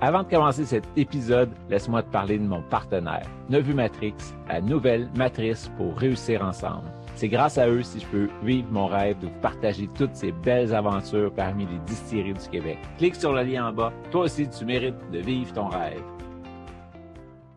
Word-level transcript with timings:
Avant 0.00 0.24
de 0.24 0.28
commencer 0.28 0.64
cet 0.64 0.84
épisode, 0.96 1.50
laisse-moi 1.70 2.02
te 2.02 2.10
parler 2.10 2.38
de 2.38 2.44
mon 2.44 2.62
partenaire, 2.62 3.26
Nevu 3.48 3.74
Matrix, 3.74 4.14
la 4.48 4.60
nouvelle 4.60 5.08
matrice 5.16 5.70
pour 5.76 5.96
réussir 5.96 6.42
ensemble. 6.42 6.90
C'est 7.14 7.28
grâce 7.28 7.58
à 7.58 7.68
eux 7.68 7.82
si 7.82 8.00
je 8.00 8.06
peux 8.06 8.28
vivre 8.42 8.66
mon 8.72 8.86
rêve 8.86 9.18
de 9.20 9.26
vous 9.26 9.40
partager 9.40 9.88
toutes 9.96 10.14
ces 10.16 10.32
belles 10.32 10.74
aventures 10.74 11.32
parmi 11.32 11.64
les 11.66 11.78
distilleries 11.86 12.34
du 12.34 12.48
Québec. 12.50 12.78
Clique 12.98 13.14
sur 13.14 13.32
le 13.32 13.44
lien 13.44 13.68
en 13.68 13.72
bas. 13.72 13.92
Toi 14.10 14.24
aussi, 14.24 14.48
tu 14.48 14.64
mérites 14.64 15.10
de 15.12 15.20
vivre 15.20 15.52
ton 15.52 15.68
rêve. 15.68 16.02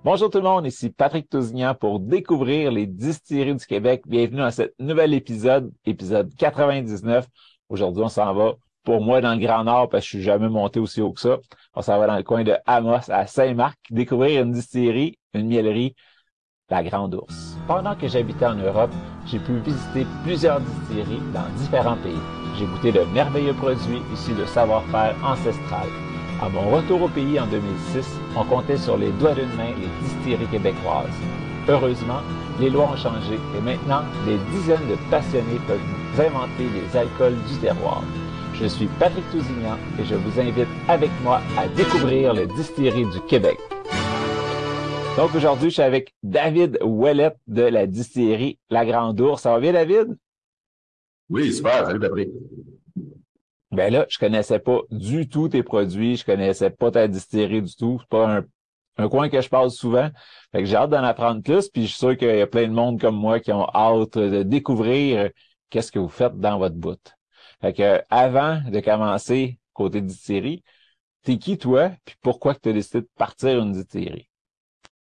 Bonjour 0.04 0.30
tout 0.30 0.38
le 0.38 0.44
monde, 0.44 0.68
ici 0.68 0.92
Patrick 0.92 1.28
Tousignan 1.28 1.74
pour 1.74 2.00
découvrir 2.00 2.72
les 2.72 2.86
distilleries 2.86 3.56
du 3.56 3.66
Québec. 3.66 4.04
Bienvenue 4.06 4.44
à 4.44 4.52
ce 4.52 4.72
nouvel 4.80 5.16
épisode, 5.16 5.74
épisode 5.86 6.34
99. 6.36 7.28
Aujourd'hui, 7.68 8.04
on 8.04 8.10
s'en 8.10 8.34
va 8.34 8.54
pour 8.88 9.02
moi 9.02 9.20
dans 9.20 9.34
le 9.34 9.40
Grand 9.40 9.66
Nord 9.66 9.90
parce 9.90 10.06
que 10.06 10.12
je 10.12 10.16
suis 10.16 10.24
jamais 10.24 10.48
monté 10.48 10.80
aussi 10.80 11.02
haut 11.02 11.12
que 11.12 11.20
ça. 11.20 11.40
On 11.74 11.82
s'en 11.82 12.00
va 12.00 12.08
dans 12.08 12.16
le 12.16 12.24
coin 12.24 12.46
de 12.46 12.56
Amos 12.66 13.12
à 13.12 13.28
Saint-Marc 13.28 13.78
découvrir 13.90 14.44
une 14.44 14.54
distillerie, 14.54 15.20
une 15.34 15.48
miellerie, 15.48 15.94
la 16.70 16.84
Grande 16.84 17.16
Ourse. 17.16 17.58
Pendant 17.68 17.96
que 17.96 18.08
j'habitais 18.08 18.46
en 18.46 18.56
Europe, 18.56 18.92
j'ai 19.26 19.40
pu 19.40 19.58
visiter 19.60 20.08
plusieurs 20.24 20.62
distilleries 20.62 21.22
dans 21.34 21.50
différents 21.58 21.98
pays. 21.98 22.24
J'ai 22.58 22.66
goûté 22.66 22.94
de 22.94 23.02
merveilleux 23.14 23.56
produits 23.56 24.02
issus 24.14 24.36
de 24.36 24.46
savoir-faire 24.46 25.18
ancestral. 25.22 25.90
À 26.42 26.48
mon 26.48 26.70
retour 26.70 27.02
au 27.02 27.10
pays 27.10 27.38
en 27.42 27.48
2006, 27.48 28.08
on 28.38 28.46
comptait 28.46 28.78
sur 28.78 28.96
les 28.96 29.12
doigts 29.20 29.36
d'une 29.36 29.54
main 29.58 29.74
les 29.78 30.08
distilleries 30.08 30.48
québécoises. 30.48 31.20
Heureusement, 31.68 32.22
les 32.58 32.70
lois 32.70 32.92
ont 32.94 32.96
changé 32.96 33.34
et 33.36 33.62
maintenant, 33.62 34.04
des 34.26 34.38
dizaines 34.56 34.88
de 34.88 34.96
passionnés 35.12 35.60
peuvent 35.68 36.26
inventer 36.26 36.70
les 36.70 36.98
alcools 36.98 37.36
du 37.50 37.58
terroir. 37.58 38.02
Je 38.60 38.66
suis 38.66 38.88
Patrick 39.00 39.24
Tousignan 39.30 39.78
et 40.00 40.04
je 40.04 40.16
vous 40.16 40.40
invite 40.40 40.68
avec 40.88 41.12
moi 41.22 41.42
à 41.56 41.68
découvrir 41.68 42.34
les 42.34 42.48
distilleries 42.48 43.06
du 43.06 43.22
Québec. 43.28 43.60
Donc 45.16 45.36
aujourd'hui, 45.36 45.70
je 45.70 45.76
suis 45.76 45.84
avec 45.84 46.16
David 46.24 46.80
Ouellette 46.82 47.38
de 47.46 47.62
la 47.62 47.86
distillerie 47.86 48.58
La 48.72 48.84
Grande 48.84 49.22
Ourse. 49.22 49.44
Ça 49.44 49.52
va 49.52 49.60
bien, 49.60 49.74
David? 49.74 50.18
Oui, 51.30 51.54
super. 51.54 51.86
Salut, 51.86 52.00
Patrick. 52.00 52.30
Ben 53.70 53.94
là, 53.94 54.08
je 54.10 54.18
connaissais 54.18 54.58
pas 54.58 54.80
du 54.90 55.30
tout 55.30 55.50
tes 55.50 55.62
produits, 55.62 56.18
je 56.18 56.26
connaissais 56.26 56.72
pas 56.72 56.90
ta 56.90 57.08
distillerie 57.08 57.62
du 57.62 57.76
tout. 57.76 58.00
C'est 58.00 58.10
pas 58.10 58.38
un, 58.38 58.46
un, 58.98 59.08
coin 59.08 59.30
que 59.30 59.40
je 59.40 59.50
passe 59.50 59.76
souvent. 59.76 60.10
Fait 60.52 60.60
que 60.60 60.66
j'ai 60.66 60.78
hâte 60.78 60.90
d'en 60.90 61.04
apprendre 61.04 61.44
plus, 61.44 61.70
puis 61.70 61.84
je 61.84 61.90
suis 61.90 62.00
sûr 62.00 62.18
qu'il 62.18 62.36
y 62.36 62.42
a 62.42 62.48
plein 62.48 62.68
de 62.68 62.74
monde 62.74 63.00
comme 63.00 63.18
moi 63.18 63.40
qui 63.40 63.52
ont 63.52 63.68
hâte 63.72 64.18
de 64.18 64.42
découvrir 64.42 65.30
qu'est-ce 65.70 65.92
que 65.92 66.00
vous 66.00 66.10
faites 66.10 66.40
dans 66.40 66.58
votre 66.58 66.76
bout. 66.76 67.17
Fait 67.62 67.74
que 67.74 68.02
avant 68.10 68.62
de 68.70 68.80
commencer 68.80 69.60
côté 69.74 70.02
distillerie, 70.02 70.64
t'es 71.24 71.38
qui 71.38 71.58
toi, 71.58 71.92
puis 72.06 72.16
pourquoi 72.22 72.56
que 72.56 72.62
tu 72.62 72.70
as 72.70 72.74
décidé 72.74 73.02
de 73.02 73.10
partir 73.18 73.60
une 73.60 73.74
distillerie? 73.74 74.30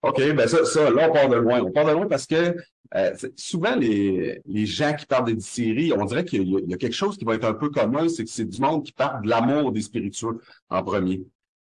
OK, 0.03 0.19
ben 0.35 0.49
ça, 0.49 0.65
ça, 0.65 0.91
là, 0.91 1.09
on 1.09 1.13
part 1.13 1.29
de 1.29 1.37
loin. 1.37 1.61
On 1.61 1.71
part 1.71 1.87
de 1.87 1.93
loin 1.93 2.07
parce 2.07 2.27
que 2.27 2.57
euh, 2.95 3.15
souvent, 3.37 3.75
les, 3.77 4.41
les 4.45 4.67
gens 4.67 4.95
qui 4.95 5.07
parlent 5.07 5.27
des 5.27 5.35
distilleries, 5.35 5.93
on 5.93 6.05
dirait 6.05 6.25
qu'il 6.25 6.43
y, 6.43 6.71
y, 6.71 6.75
a 6.75 6.77
quelque 6.77 6.93
chose 6.93 7.17
qui 7.17 7.25
va 7.25 7.35
être 7.35 7.45
un 7.45 7.55
peu 7.55 7.71
commun, 7.71 8.09
c'est 8.09 8.25
que 8.25 8.31
c'est 8.31 8.45
du 8.45 8.61
monde 8.61 8.85
qui 8.85 8.93
parle 8.93 9.25
de 9.25 9.31
l'amour 9.31 9.73
des 9.73 9.81
spiritueux 9.81 10.41
en 10.69 10.83
premier. 10.83 11.23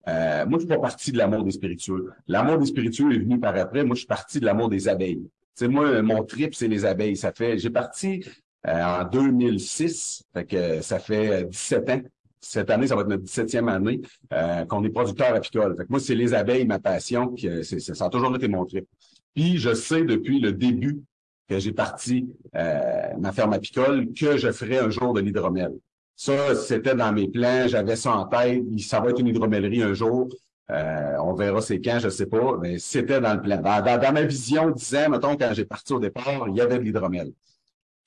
Euh, 0.08 0.46
moi, 0.46 0.60
je 0.60 0.66
suis 0.66 0.68
pas 0.68 0.80
parti 0.80 1.12
de 1.14 1.18
l'amour 1.18 1.44
des 1.44 1.52
spiritueux. 1.52 2.12
L'amour 2.28 2.58
des 2.58 2.66
spiritueux 2.66 3.14
est 3.14 3.20
venu 3.20 3.40
par 3.40 3.56
après. 3.56 3.86
Moi, 3.86 3.96
je 3.96 4.00
suis 4.00 4.08
parti 4.08 4.40
de 4.40 4.46
l'amour 4.46 4.68
des 4.68 4.90
abeilles. 4.90 5.22
Tu 5.56 5.66
sais, 5.66 5.68
moi, 5.70 6.02
mon 6.02 6.24
trip, 6.26 6.56
c'est 6.56 6.68
les 6.68 6.84
abeilles. 6.84 7.16
Ça 7.16 7.32
fait, 7.32 7.58
j'ai 7.58 7.70
parti 7.70 8.26
en 8.68 9.04
2006, 9.06 10.24
fait 10.34 10.46
que 10.46 10.82
ça 10.82 11.00
fait 11.00 11.46
17 11.46 11.90
ans. 11.90 12.02
Cette 12.44 12.70
année, 12.70 12.88
ça 12.88 12.96
va 12.96 13.02
être 13.02 13.08
notre 13.08 13.24
17e 13.24 13.70
année 13.70 14.02
euh, 14.34 14.66
qu'on 14.66 14.84
est 14.84 14.90
producteur 14.90 15.34
apicole. 15.34 15.78
Fait 15.78 15.84
que 15.84 15.90
moi, 15.90 16.00
c'est 16.02 16.14
les 16.14 16.34
abeilles, 16.34 16.66
ma 16.66 16.78
passion, 16.78 17.34
c'est, 17.38 17.80
ça 17.80 18.06
a 18.06 18.10
toujours 18.10 18.36
été 18.36 18.50
mon. 18.50 18.66
Puis, 18.66 19.58
je 19.58 19.74
sais 19.74 20.04
depuis 20.04 20.40
le 20.42 20.52
début 20.52 21.02
que 21.48 21.58
j'ai 21.60 21.72
parti 21.72 22.28
euh, 22.56 23.14
ma 23.18 23.32
ferme 23.32 23.54
apicole 23.54 24.12
que 24.14 24.38
je 24.38 24.52
ferais 24.52 24.80
un 24.80 24.90
jour 24.90 25.14
de 25.14 25.22
l'hydromel. 25.22 25.72
Ça, 26.16 26.54
c'était 26.56 26.96
dans 26.96 27.12
mes 27.14 27.30
plans, 27.30 27.68
j'avais 27.68 27.96
ça 27.96 28.14
en 28.14 28.26
tête. 28.26 28.62
Ça 28.80 29.00
va 29.00 29.10
être 29.10 29.20
une 29.20 29.28
hydromellerie 29.28 29.82
un 29.82 29.94
jour. 29.94 30.28
Euh, 30.70 31.16
on 31.22 31.34
verra 31.34 31.62
c'est 31.62 31.80
quand, 31.82 32.00
je 32.00 32.10
sais 32.10 32.26
pas, 32.26 32.58
mais 32.62 32.78
c'était 32.78 33.22
dans 33.22 33.36
le 33.36 33.42
plan. 33.42 33.62
Dans, 33.62 34.14
ma 34.14 34.24
vision, 34.24 34.70
disant, 34.70 35.10
mettons, 35.10 35.36
quand 35.38 35.54
j'ai 35.54 35.66
parti 35.66 35.94
au 35.94 36.00
départ, 36.00 36.46
il 36.50 36.56
y 36.56 36.62
avait 36.62 36.78
de 36.78 36.84
l'hydromel. 36.84 37.32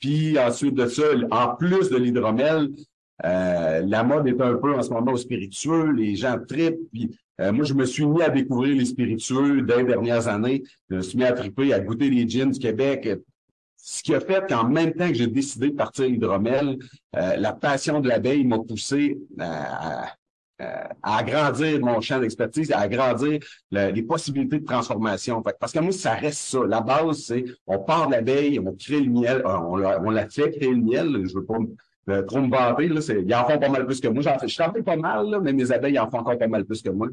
Puis 0.00 0.38
ensuite 0.38 0.74
de 0.74 0.86
ça, 0.86 1.04
en 1.30 1.54
plus 1.56 1.90
de 1.90 1.96
l'hydromel, 1.96 2.70
euh, 3.24 3.82
la 3.86 4.04
mode 4.04 4.28
est 4.28 4.40
un 4.40 4.54
peu 4.56 4.74
en 4.74 4.82
ce 4.82 4.90
moment 4.90 5.12
au 5.12 5.16
spiritueux, 5.16 5.92
les 5.92 6.16
gens 6.16 6.36
tripent. 6.46 6.78
Euh, 7.40 7.52
moi, 7.52 7.64
je 7.64 7.74
me 7.74 7.84
suis 7.84 8.06
mis 8.06 8.22
à 8.22 8.28
découvrir 8.28 8.76
les 8.76 8.84
spiritueux 8.84 9.62
dès 9.62 9.78
les 9.78 9.84
dernières 9.84 10.28
années. 10.28 10.62
Je 10.90 10.96
me 10.96 11.02
suis 11.02 11.18
mis 11.18 11.24
à 11.24 11.32
triper, 11.32 11.72
à 11.72 11.80
goûter 11.80 12.10
les 12.10 12.28
gins 12.28 12.46
du 12.46 12.58
Québec. 12.58 13.08
Ce 13.76 14.02
qui 14.02 14.14
a 14.14 14.20
fait 14.20 14.46
qu'en 14.48 14.68
même 14.68 14.92
temps 14.94 15.08
que 15.08 15.14
j'ai 15.14 15.26
décidé 15.26 15.70
de 15.70 15.76
partir 15.76 16.06
l'hydromel, 16.06 16.78
euh, 17.16 17.36
la 17.36 17.52
passion 17.52 18.00
de 18.00 18.08
l'abeille 18.08 18.44
m'a 18.44 18.58
poussé 18.58 19.18
à, 19.38 20.04
à 20.04 20.12
agrandir 21.02 21.80
mon 21.80 22.00
champ 22.00 22.18
d'expertise, 22.18 22.72
à 22.72 22.80
agrandir 22.80 23.40
le, 23.70 23.90
les 23.90 24.02
possibilités 24.02 24.58
de 24.58 24.64
transformation. 24.64 25.42
Fait, 25.42 25.56
parce 25.60 25.72
que 25.72 25.80
moi, 25.80 25.92
ça 25.92 26.14
reste 26.14 26.38
ça. 26.38 26.60
La 26.66 26.80
base, 26.80 27.24
c'est 27.24 27.44
on 27.66 27.78
part 27.78 28.06
de 28.06 28.12
l'abeille, 28.12 28.58
on 28.58 28.74
crée 28.74 29.00
le 29.00 29.10
miel, 29.10 29.42
on, 29.44 29.78
on 29.78 30.10
la 30.10 30.28
fait 30.28 30.50
créer 30.50 30.70
le 30.70 30.82
miel. 30.82 31.26
Je 31.26 31.34
veux 31.34 31.44
pas 31.44 31.58
me, 32.06 32.24
trop 32.24 32.40
me 32.40 32.50
vanter. 32.50 32.86
Ils 32.86 33.34
en 33.34 33.46
font 33.46 33.58
pas 33.58 33.68
mal 33.68 33.84
plus 33.84 34.00
que 34.00 34.08
moi. 34.08 34.22
J'en 34.22 34.38
fais, 34.38 34.48
je 34.48 34.56
t'en 34.56 34.72
fais 34.72 34.82
pas 34.82 34.96
mal, 34.96 35.28
là, 35.28 35.40
mais 35.40 35.52
mes 35.52 35.70
abeilles 35.72 35.98
en 35.98 36.10
font 36.10 36.18
encore 36.18 36.38
pas 36.38 36.48
mal 36.48 36.64
plus 36.64 36.80
que 36.80 36.90
moi. 36.90 37.08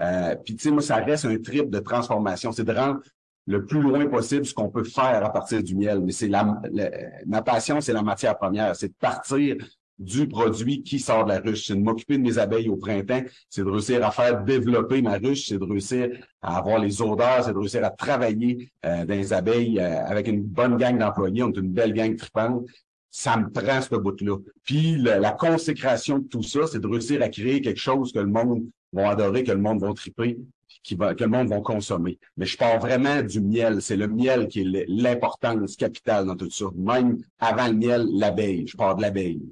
Euh, 0.00 0.34
Puis 0.42 0.56
tu 0.56 0.62
sais, 0.62 0.70
moi, 0.70 0.82
ça 0.82 0.96
reste 0.96 1.26
un 1.26 1.36
trip 1.36 1.68
de 1.68 1.78
transformation. 1.78 2.52
C'est 2.52 2.64
de 2.64 2.72
rendre 2.72 3.00
le 3.46 3.66
plus 3.66 3.82
loin 3.82 4.06
possible 4.06 4.46
ce 4.46 4.54
qu'on 4.54 4.70
peut 4.70 4.84
faire 4.84 5.24
à 5.24 5.30
partir 5.30 5.62
du 5.62 5.74
miel. 5.74 6.00
Mais 6.00 6.12
c'est 6.12 6.28
la, 6.28 6.60
la, 6.72 6.90
ma 7.26 7.42
passion, 7.42 7.80
c'est 7.80 7.92
la 7.92 8.02
matière 8.02 8.38
première. 8.38 8.74
C'est 8.76 8.88
de 8.88 8.94
partir 8.98 9.56
du 9.98 10.26
produit 10.26 10.82
qui 10.82 10.98
sort 10.98 11.24
de 11.24 11.30
la 11.30 11.40
ruche. 11.40 11.66
C'est 11.66 11.74
de 11.74 11.80
m'occuper 11.80 12.18
de 12.18 12.22
mes 12.22 12.38
abeilles 12.38 12.68
au 12.68 12.76
printemps, 12.76 13.22
c'est 13.48 13.62
de 13.62 13.70
réussir 13.70 14.04
à 14.04 14.10
faire 14.10 14.42
développer 14.42 15.02
ma 15.02 15.18
ruche, 15.18 15.46
c'est 15.48 15.58
de 15.58 15.64
réussir 15.64 16.10
à 16.40 16.58
avoir 16.58 16.78
les 16.78 17.00
odeurs, 17.00 17.44
c'est 17.44 17.52
de 17.52 17.58
réussir 17.58 17.84
à 17.84 17.90
travailler 17.90 18.70
euh, 18.84 19.04
dans 19.04 19.14
les 19.14 19.32
abeilles 19.32 19.78
euh, 19.78 20.04
avec 20.04 20.28
une 20.28 20.42
bonne 20.42 20.76
gang 20.76 20.98
d'employés, 20.98 21.42
on 21.42 21.50
est 21.52 21.58
une 21.58 21.72
belle 21.72 21.92
gang 21.92 22.16
tripante. 22.16 22.64
Ça 23.10 23.36
me 23.36 23.50
prend 23.50 23.82
ce 23.82 23.94
bout-là. 23.94 24.38
Puis 24.64 24.96
la, 24.96 25.32
consécration 25.32 26.18
de 26.18 26.28
tout 26.28 26.42
ça, 26.42 26.66
c'est 26.66 26.80
de 26.80 26.86
réussir 26.86 27.20
à 27.22 27.28
créer 27.28 27.60
quelque 27.60 27.80
chose 27.80 28.10
que 28.10 28.18
le 28.18 28.26
monde 28.26 28.62
va 28.92 29.10
adorer, 29.10 29.44
que 29.44 29.52
le 29.52 29.60
monde 29.60 29.82
va 29.82 29.92
triper, 29.92 30.38
qui 30.82 30.94
va, 30.94 31.14
que 31.14 31.24
le 31.24 31.30
monde 31.30 31.48
va 31.48 31.60
consommer. 31.60 32.18
Mais 32.36 32.46
je 32.46 32.56
pars 32.56 32.78
vraiment 32.78 33.22
du 33.22 33.40
miel. 33.40 33.82
C'est 33.82 33.96
le 33.96 34.08
miel 34.08 34.48
qui 34.48 34.60
est 34.60 34.86
l'importance 34.88 35.76
capitale 35.76 36.26
dans 36.26 36.36
tout 36.36 36.50
ça. 36.50 36.66
Même 36.74 37.18
avant 37.38 37.68
le 37.68 37.74
miel, 37.74 38.06
l'abeille. 38.12 38.66
Je 38.66 38.76
pars 38.76 38.96
de 38.96 39.02
l'abeille. 39.02 39.42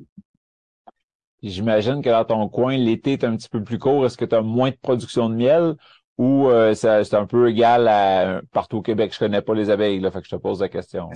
J'imagine 1.43 2.03
que 2.03 2.11
dans 2.11 2.25
ton 2.25 2.49
coin, 2.49 2.77
l'été 2.77 3.13
est 3.13 3.25
un 3.25 3.37
petit 3.37 3.49
peu 3.49 3.63
plus 3.63 3.79
court. 3.79 4.05
Est-ce 4.05 4.19
que 4.19 4.25
tu 4.25 4.35
as 4.35 4.43
moins 4.43 4.71
de 4.71 4.77
production 4.81 5.31
de 5.31 5.35
miel 5.35 5.75
ou 6.19 6.49
euh, 6.49 6.75
c'est 6.75 7.15
un 7.15 7.27
peu 7.27 7.49
égal 7.49 7.89
à 7.89 8.43
partout 8.53 8.79
au 8.79 8.83
Québec? 8.83 9.13
Je 9.15 9.19
connais 9.19 9.41
pas 9.41 9.55
les 9.55 9.71
abeilles, 9.71 10.01
là, 10.01 10.11
fait 10.11 10.21
que 10.21 10.27
je 10.27 10.37
te 10.37 10.41
pose 10.41 10.61
la 10.61 10.69
question. 10.69 11.09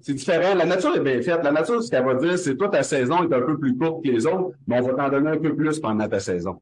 C'est 0.00 0.14
différent. 0.14 0.54
La 0.54 0.64
nature 0.64 0.94
est 0.94 1.00
bien 1.00 1.20
faite. 1.22 1.42
La 1.42 1.50
nature, 1.50 1.82
ce 1.82 1.90
qu'elle 1.90 2.04
va 2.04 2.14
dire, 2.14 2.38
c'est 2.38 2.56
toi, 2.56 2.68
ta 2.68 2.82
saison 2.82 3.22
est 3.22 3.34
un 3.34 3.40
peu 3.40 3.58
plus 3.58 3.76
courte 3.76 4.04
que 4.04 4.10
les 4.10 4.26
autres, 4.26 4.52
mais 4.66 4.80
on 4.80 4.86
va 4.86 4.94
t'en 4.94 5.08
donner 5.08 5.30
un 5.30 5.38
peu 5.38 5.54
plus 5.56 5.80
pendant 5.80 6.08
ta 6.08 6.20
saison. 6.20 6.60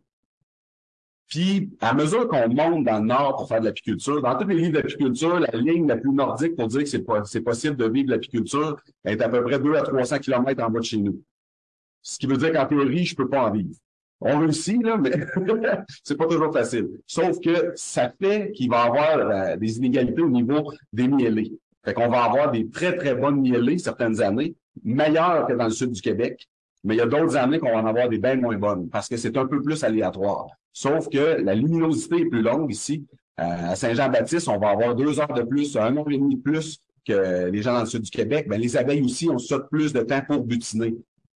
Puis, 1.29 1.71
à 1.81 1.93
mesure 1.93 2.29
qu'on 2.29 2.49
monte 2.49 2.85
dans 2.85 3.01
le 3.01 3.07
nord 3.07 3.37
pour 3.37 3.49
faire 3.49 3.61
de 3.61 3.67
l'apiculture, 3.67 4.23
dans 4.23 4.39
tous 4.39 4.47
les 4.47 4.55
livres 4.55 4.75
d'apiculture, 4.75 5.41
la 5.41 5.59
ligne 5.59 5.87
la 5.89 5.97
plus 5.97 6.13
nordique 6.13 6.55
pour 6.55 6.69
dire 6.69 6.83
que 6.83 7.25
c'est 7.25 7.41
possible 7.41 7.77
de 7.77 7.89
vivre 7.89 8.07
de 8.07 8.13
l'apiculture 8.13 8.77
est 9.05 9.21
à 9.21 9.29
peu 9.29 9.43
près 9.43 9.59
2 9.59 9.75
à 9.75 9.83
300 9.83 10.19
km 10.21 10.63
en 10.63 10.71
bas 10.71 10.79
de 10.79 10.85
chez 10.85 10.99
nous. 10.99 11.21
Ce 12.09 12.19
qui 12.19 12.27
veut 12.27 12.37
dire 12.37 12.53
qu'en 12.53 12.67
théorie, 12.67 13.05
je 13.05 13.17
peux 13.17 13.29
pas 13.29 13.49
en 13.49 13.51
vivre. 13.51 13.75
On 14.21 14.39
réussit, 14.39 14.81
là, 14.81 14.97
mais 14.97 15.11
c'est 16.05 16.17
pas 16.17 16.27
toujours 16.27 16.53
facile. 16.53 16.89
Sauf 17.05 17.41
que 17.41 17.73
ça 17.75 18.13
fait 18.21 18.53
qu'il 18.53 18.71
va 18.71 18.85
y 18.85 18.89
avoir 18.89 19.19
euh, 19.19 19.57
des 19.57 19.79
inégalités 19.79 20.23
au 20.23 20.31
niveau 20.31 20.73
des 20.93 21.09
mielés. 21.09 21.53
Fait 21.85 21.95
qu'on 21.95 22.09
va 22.09 22.23
avoir 22.23 22.53
des 22.53 22.71
très, 22.71 22.97
très 22.97 23.17
bonnes 23.17 23.41
mielées 23.41 23.79
certaines 23.79 24.23
années, 24.23 24.55
meilleures 24.85 25.49
que 25.49 25.55
dans 25.55 25.65
le 25.65 25.71
sud 25.71 25.91
du 25.91 26.01
Québec, 26.01 26.49
mais 26.85 26.95
il 26.95 26.99
y 26.99 27.01
a 27.01 27.07
d'autres 27.07 27.37
années 27.37 27.59
qu'on 27.59 27.73
va 27.73 27.83
en 27.83 27.87
avoir 27.87 28.09
des 28.09 28.19
bien 28.19 28.37
moins 28.37 28.57
bonnes 28.57 28.89
parce 28.89 29.09
que 29.09 29.17
c'est 29.17 29.37
un 29.37 29.47
peu 29.47 29.61
plus 29.61 29.83
aléatoire. 29.83 30.47
Sauf 30.73 31.09
que 31.09 31.41
la 31.43 31.57
luminosité 31.57 32.21
est 32.21 32.27
plus 32.27 32.43
longue 32.43 32.71
ici. 32.71 33.05
Euh, 33.41 33.43
à 33.43 33.75
Saint-Jean-Baptiste, 33.75 34.49
on 34.49 34.59
va 34.59 34.71
avoir 34.71 34.95
deux 34.95 35.19
heures 35.19 35.35
de 35.35 35.43
plus, 35.43 35.77
un 35.77 35.97
heure 35.97 36.09
et 36.09 36.19
demi 36.19 36.37
de 36.37 36.41
plus 36.41 36.79
que 37.05 37.51
les 37.51 37.63
gens 37.63 37.73
dans 37.73 37.81
le 37.81 37.87
sud 37.87 38.03
du 38.03 38.11
Québec. 38.11 38.47
Ben, 38.49 38.61
les 38.61 38.77
abeilles 38.77 39.03
aussi 39.03 39.29
ont 39.29 39.39
ça 39.39 39.59
plus 39.59 39.93
de 39.93 40.03
temps 40.03 40.23
pour 40.25 40.45
butiner. 40.45 40.95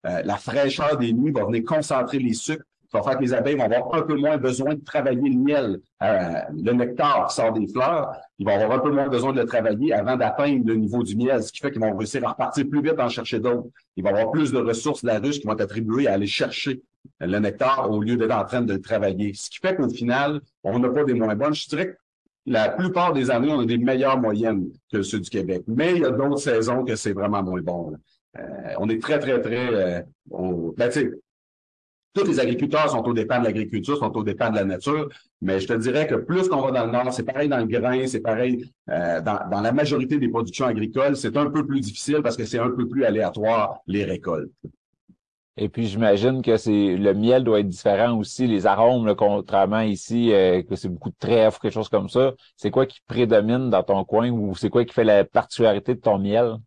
Euh, 0.06 0.22
la 0.24 0.36
fraîcheur 0.36 0.96
des 0.96 1.12
nuits 1.12 1.32
va 1.32 1.44
venir 1.44 1.64
concentrer 1.64 2.18
les 2.18 2.34
sucres 2.34 2.64
ça 2.90 2.98
va 2.98 3.04
faire 3.04 3.18
que 3.18 3.22
les 3.22 3.34
abeilles 3.34 3.56
vont 3.56 3.64
avoir 3.64 3.94
un 3.94 4.02
peu 4.02 4.14
moins 4.14 4.38
besoin 4.38 4.74
de 4.74 4.82
travailler 4.82 5.28
le 5.28 5.38
miel, 5.38 5.80
euh, 6.02 6.40
le 6.54 6.72
nectar 6.72 7.28
qui 7.28 7.34
sort 7.34 7.52
des 7.52 7.66
fleurs. 7.66 8.12
Ils 8.38 8.46
vont 8.46 8.54
avoir 8.54 8.78
un 8.78 8.82
peu 8.82 8.90
moins 8.90 9.08
besoin 9.08 9.32
de 9.32 9.40
le 9.40 9.46
travailler 9.46 9.92
avant 9.92 10.16
d'atteindre 10.16 10.66
le 10.66 10.76
niveau 10.76 11.02
du 11.02 11.14
miel, 11.14 11.42
ce 11.42 11.52
qui 11.52 11.58
fait 11.58 11.70
qu'ils 11.70 11.82
vont 11.82 11.94
réussir 11.94 12.26
à 12.26 12.30
repartir 12.30 12.66
plus 12.68 12.80
vite 12.80 12.98
en 12.98 13.10
chercher 13.10 13.40
d'autres. 13.40 13.68
Ils 13.96 14.04
vont 14.04 14.10
avoir 14.10 14.30
plus 14.30 14.52
de 14.52 14.58
ressources 14.58 15.02
de 15.02 15.08
la 15.08 15.18
ruche 15.18 15.38
qui 15.38 15.46
vont 15.46 15.52
être 15.52 15.60
attribuées 15.60 16.06
à 16.06 16.14
aller 16.14 16.26
chercher 16.26 16.80
le 17.20 17.38
nectar 17.38 17.90
au 17.90 18.00
lieu 18.00 18.16
d'être 18.16 18.34
en 18.34 18.44
train 18.44 18.62
de 18.62 18.72
le 18.72 18.80
travailler. 18.80 19.34
Ce 19.34 19.50
qui 19.50 19.58
fait 19.58 19.76
qu'au 19.76 19.88
final, 19.90 20.40
on 20.64 20.78
n'a 20.78 20.88
pas 20.88 21.04
des 21.04 21.14
moins 21.14 21.34
bonnes. 21.34 21.54
Je 21.54 21.68
dirais 21.68 21.88
que 21.88 21.96
la 22.46 22.70
plupart 22.70 23.12
des 23.12 23.30
années, 23.30 23.52
on 23.52 23.60
a 23.60 23.66
des 23.66 23.76
meilleures 23.76 24.18
moyennes 24.18 24.70
que 24.90 25.02
ceux 25.02 25.20
du 25.20 25.28
Québec. 25.28 25.62
Mais 25.66 25.96
il 25.96 26.02
y 26.02 26.04
a 26.06 26.10
d'autres 26.10 26.38
saisons 26.38 26.84
que 26.84 26.96
c'est 26.96 27.12
vraiment 27.12 27.42
moins 27.42 27.60
bon. 27.60 27.92
Euh, 28.36 28.74
on 28.78 28.88
est 28.88 29.00
très, 29.00 29.18
très, 29.18 29.40
très... 29.40 29.74
Euh, 29.74 30.02
on, 30.30 30.74
ben, 30.76 30.90
tous 32.14 32.24
les 32.24 32.40
agriculteurs 32.40 32.90
sont 32.90 33.02
au 33.06 33.12
dépend 33.12 33.38
de 33.38 33.44
l'agriculture, 33.44 33.96
sont 33.96 34.16
au 34.16 34.22
dépend 34.22 34.50
de 34.50 34.56
la 34.56 34.64
nature, 34.64 35.08
mais 35.40 35.60
je 35.60 35.68
te 35.68 35.74
dirais 35.74 36.06
que 36.06 36.16
plus 36.16 36.48
qu'on 36.48 36.60
va 36.62 36.70
dans 36.72 36.86
le 36.86 36.92
nord, 36.92 37.12
c'est 37.12 37.22
pareil 37.22 37.48
dans 37.48 37.58
le 37.58 37.66
grain, 37.66 38.06
c'est 38.06 38.20
pareil 38.20 38.64
euh, 38.88 39.20
dans, 39.20 39.60
la 39.60 39.72
majorité 39.72 40.18
des 40.18 40.28
productions 40.28 40.66
agricoles, 40.66 41.16
c'est 41.16 41.36
un 41.36 41.50
peu 41.50 41.66
plus 41.66 41.80
difficile 41.80 42.20
parce 42.22 42.36
que 42.36 42.44
c'est 42.44 42.58
un 42.58 42.70
peu 42.70 42.88
plus 42.88 43.04
aléatoire 43.04 43.80
les 43.86 44.04
récoltes. 44.04 44.50
Et 45.60 45.68
puis 45.68 45.86
j'imagine 45.86 46.40
que 46.40 46.56
c'est 46.56 46.96
le 46.96 47.14
miel 47.14 47.42
doit 47.42 47.60
être 47.60 47.68
différent 47.68 48.16
aussi, 48.16 48.46
les 48.46 48.66
arômes, 48.66 49.12
contrairement 49.16 49.80
ici, 49.80 50.32
euh, 50.32 50.62
que 50.62 50.76
c'est 50.76 50.88
beaucoup 50.88 51.10
de 51.10 51.16
trèfle, 51.18 51.58
quelque 51.60 51.72
chose 51.72 51.88
comme 51.88 52.08
ça. 52.08 52.32
C'est 52.56 52.70
quoi 52.70 52.86
qui 52.86 53.00
prédomine 53.06 53.68
dans 53.68 53.82
ton 53.82 54.04
coin 54.04 54.30
ou 54.30 54.54
c'est 54.54 54.70
quoi 54.70 54.84
qui 54.84 54.94
fait 54.94 55.04
la 55.04 55.24
particularité 55.24 55.94
de 55.96 56.00
ton 56.00 56.18
miel? 56.18 56.58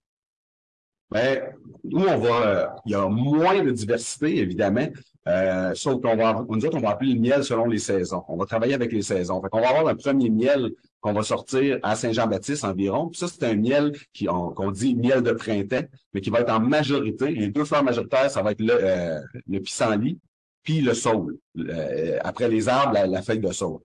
Ben, 1.11 1.53
nous, 1.83 2.05
on 2.05 2.17
va, 2.17 2.47
euh, 2.47 2.67
il 2.85 2.93
y 2.93 2.95
a 2.95 3.07
moins 3.07 3.63
de 3.63 3.71
diversité, 3.71 4.37
évidemment. 4.37 4.87
Euh, 5.27 5.73
sauf 5.75 6.01
qu'on 6.01 6.15
va, 6.15 6.45
nous 6.49 6.65
autres, 6.65 6.77
on 6.77 6.81
va 6.81 6.91
appeler 6.91 7.13
le 7.13 7.19
miel 7.19 7.43
selon 7.43 7.65
les 7.65 7.77
saisons. 7.77 8.23
On 8.27 8.37
va 8.37 8.45
travailler 8.45 8.73
avec 8.73 8.91
les 8.91 9.01
saisons. 9.01 9.41
Fait 9.41 9.49
va 9.51 9.69
avoir 9.69 9.87
un 9.87 9.95
premier 9.95 10.29
miel 10.29 10.71
qu'on 10.99 11.13
va 11.13 11.23
sortir 11.23 11.79
à 11.83 11.95
Saint-Jean-Baptiste 11.95 12.63
environ. 12.63 13.09
Puis 13.09 13.19
ça, 13.19 13.27
c'est 13.27 13.43
un 13.43 13.55
miel 13.55 13.91
qu'on 14.25 14.71
dit 14.71 14.95
miel 14.95 15.21
de 15.21 15.31
printemps, 15.31 15.85
mais 16.13 16.21
qui 16.21 16.29
va 16.29 16.39
être 16.39 16.51
en 16.51 16.59
majorité. 16.59 17.31
Les 17.31 17.49
deux 17.49 17.65
fleurs 17.65 17.83
majoritaires, 17.83 18.31
ça 18.31 18.41
va 18.41 18.51
être 18.51 18.61
le, 18.61 18.73
euh, 18.73 19.19
le 19.47 19.59
pissenlit, 19.59 20.17
puis 20.63 20.81
le 20.81 20.93
saule. 20.93 21.37
Euh, 21.57 22.17
après 22.21 22.49
les 22.49 22.69
arbres, 22.69 22.93
la, 22.93 23.21
feuille 23.21 23.39
de 23.39 23.51
saule. 23.51 23.79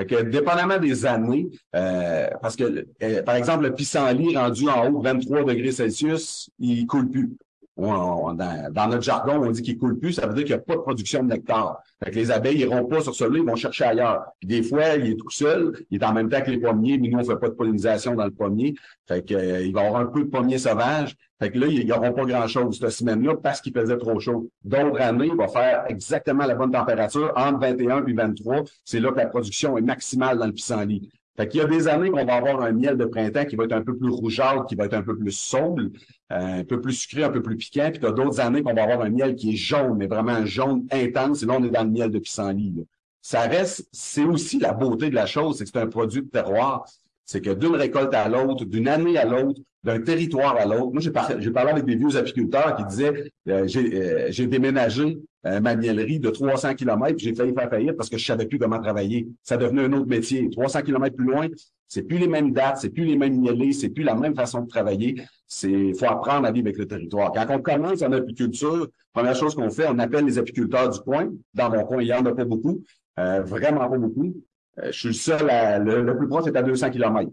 Fait 0.00 0.06
que, 0.06 0.22
dépendamment 0.22 0.78
des 0.78 1.04
années, 1.04 1.50
euh, 1.76 2.26
parce 2.40 2.56
que, 2.56 2.86
euh, 3.02 3.22
par 3.22 3.34
exemple, 3.34 3.64
le 3.64 3.74
pissenlit 3.74 4.34
rendu 4.34 4.66
en 4.66 4.88
haut 4.88 5.02
23 5.02 5.44
degrés 5.44 5.72
Celsius, 5.72 6.48
il 6.58 6.86
coule 6.86 7.10
plus. 7.10 7.36
Dans, 7.80 8.34
dans, 8.70 8.88
notre 8.88 9.02
jargon, 9.02 9.42
on 9.42 9.50
dit 9.50 9.62
qu'il 9.62 9.78
coule 9.78 9.98
plus, 9.98 10.14
ça 10.14 10.26
veut 10.26 10.34
dire 10.34 10.44
qu'il 10.44 10.54
n'y 10.54 10.60
a 10.60 10.64
pas 10.64 10.74
de 10.74 10.80
production 10.80 11.22
de 11.22 11.28
nectar. 11.28 11.82
Fait 12.02 12.10
que 12.10 12.16
les 12.16 12.30
abeilles 12.30 12.60
iront 12.60 12.84
pas 12.84 13.00
sur 13.00 13.14
celui-là, 13.14 13.38
ils 13.40 13.46
vont 13.46 13.56
chercher 13.56 13.84
ailleurs. 13.84 14.24
Des 14.42 14.62
fois, 14.62 14.96
il 14.96 15.12
est 15.12 15.16
tout 15.16 15.30
seul, 15.30 15.72
il 15.90 16.00
est 16.00 16.04
en 16.04 16.12
même 16.12 16.28
temps 16.28 16.40
que 16.40 16.50
les 16.50 16.58
pommiers, 16.58 16.98
mais 16.98 17.08
nous, 17.08 17.18
on 17.18 17.24
fait 17.24 17.36
pas 17.36 17.48
de 17.48 17.54
pollinisation 17.54 18.14
dans 18.14 18.24
le 18.24 18.30
pommier. 18.30 18.74
Fait 19.06 19.24
que, 19.24 19.34
euh, 19.34 19.62
il 19.62 19.72
va 19.72 19.82
y 19.82 19.86
avoir 19.86 20.02
un 20.02 20.06
peu 20.06 20.24
de 20.24 20.28
pommiers 20.28 20.58
sauvages. 20.58 21.16
Fait 21.38 21.50
que 21.50 21.58
là, 21.58 21.66
ils 21.68 21.86
n'auront 21.86 22.12
pas 22.12 22.24
grand-chose 22.24 22.78
cette 22.78 22.90
semaine-là 22.90 23.36
parce 23.42 23.60
qu'il 23.60 23.72
faisait 23.72 23.96
trop 23.96 24.20
chaud. 24.20 24.50
D'autres 24.62 25.00
années, 25.00 25.28
il 25.28 25.36
va 25.36 25.48
faire 25.48 25.84
exactement 25.88 26.44
la 26.44 26.54
bonne 26.54 26.70
température, 26.70 27.32
entre 27.34 27.60
21 27.60 28.06
et 28.06 28.12
23. 28.12 28.64
C'est 28.84 29.00
là 29.00 29.10
que 29.10 29.16
la 29.16 29.26
production 29.26 29.78
est 29.78 29.82
maximale 29.82 30.38
dans 30.38 30.46
le 30.46 30.52
pissenlit. 30.52 31.10
Fait 31.40 31.48
qu'il 31.48 31.60
y 31.62 31.64
a 31.64 31.66
des 31.66 31.88
années 31.88 32.10
qu'on 32.10 32.22
va 32.26 32.34
avoir 32.34 32.60
un 32.60 32.72
miel 32.72 32.98
de 32.98 33.06
printemps 33.06 33.46
qui 33.46 33.56
va 33.56 33.64
être 33.64 33.72
un 33.72 33.80
peu 33.80 33.96
plus 33.96 34.10
rougeâtre, 34.10 34.66
qui 34.66 34.74
va 34.74 34.84
être 34.84 34.92
un 34.92 35.00
peu 35.00 35.16
plus 35.16 35.32
sombre, 35.32 35.84
euh, 36.32 36.60
un 36.60 36.64
peu 36.64 36.82
plus 36.82 36.92
sucré, 36.92 37.24
un 37.24 37.30
peu 37.30 37.40
plus 37.40 37.56
piquant. 37.56 37.88
Puis 37.90 37.98
tu 37.98 38.04
as 38.06 38.12
d'autres 38.12 38.40
années 38.40 38.62
qu'on 38.62 38.74
va 38.74 38.82
avoir 38.82 39.00
un 39.00 39.08
miel 39.08 39.34
qui 39.36 39.54
est 39.54 39.56
jaune, 39.56 39.96
mais 39.96 40.06
vraiment 40.06 40.32
un 40.32 40.44
jaune 40.44 40.86
intense. 40.90 41.42
Et 41.42 41.46
là, 41.46 41.56
on 41.58 41.64
est 41.64 41.70
dans 41.70 41.84
le 41.84 41.88
miel 41.88 42.10
de 42.10 42.18
pissenlit. 42.18 42.84
Ça 43.22 43.40
reste, 43.48 43.88
c'est 43.90 44.24
aussi 44.24 44.58
la 44.58 44.74
beauté 44.74 45.08
de 45.08 45.14
la 45.14 45.24
chose, 45.24 45.56
c'est 45.56 45.64
que 45.64 45.70
c'est 45.72 45.80
un 45.80 45.86
produit 45.86 46.20
de 46.20 46.28
terroir. 46.28 46.84
C'est 47.24 47.40
que 47.40 47.54
d'une 47.54 47.74
récolte 47.74 48.12
à 48.12 48.28
l'autre, 48.28 48.66
d'une 48.66 48.88
année 48.88 49.16
à 49.16 49.24
l'autre, 49.24 49.62
d'un 49.82 50.02
territoire 50.02 50.58
à 50.58 50.66
l'autre. 50.66 50.92
Moi, 50.92 51.00
j'ai 51.00 51.10
parlé, 51.10 51.50
parlé, 51.52 51.70
avec 51.70 51.86
des 51.86 51.96
vieux 51.96 52.18
apiculteurs 52.18 52.76
qui 52.76 52.84
disaient 52.84 53.32
euh, 53.48 53.66
euh, 53.66 54.26
j'ai 54.28 54.46
déménagé 54.46 55.18
euh, 55.46 55.60
ma 55.60 55.74
miellerie 55.74 56.20
de 56.20 56.30
300 56.30 56.74
km, 56.74 57.18
j'ai 57.18 57.34
failli 57.34 57.54
faire 57.54 57.70
faillite 57.70 57.96
parce 57.96 58.10
que 58.10 58.18
je 58.18 58.24
savais 58.24 58.46
plus 58.46 58.58
comment 58.58 58.80
travailler. 58.80 59.28
Ça 59.42 59.56
devenait 59.56 59.84
un 59.84 59.92
autre 59.94 60.06
métier. 60.06 60.50
300 60.50 60.82
km 60.82 61.16
plus 61.16 61.26
loin, 61.26 61.48
c'est 61.88 62.02
plus 62.02 62.18
les 62.18 62.28
mêmes 62.28 62.52
dates, 62.52 62.78
c'est 62.78 62.90
plus 62.90 63.04
les 63.04 63.16
mêmes 63.16 63.40
miellés, 63.40 63.72
c'est 63.72 63.88
plus 63.88 64.02
la 64.02 64.14
même 64.14 64.34
façon 64.34 64.62
de 64.62 64.68
travailler. 64.68 65.22
C'est 65.46 65.94
faut 65.94 66.06
apprendre 66.06 66.46
à 66.46 66.52
vivre 66.52 66.66
avec 66.66 66.78
le 66.78 66.86
territoire. 66.86 67.32
Quand 67.32 67.46
on 67.48 67.60
commence 67.62 68.02
en 68.02 68.12
apiculture, 68.12 68.88
première 69.12 69.34
chose 69.34 69.54
qu'on 69.54 69.70
fait, 69.70 69.86
on 69.88 69.98
appelle 69.98 70.26
les 70.26 70.38
apiculteurs 70.38 70.90
du 70.90 71.00
coin. 71.00 71.30
Dans 71.54 71.70
mon 71.70 71.84
coin, 71.84 72.02
il 72.02 72.08
y 72.08 72.12
en 72.12 72.24
a 72.26 72.34
pas 72.34 72.44
beaucoup, 72.44 72.84
vraiment 73.16 73.88
pas 73.88 73.98
beaucoup. 73.98 74.34
je 74.82 74.90
suis 74.90 75.08
le 75.08 75.14
seul, 75.14 75.50
à, 75.50 75.78
le, 75.78 76.02
le 76.02 76.16
plus 76.18 76.28
proche 76.28 76.46
est 76.46 76.56
à 76.56 76.62
200 76.62 76.90
km. 76.90 77.30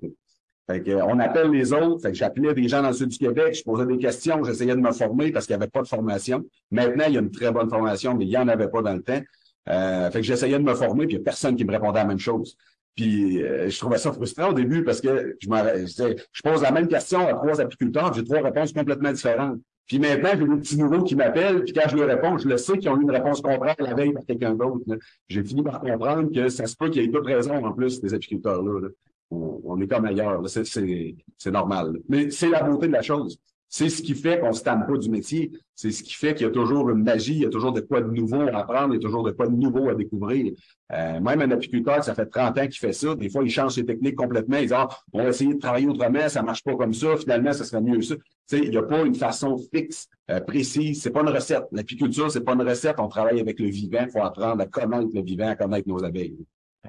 Fait 0.70 0.82
que, 0.82 0.92
on 0.92 1.20
appelle 1.20 1.50
les 1.50 1.72
autres. 1.72 2.02
Fait 2.02 2.12
que 2.12 2.18
j'appelais 2.18 2.54
des 2.54 2.68
gens 2.68 2.82
dans 2.82 2.90
le 2.90 2.94
sud 2.94 3.08
du 3.08 3.18
Québec, 3.18 3.56
je 3.56 3.64
posais 3.64 3.86
des 3.86 3.98
questions, 3.98 4.44
j'essayais 4.44 4.76
de 4.76 4.82
me 4.82 4.92
former 4.92 5.32
parce 5.32 5.46
qu'il 5.46 5.56
n'y 5.56 5.64
avait 5.64 5.72
pas 5.72 5.82
de 5.82 5.88
formation. 5.88 6.44
Maintenant, 6.72 7.06
il 7.08 7.14
y 7.14 7.18
a 7.18 7.22
une 7.22 7.32
très 7.32 7.52
bonne 7.52 7.70
formation, 7.70 8.16
mais 8.16 8.26
il 8.26 8.30
n'y 8.30 8.38
en 8.38 8.48
avait 8.50 8.68
pas 8.68 8.82
dans 8.82 8.94
le 8.94 9.02
temps. 9.02 9.22
Euh, 9.70 10.12
fait 10.12 10.20
que 10.20 10.26
j'essayais 10.26 10.58
de 10.60 10.64
me 10.64 10.76
former, 10.76 11.08
puis 11.08 11.16
il 11.16 11.20
n'y 11.20 11.24
a 11.24 11.26
personne 11.26 11.56
qui 11.56 11.64
me 11.64 11.72
répondait 11.72 12.00
à 12.00 12.04
la 12.04 12.10
même 12.10 12.20
chose. 12.20 12.58
Puis 12.96 13.42
euh, 13.44 13.70
je 13.70 13.78
trouvais 13.80 13.98
ça 13.98 14.12
frustrant 14.12 14.50
au 14.50 14.54
début 14.54 14.84
parce 14.84 15.00
que 15.00 15.38
je, 15.40 16.16
je 16.34 16.42
pose 16.42 16.62
la 16.62 16.72
même 16.72 16.88
question 16.88 17.26
à 17.28 17.34
trois 17.34 17.62
apiculteurs, 17.62 18.14
j'ai 18.14 18.24
trois 18.24 18.42
réponses 18.42 18.74
complètement 18.74 19.12
différentes. 19.12 19.60
Puis 19.88 20.00
maintenant, 20.00 20.32
j'ai 20.34 20.46
des 20.46 20.56
petits 20.58 20.78
nouveaux 20.78 21.04
qui 21.04 21.16
m'appellent, 21.16 21.64
puis 21.64 21.72
quand 21.72 21.88
je 21.88 21.96
leur 21.96 22.08
réponds, 22.08 22.38
je 22.38 22.50
le 22.50 22.58
sais 22.58 22.78
qu'ils 22.78 22.90
ont 22.90 23.00
eu 23.00 23.04
une 23.04 23.12
réponse 23.12 23.40
contraire 23.40 23.76
la 23.80 23.94
veille 23.94 24.12
par 24.12 24.26
quelqu'un 24.26 24.54
d'autre. 24.54 24.84
J'ai 25.30 25.44
fini 25.44 25.64
par 25.64 25.80
comprendre 25.80 26.30
que 26.34 26.50
ça 26.50 26.66
se 26.66 26.76
peut 26.76 26.90
qu'il 26.90 27.04
y 27.04 27.06
ait 27.06 27.08
d'autres 27.08 27.28
raisons 27.28 27.64
en 27.64 27.72
plus, 27.72 28.02
des 28.02 28.14
apiculteurs-là. 28.14 28.82
là 28.82 28.88
on, 29.30 29.80
est 29.82 29.88
comme 29.88 30.06
ailleurs. 30.06 30.42
C'est 30.48 31.52
normal. 31.52 32.00
Mais 32.08 32.32
c'est 32.32 32.50
la 32.50 32.64
beauté 32.64 32.88
de 32.88 32.94
la 32.94 33.02
chose. 33.02 33.40
C'est 33.70 33.90
ce 33.90 34.02
qui 34.02 34.16
fait 34.16 34.40
qu'on 34.40 34.50
ne 34.50 34.54
se 34.54 34.64
tanne 34.64 34.86
pas 34.88 34.98
du 34.98 35.10
métier. 35.10 35.52
C'est 35.76 35.92
ce 35.92 36.02
qui 36.02 36.14
fait 36.14 36.34
qu'il 36.34 36.48
y 36.48 36.50
a 36.50 36.54
toujours 36.54 36.90
une 36.90 37.04
magie, 37.04 37.34
il 37.34 37.42
y 37.42 37.46
a 37.46 37.50
toujours 37.50 37.74
de 37.74 37.82
quoi 37.82 38.02
de 38.02 38.10
nouveau 38.10 38.42
à 38.42 38.60
apprendre, 38.60 38.94
il 38.94 38.98
y 38.98 38.98
a 38.98 39.02
toujours 39.02 39.24
de 39.24 39.32
quoi 39.32 39.48
de 39.48 39.56
nouveau 39.56 39.90
à 39.90 39.96
découvrir. 39.96 40.54
Euh, 40.94 41.20
même 41.20 41.42
un 41.42 41.52
apiculteur, 41.52 42.02
ça 42.02 42.16
fait 42.16 42.26
30 42.26 42.58
ans 42.58 42.62
qu'il 42.62 42.78
fait 42.78 42.94
ça. 42.94 43.14
Des 43.16 43.30
fois, 43.30 43.44
il 43.44 43.50
change 43.50 43.74
ses 43.74 43.86
techniques 43.86 44.16
complètement. 44.16 44.58
Il 44.58 44.68
dit, 44.68 44.74
ah, 44.74 44.88
on 45.12 45.22
va 45.22 45.30
essayer 45.30 45.54
de 45.54 45.60
travailler 45.60 45.88
autrement, 45.88 46.30
ça 46.30 46.42
marche 46.42 46.64
pas 46.64 46.76
comme 46.76 46.94
ça. 46.94 47.18
Finalement, 47.18 47.52
ça 47.52 47.66
serait 47.66 47.82
mieux 47.82 48.02
ça. 48.02 48.16
il 48.54 48.70
n'y 48.70 48.78
a 48.78 48.84
pas 48.84 49.02
une 49.02 49.16
façon 49.16 49.58
fixe, 49.74 50.08
euh, 50.32 50.40
précise. 50.40 51.02
C'est 51.02 51.12
pas 51.12 51.22
une 51.22 51.30
recette. 51.30 51.66
L'apiculture, 51.74 52.32
c'est 52.32 52.46
pas 52.46 52.54
une 52.54 52.68
recette. 52.68 52.96
On 53.00 53.10
travaille 53.10 53.42
avec 53.42 53.60
le 53.60 53.68
vivant. 53.68 54.00
Il 54.04 54.12
faut 54.12 54.24
apprendre 54.24 54.62
à 54.62 54.66
connaître 54.66 55.10
le 55.14 55.22
vivant, 55.22 55.50
à 55.50 55.56
connaître 55.58 55.90
nos 55.90 56.04
abeilles. 56.04 56.38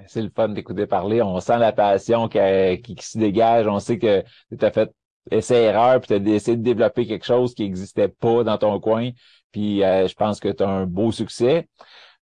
C'est 0.07 0.23
le 0.23 0.31
fun 0.35 0.49
d'écouter 0.49 0.87
parler. 0.87 1.23
On 1.23 1.41
sent 1.41 1.59
la 1.59 1.73
passion 1.73 2.29
qui, 2.29 2.39
qui, 2.83 2.97
se 3.05 3.19
dégage. 3.19 3.67
On 3.67 3.79
sait 3.79 3.99
que 3.99 4.23
tu 4.57 4.65
as 4.65 4.71
fait 4.71 4.91
essai-erreur, 5.31 6.01
puis 6.01 6.09
tu 6.09 6.15
as 6.15 6.35
essayé 6.35 6.57
de 6.57 6.63
développer 6.63 7.07
quelque 7.07 7.27
chose 7.27 7.55
qui 7.55 7.63
n'existait 7.63 8.09
pas 8.09 8.45
dans 8.45 8.59
ton 8.59 8.79
coin. 8.81 9.11
Puis 9.53 9.83
euh, 9.83 10.07
je 10.07 10.15
pense 10.15 10.41
que 10.41 10.49
tu 10.49 10.63
as 10.63 10.69
un 10.69 10.87
beau 10.87 11.13
succès. 11.13 11.69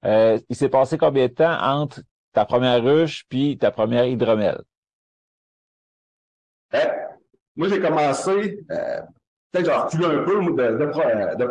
Euh, 0.05 0.39
il 0.49 0.57
s'est 0.57 0.69
passé 0.69 0.99
combien 0.99 1.27
de 1.27 1.33
temps 1.33 1.59
entre 1.61 2.01
ta 2.33 2.45
première 2.45 2.83
ruche 2.83 3.25
puis 3.29 3.59
ta 3.59 3.71
première 3.71 4.07
hydromel? 4.07 4.61
Euh, 6.75 6.79
moi, 7.55 7.69
j'ai 7.69 7.81
commencé, 7.81 8.65
peut-être 8.69 9.65
j'ai 9.65 9.73
reculé 9.73 10.05
un 10.07 10.25
peu 10.25 10.45
de, 10.45 10.51
de, 11.37 11.45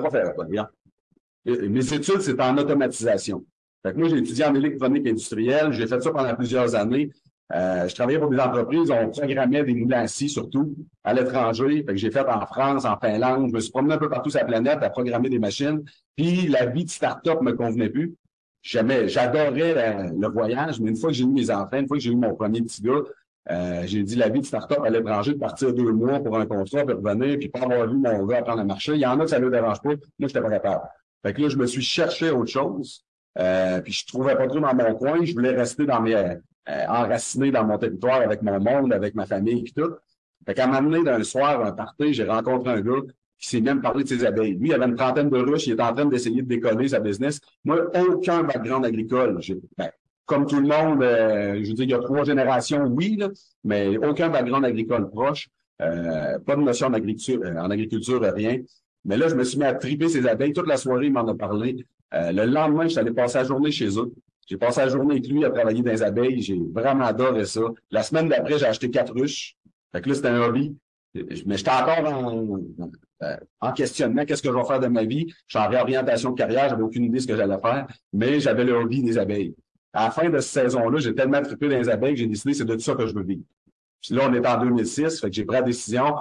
de 1.46 1.68
Mes 1.68 1.94
études, 1.94 2.22
c'est 2.22 2.40
en 2.40 2.58
automatisation. 2.58 3.44
Fait 3.86 3.94
que 3.94 4.00
moi, 4.00 4.10
j'ai 4.10 4.18
étudié 4.18 4.46
en 4.46 4.56
électronique 4.56 5.08
industrielle. 5.08 5.72
J'ai 5.72 5.86
fait 5.86 6.02
ça 6.02 6.10
pendant 6.10 6.34
plusieurs 6.34 6.74
années. 6.74 7.12
Euh, 7.54 7.88
je 7.88 7.94
travaillais 7.94 8.18
pour 8.18 8.32
des 8.32 8.40
entreprises, 8.40 8.90
on 8.90 9.12
programmait 9.12 9.64
des 9.64 9.76
moulins 9.76 10.08
surtout 10.08 10.76
à 11.04 11.14
l'étranger. 11.14 11.84
Fait 11.86 11.94
que 11.94 11.98
j'ai 11.98 12.10
fait 12.10 12.28
en 12.28 12.44
France, 12.48 12.84
en 12.86 12.98
Finlande. 12.98 13.50
Je 13.50 13.54
me 13.54 13.60
suis 13.60 13.72
promené 13.72 13.94
un 13.94 13.98
peu 14.00 14.10
partout 14.10 14.32
sur 14.32 14.40
la 14.40 14.46
planète 14.48 14.80
à 14.82 14.90
programmer 14.90 15.30
des 15.30 15.38
machines. 15.38 15.84
Puis 16.16 16.48
la 16.48 16.66
vie 16.66 16.86
de 16.86 16.90
start-up 16.90 17.42
me 17.42 17.52
convenait 17.52 17.90
plus. 17.90 18.16
J'adorais 18.64 20.10
le 20.18 20.28
voyage, 20.30 20.80
mais 20.80 20.90
une 20.90 20.96
fois 20.96 21.12
que 21.12 21.16
j'ai 21.16 21.24
eu 21.24 21.28
mes 21.28 21.52
enfants, 21.52 21.78
une 21.78 21.88
fois 21.88 21.98
que 21.98 22.02
j'ai 22.02 22.12
eu 22.12 22.16
mon 22.16 22.34
premier 22.34 22.64
petit 22.64 22.82
gars, 22.82 23.04
euh, 23.52 23.84
j'ai 23.86 24.02
dit 24.02 24.16
la 24.16 24.30
vie 24.30 24.40
de 24.40 24.46
start-up 24.46 24.80
à 24.84 24.90
l'étranger, 24.90 25.34
de 25.34 25.38
partir 25.38 25.72
deux 25.72 25.92
mois 25.92 26.20
pour 26.20 26.36
un 26.40 26.48
contrat, 26.48 26.84
puis 26.84 26.96
revenir, 26.96 27.38
puis 27.38 27.50
pas 27.50 27.60
avoir 27.60 27.88
vu 27.88 27.98
mon 27.98 28.26
gars 28.26 28.40
apprendre 28.40 28.62
à 28.62 28.66
marcher. 28.66 28.94
Il 28.94 29.02
y 29.02 29.06
en 29.06 29.20
a 29.20 29.26
que 29.26 29.30
ça 29.30 29.38
ne 29.38 29.46
le 29.46 29.52
dérange 29.52 29.80
pas. 29.84 29.90
Moi, 29.90 29.98
j'étais 30.22 30.42
pas 30.42 30.50
capable. 30.50 30.82
Fait 31.24 31.34
que 31.34 31.44
là, 31.44 31.50
je 31.50 31.58
me 31.58 31.68
suis 31.68 31.84
cherché 31.84 32.32
autre 32.32 32.50
chose. 32.50 33.05
Euh, 33.38 33.82
puis 33.82 33.94
je 33.94 34.06
trouvais 34.08 34.36
pas 34.36 34.48
trop 34.48 34.60
dans 34.60 34.74
mon 34.74 34.96
coin. 34.96 35.24
Je 35.24 35.34
voulais 35.34 35.52
rester 35.52 35.86
dans 35.86 36.02
mes 36.02 36.16
euh, 36.16 36.36
enraciné 36.88 37.52
dans 37.52 37.66
mon 37.66 37.78
territoire 37.78 38.22
avec 38.22 38.42
mon 38.42 38.60
monde, 38.60 38.94
avec 38.94 39.14
ma 39.14 39.26
famille 39.26 39.66
et 39.68 39.72
tout. 39.72 39.92
Fait 40.46 40.54
qu'à 40.54 40.68
m'amener 40.68 41.04
d'un 41.04 41.24
soir, 41.24 41.64
un 41.64 41.72
party, 41.72 42.14
j'ai 42.14 42.24
rencontré 42.24 42.72
un 42.72 42.82
gars 42.82 43.02
qui 43.38 43.50
s'est 43.50 43.62
même 43.62 43.82
parlé 43.82 44.04
de 44.04 44.10
ses 44.10 44.26
abeilles. 44.26 44.56
Lui, 44.56 44.70
il 44.70 44.74
avait 44.74 44.86
une 44.86 44.96
trentaine 44.96 45.30
de 45.30 45.38
ruches, 45.38 45.68
il 45.68 45.74
est 45.74 45.82
en 45.82 45.94
train 45.94 46.06
d'essayer 46.06 46.42
de 46.42 46.48
décoller 46.48 46.88
sa 46.88 47.00
business. 47.00 47.40
Moi, 47.64 47.78
aucun 48.10 48.44
background 48.44 48.86
agricole. 48.86 49.40
Ben, 49.78 49.90
comme 50.26 50.48
tout 50.48 50.60
le 50.60 50.68
monde, 50.68 51.04
euh, 51.04 51.60
je 51.62 51.68
veux 51.68 51.74
dire, 51.74 51.86
il 51.86 51.92
y 51.92 51.94
a 51.94 52.00
trois 52.00 52.24
générations, 52.24 52.84
oui, 52.86 53.20
mais 53.64 53.98
aucun 53.98 54.30
background 54.30 54.66
agricole 54.66 55.10
proche. 55.10 55.50
Euh, 55.82 56.40
pas 56.40 56.56
de 56.56 56.62
notion 56.62 56.88
en 56.88 56.94
agriculture, 56.94 57.42
euh, 57.44 57.56
en 57.58 57.70
agriculture, 57.70 58.22
rien. 58.22 58.60
Mais 59.04 59.18
là, 59.18 59.28
je 59.28 59.36
me 59.36 59.44
suis 59.44 59.60
mis 59.60 59.66
à 59.66 59.74
triper 59.74 60.08
ses 60.08 60.26
abeilles. 60.26 60.54
Toute 60.54 60.68
la 60.68 60.78
soirée, 60.78 61.08
il 61.08 61.14
m'en 61.14 61.28
a 61.28 61.36
parlé. 61.36 61.86
Le 62.12 62.46
lendemain, 62.46 62.84
je 62.84 62.90
suis 62.90 63.00
allé 63.00 63.12
passer 63.12 63.40
la 63.40 63.44
journée 63.44 63.72
chez 63.72 63.88
eux. 64.00 64.14
J'ai 64.48 64.58
passé 64.58 64.82
la 64.82 64.90
journée 64.90 65.16
avec 65.16 65.28
lui 65.28 65.44
à 65.44 65.50
travailler 65.50 65.82
dans 65.82 65.92
les 65.92 66.04
abeilles. 66.04 66.42
J'ai 66.42 66.60
vraiment 66.72 67.06
adoré 67.06 67.46
ça. 67.46 67.62
La 67.90 68.04
semaine 68.04 68.30
d'après, 68.30 68.60
j'ai 68.60 68.66
acheté 68.66 68.92
quatre 68.92 69.14
ruches. 69.14 69.56
Fait 69.92 70.02
que 70.02 70.10
là, 70.10 70.16
c'était 70.16 70.28
un 70.28 70.42
hobby. 70.42 70.76
Mais 71.46 71.58
j'étais 71.58 71.72
encore 71.72 72.06
en, 72.06 72.60
en 73.62 73.72
questionnement. 73.74 74.26
Qu'est-ce 74.26 74.44
que 74.44 74.50
je 74.50 74.56
vais 74.56 74.66
faire 74.66 74.80
de 74.80 74.88
ma 74.88 75.04
vie? 75.04 75.26
Je 75.48 75.58
suis 75.58 75.66
en 75.66 75.70
réorientation 75.70 76.32
de 76.32 76.36
carrière. 76.36 76.70
J'avais 76.70 76.84
aucune 76.84 77.06
idée 77.06 77.18
de 77.18 77.22
ce 77.24 77.28
que 77.28 77.36
j'allais 77.36 77.60
faire. 77.60 77.88
Mais 78.14 78.40
j'avais 78.40 78.66
le 78.66 78.74
hobby 78.74 79.02
des 79.02 79.18
abeilles. 79.18 79.56
À 79.94 80.06
la 80.06 80.12
fin 80.12 80.30
de 80.30 80.38
cette 80.40 80.64
saison-là, 80.64 81.00
j'ai 81.00 81.16
tellement 81.16 81.42
trippé 81.42 81.70
dans 81.70 81.78
les 81.78 81.90
abeilles 81.90 82.14
que 82.14 82.20
j'ai 82.20 82.28
décidé 82.28 82.54
c'est 82.54 82.66
de 82.66 82.78
ça 82.78 82.94
que 82.96 83.08
je 83.08 83.14
veux 83.14 83.24
vivre. 83.24 83.44
Puis 84.08 84.16
là, 84.16 84.28
on 84.30 84.34
est 84.34 84.48
en 84.48 84.60
2006, 84.60 85.20
fait 85.20 85.30
que 85.30 85.36
j'ai 85.36 85.46
pris 85.46 85.56
la 85.56 85.62
décision, 85.64 86.16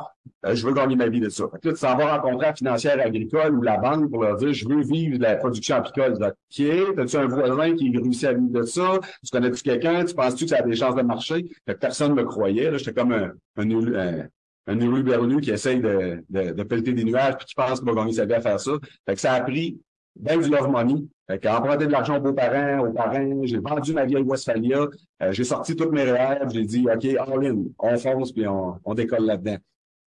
euh, 0.47 0.55
je 0.55 0.67
veux 0.67 0.73
gagner 0.73 0.97
ma 0.97 1.09
vie 1.09 1.21
de 1.21 1.29
ça. 1.29 1.45
Fait 1.50 1.59
que 1.61 1.69
là, 1.69 1.75
tu 1.75 1.81
s'en 1.81 1.97
vas 1.97 2.17
rencontrer 2.17 2.47
la 2.47 2.55
financière 2.55 2.99
agricole 3.00 3.55
ou 3.55 3.62
la 3.62 3.76
banque 3.76 4.11
pour 4.11 4.23
leur 4.23 4.37
dire, 4.37 4.53
je 4.53 4.69
veux 4.69 4.83
vivre 4.83 5.19
de 5.19 5.23
la 5.23 5.37
production 5.37 5.76
apicole. 5.76 6.14
OK, 6.14 6.99
as-tu 6.99 7.17
un 7.17 7.26
voisin 7.26 7.75
qui 7.75 7.97
réussit 7.97 8.25
à 8.25 8.33
vivre 8.33 8.50
de 8.50 8.62
ça? 8.62 8.99
Tu 9.23 9.31
connais-tu 9.31 9.62
quelqu'un? 9.62 10.05
Tu 10.05 10.14
penses-tu 10.14 10.45
que 10.45 10.50
ça 10.50 10.59
a 10.59 10.62
des 10.62 10.76
chances 10.76 10.95
de 10.95 11.03
marcher? 11.03 11.45
Fait 11.67 11.75
que 11.75 11.79
personne 11.79 12.14
ne 12.14 12.23
me 12.23 12.25
croyait. 12.25 12.71
Là, 12.71 12.79
j'étais 12.79 12.95
comme 12.95 13.12
un, 13.12 13.33
un, 13.57 14.29
un, 14.67 14.81
un 14.81 15.41
qui 15.41 15.50
essaye 15.50 15.81
de, 15.81 16.25
de, 16.31 16.53
de 16.53 16.62
pelleter 16.62 16.95
des 16.95 17.05
nuages 17.05 17.37
puis 17.37 17.47
qui 17.47 17.55
pense 17.55 17.81
qu'il 17.81 17.88
va 17.88 17.95
gagner 17.95 18.12
sa 18.14 18.25
vie 18.25 18.35
à 18.35 18.41
faire 18.41 18.61
ça. 18.61 18.73
Fait 19.07 19.14
que 19.14 19.21
ça 19.21 19.35
a 19.35 19.41
pris 19.43 19.79
ben 20.16 20.40
du 20.40 20.49
love 20.49 20.71
money. 20.71 21.04
Fait 21.26 21.38
qu'emprunter 21.38 21.87
de 21.87 21.92
l'argent 21.92 22.18
aux 22.18 22.21
beaux-parents, 22.21 22.87
aux 22.87 22.92
parents, 22.92 23.40
j'ai 23.44 23.59
vendu 23.59 23.94
ma 23.94 24.04
vieille 24.04 24.23
Westphalia, 24.23 24.87
euh, 25.23 25.33
j'ai 25.33 25.44
sorti 25.44 25.75
toutes 25.75 25.92
mes 25.92 26.04
rêves, 26.04 26.50
j'ai 26.52 26.64
dit, 26.64 26.87
OK, 26.87 27.04
all 27.04 27.47
in, 27.47 27.64
on 27.78 27.97
fonce, 27.97 28.33
puis 28.33 28.47
on, 28.47 28.78
on 28.85 28.94
décolle 28.94 29.25
là-dedans. 29.25 29.56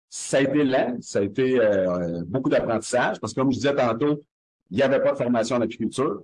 Ça 0.10 0.38
a 0.38 0.42
été 0.42 0.64
lent, 0.64 0.98
ça 1.00 1.20
a 1.20 1.22
été 1.22 1.60
euh, 1.60 2.22
beaucoup 2.28 2.50
d'apprentissage, 2.50 3.20
parce 3.20 3.34
que 3.34 3.40
comme 3.40 3.52
je 3.52 3.58
disais 3.58 3.74
tantôt, 3.74 4.22
il 4.72 4.78
n'y 4.78 4.84
avait 4.84 5.02
pas 5.02 5.14
de 5.14 5.18
formation 5.18 5.56
en 5.56 5.62
apiculture. 5.62 6.24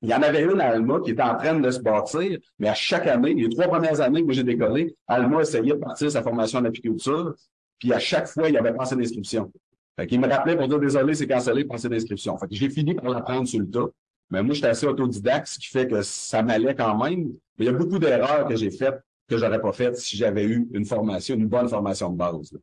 Il 0.00 0.08
y 0.08 0.14
en 0.14 0.22
avait 0.22 0.42
une 0.42 0.60
à 0.60 0.68
Alma 0.68 1.00
qui 1.04 1.10
était 1.10 1.22
en 1.22 1.36
train 1.36 1.58
de 1.58 1.70
se 1.70 1.80
bâtir, 1.80 2.38
mais 2.58 2.68
à 2.68 2.74
chaque 2.74 3.06
année, 3.06 3.34
les 3.34 3.48
trois 3.48 3.66
premières 3.66 4.00
années 4.00 4.24
que 4.24 4.32
j'ai 4.32 4.44
décollé, 4.44 4.94
Alma 5.06 5.40
essayait 5.40 5.72
de 5.72 5.78
partir 5.78 6.10
sa 6.10 6.22
formation 6.22 6.60
en 6.60 6.64
apiculture, 6.64 7.34
puis 7.78 7.92
à 7.92 7.98
chaque 7.98 8.28
fois, 8.28 8.48
il 8.48 8.54
y 8.54 8.58
avait 8.58 8.72
pas 8.72 8.84
assez 8.84 8.96
d'inscription. 8.96 9.50
Fait 9.98 10.06
qu'il 10.06 10.20
me 10.20 10.28
rappelait 10.28 10.56
pour 10.56 10.68
dire 10.68 10.78
désolé, 10.78 11.14
c'est 11.14 11.26
cancellé, 11.26 11.64
pensez 11.64 11.88
d'inscription. 11.88 12.38
Fait 12.38 12.46
que 12.46 12.54
j'ai 12.54 12.70
fini 12.70 12.94
par 12.94 13.10
l'apprendre 13.10 13.48
sur 13.48 13.58
le 13.58 13.68
tas. 13.68 13.88
Mais 14.30 14.42
moi, 14.42 14.54
j'étais 14.54 14.68
assez 14.68 14.86
autodidacte, 14.86 15.48
ce 15.48 15.58
qui 15.58 15.66
fait 15.66 15.88
que 15.88 16.02
ça 16.02 16.42
m'allait 16.42 16.74
quand 16.74 16.96
même. 17.02 17.30
Mais 17.58 17.64
il 17.64 17.66
y 17.66 17.68
a 17.68 17.72
beaucoup 17.72 17.98
d'erreurs 17.98 18.46
que 18.46 18.54
j'ai 18.54 18.70
faites 18.70 19.00
que 19.28 19.36
j'aurais 19.36 19.60
pas 19.60 19.72
faites 19.72 19.96
si 19.96 20.16
j'avais 20.16 20.44
eu 20.44 20.68
une 20.72 20.84
formation, 20.84 21.34
une 21.34 21.48
bonne 21.48 21.68
formation 21.68 22.10
de 22.10 22.16
base. 22.16 22.56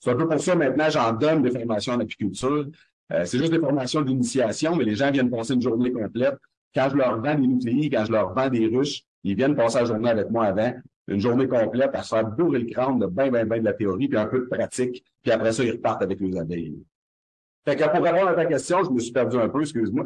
C'est 0.00 0.10
un 0.10 0.16
peu 0.16 0.28
pour 0.28 0.40
ça 0.40 0.54
maintenant, 0.54 0.90
j'en 0.90 1.12
donne 1.12 1.42
des 1.42 1.50
formations 1.50 1.94
en 1.94 2.00
apiculture. 2.00 2.66
Euh, 3.12 3.24
c'est 3.24 3.38
juste 3.38 3.52
des 3.52 3.58
formations 3.58 4.02
d'initiation, 4.02 4.76
mais 4.76 4.84
les 4.84 4.96
gens 4.96 5.10
viennent 5.10 5.30
passer 5.30 5.54
une 5.54 5.62
journée 5.62 5.92
complète. 5.92 6.36
Quand 6.74 6.88
je 6.90 6.96
leur 6.96 7.20
vends 7.20 7.34
des 7.34 7.46
nucléis, 7.46 7.88
quand 7.88 8.04
je 8.04 8.12
leur 8.12 8.34
vends 8.34 8.48
des 8.48 8.66
ruches, 8.66 9.02
ils 9.24 9.34
viennent 9.34 9.54
passer 9.54 9.78
la 9.78 9.84
journée 9.86 10.10
avec 10.10 10.30
moi 10.30 10.46
avant 10.46 10.74
une 11.10 11.20
journée 11.20 11.48
complète 11.48 11.90
à 11.94 12.02
se 12.02 12.14
faire 12.14 12.26
bourrer 12.26 12.60
le 12.60 12.66
crâne 12.66 12.98
de 12.98 13.06
bien, 13.06 13.30
bien, 13.30 13.44
bien 13.44 13.58
de 13.58 13.64
la 13.64 13.72
théorie, 13.72 14.08
puis 14.08 14.18
un 14.18 14.26
peu 14.26 14.40
de 14.40 14.44
pratique, 14.44 15.04
puis 15.22 15.32
après 15.32 15.52
ça, 15.52 15.64
ils 15.64 15.72
repartent 15.72 16.02
avec 16.02 16.20
les 16.20 16.38
abeilles. 16.38 16.82
Fait 17.64 17.76
que 17.76 17.84
pour 17.84 18.02
répondre 18.02 18.28
à 18.28 18.34
ta 18.34 18.46
question, 18.46 18.82
je 18.84 18.90
me 18.90 19.00
suis 19.00 19.12
perdu 19.12 19.36
un 19.36 19.48
peu, 19.48 19.60
excuse-moi. 19.60 20.04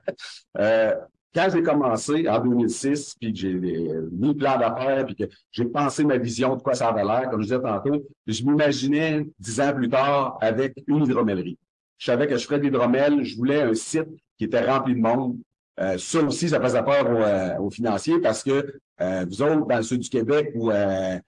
euh, 0.58 0.94
quand 1.34 1.48
j'ai 1.52 1.62
commencé 1.62 2.26
en 2.28 2.40
2006, 2.40 3.16
puis 3.20 3.32
que 3.32 3.38
j'ai 3.38 3.52
mis 3.52 4.28
le 4.28 4.34
plan 4.34 4.58
d'affaires, 4.58 5.04
puis 5.04 5.14
que 5.14 5.24
j'ai 5.52 5.66
pensé 5.66 6.04
ma 6.04 6.16
vision 6.16 6.56
de 6.56 6.62
quoi 6.62 6.74
ça 6.74 6.88
avait 6.88 7.04
l'air, 7.04 7.28
comme 7.30 7.42
je 7.42 7.48
disais 7.48 7.60
tantôt, 7.60 8.02
je 8.26 8.42
m'imaginais 8.42 9.26
dix 9.38 9.60
ans 9.60 9.74
plus 9.74 9.90
tard 9.90 10.38
avec 10.40 10.82
une 10.86 11.04
hydromellerie. 11.04 11.58
Je 11.98 12.06
savais 12.06 12.26
que 12.26 12.38
je 12.38 12.46
ferais 12.46 12.58
de 12.58 12.64
l'hydromel, 12.64 13.22
je 13.22 13.36
voulais 13.36 13.60
un 13.62 13.74
site 13.74 14.08
qui 14.38 14.44
était 14.44 14.64
rempli 14.64 14.94
de 14.94 15.00
monde, 15.00 15.36
euh, 15.80 15.98
ça 15.98 16.22
aussi, 16.22 16.48
ça 16.48 16.60
faisait 16.60 16.82
peur 16.82 17.10
aux, 17.10 17.22
euh, 17.22 17.58
aux 17.58 17.70
financiers 17.70 18.18
parce 18.20 18.42
que 18.42 18.80
euh, 19.00 19.26
vous 19.28 19.42
autres, 19.42 19.66
dans 19.66 19.76
le 19.76 19.82
sud 19.82 20.00
du 20.00 20.08
Québec 20.08 20.52
ou 20.54 20.70
euh, 20.70 21.18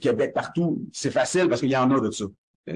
Québec 0.00 0.32
partout, 0.34 0.82
c'est 0.92 1.10
facile 1.10 1.48
parce 1.48 1.60
qu'il 1.60 1.70
y 1.70 1.76
en 1.76 1.90
a 1.90 2.00
de 2.00 2.10
ça. 2.10 2.24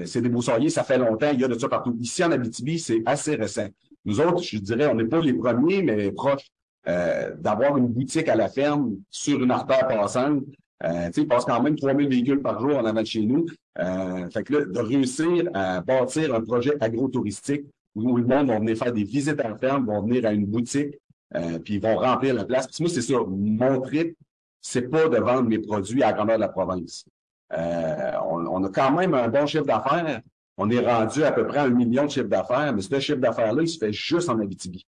c'est 0.05 0.21
des 0.21 0.41
soyers, 0.41 0.69
ça 0.69 0.83
fait 0.83 0.97
longtemps, 0.97 1.29
il 1.33 1.39
y 1.39 1.43
a 1.43 1.47
de 1.47 1.57
ça 1.57 1.67
partout. 1.67 1.95
Ici, 1.99 2.23
en 2.23 2.31
Abitibi, 2.31 2.77
c'est 2.79 3.01
assez 3.05 3.35
récent. 3.35 3.67
Nous 4.05 4.19
autres, 4.21 4.43
je 4.43 4.57
dirais, 4.57 4.87
on 4.87 4.95
n'est 4.95 5.05
pas 5.05 5.19
les 5.19 5.33
premiers, 5.33 5.81
mais 5.81 6.11
proches 6.11 6.47
d'avoir 6.85 7.77
une 7.77 7.87
boutique 7.87 8.29
à 8.29 8.35
la 8.35 8.47
ferme 8.47 8.95
sur 9.09 9.41
une 9.43 9.51
artère 9.51 9.87
passante. 9.87 10.43
Euh, 10.83 11.09
il 11.15 11.27
passe 11.27 11.45
quand 11.45 11.61
même 11.61 11.75
3000 11.75 12.07
véhicules 12.07 12.41
par 12.41 12.59
jour 12.59 12.77
en 12.77 12.85
avant 12.85 13.01
de 13.01 13.07
chez 13.07 13.21
nous. 13.21 13.45
Euh, 13.79 14.29
fait 14.29 14.43
que 14.43 14.53
là, 14.53 14.65
de 14.65 14.79
réussir 14.79 15.49
à 15.53 15.81
bâtir 15.81 16.33
un 16.35 16.41
projet 16.41 16.75
agro-touristique 16.79 17.65
où 18.05 18.17
le 18.17 18.25
monde 18.25 18.47
va 18.47 18.59
venir 18.59 18.77
faire 18.77 18.93
des 18.93 19.03
visites 19.03 19.39
à 19.39 19.49
la 19.49 19.57
ferme, 19.57 19.85
vont 19.85 20.01
venir 20.01 20.25
à 20.25 20.33
une 20.33 20.45
boutique, 20.45 20.95
euh, 21.35 21.59
puis 21.59 21.75
ils 21.75 21.81
vont 21.81 21.97
remplir 21.97 22.33
la 22.33 22.45
place. 22.45 22.67
Puis 22.67 22.83
moi, 22.83 22.89
c'est 22.89 23.01
ça, 23.01 23.15
mon 23.27 23.81
trip, 23.81 24.15
c'est 24.61 24.89
pas 24.89 25.07
de 25.07 25.17
vendre 25.17 25.49
mes 25.49 25.59
produits 25.59 26.03
à 26.03 26.07
la 26.07 26.13
grandeur 26.13 26.35
de 26.37 26.41
la 26.41 26.49
province. 26.49 27.05
Euh, 27.53 28.11
on, 28.29 28.63
a 28.63 28.69
quand 28.69 28.91
même 28.91 29.13
un 29.13 29.29
bon 29.29 29.45
chiffre 29.45 29.65
d'affaires. 29.65 30.21
On 30.57 30.69
est 30.69 30.79
rendu 30.79 31.23
à 31.23 31.31
peu 31.31 31.45
près 31.47 31.59
un 31.59 31.69
million 31.69 32.05
de 32.05 32.09
chiffre 32.09 32.27
d'affaires, 32.27 32.73
mais 32.73 32.81
ce 32.81 32.99
chiffre 32.99 33.19
d'affaires-là, 33.19 33.61
il 33.61 33.69
se 33.69 33.77
fait 33.77 33.93
juste 33.93 34.29
en 34.29 34.39
Abitibi. 34.39 34.85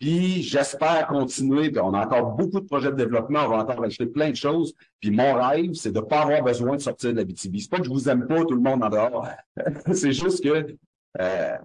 Puis 0.00 0.42
j'espère 0.42 1.06
continuer. 1.06 1.72
On 1.80 1.94
a 1.94 2.04
encore 2.04 2.32
beaucoup 2.32 2.60
de 2.60 2.66
projets 2.66 2.90
de 2.90 2.96
développement. 2.96 3.44
On 3.46 3.48
va 3.48 3.56
encore 3.58 3.82
acheter 3.84 4.06
plein 4.06 4.30
de 4.30 4.36
choses. 4.36 4.74
Puis 5.00 5.10
mon 5.10 5.34
rêve, 5.34 5.72
c'est 5.74 5.92
de 5.92 6.00
pas 6.00 6.22
avoir 6.22 6.42
besoin 6.42 6.76
de 6.76 6.82
sortir 6.82 7.12
de 7.12 7.16
l'Abitibi. 7.16 7.60
C'est 7.60 7.70
pas 7.70 7.78
que 7.78 7.84
je 7.84 7.90
vous 7.90 8.08
aime 8.08 8.26
pas 8.26 8.44
tout 8.44 8.54
le 8.54 8.60
monde 8.60 8.82
en 8.82 8.90
dehors. 8.90 9.26
c'est 9.92 10.12
juste 10.12 10.42
que 10.42 10.76
euh, 11.20 11.56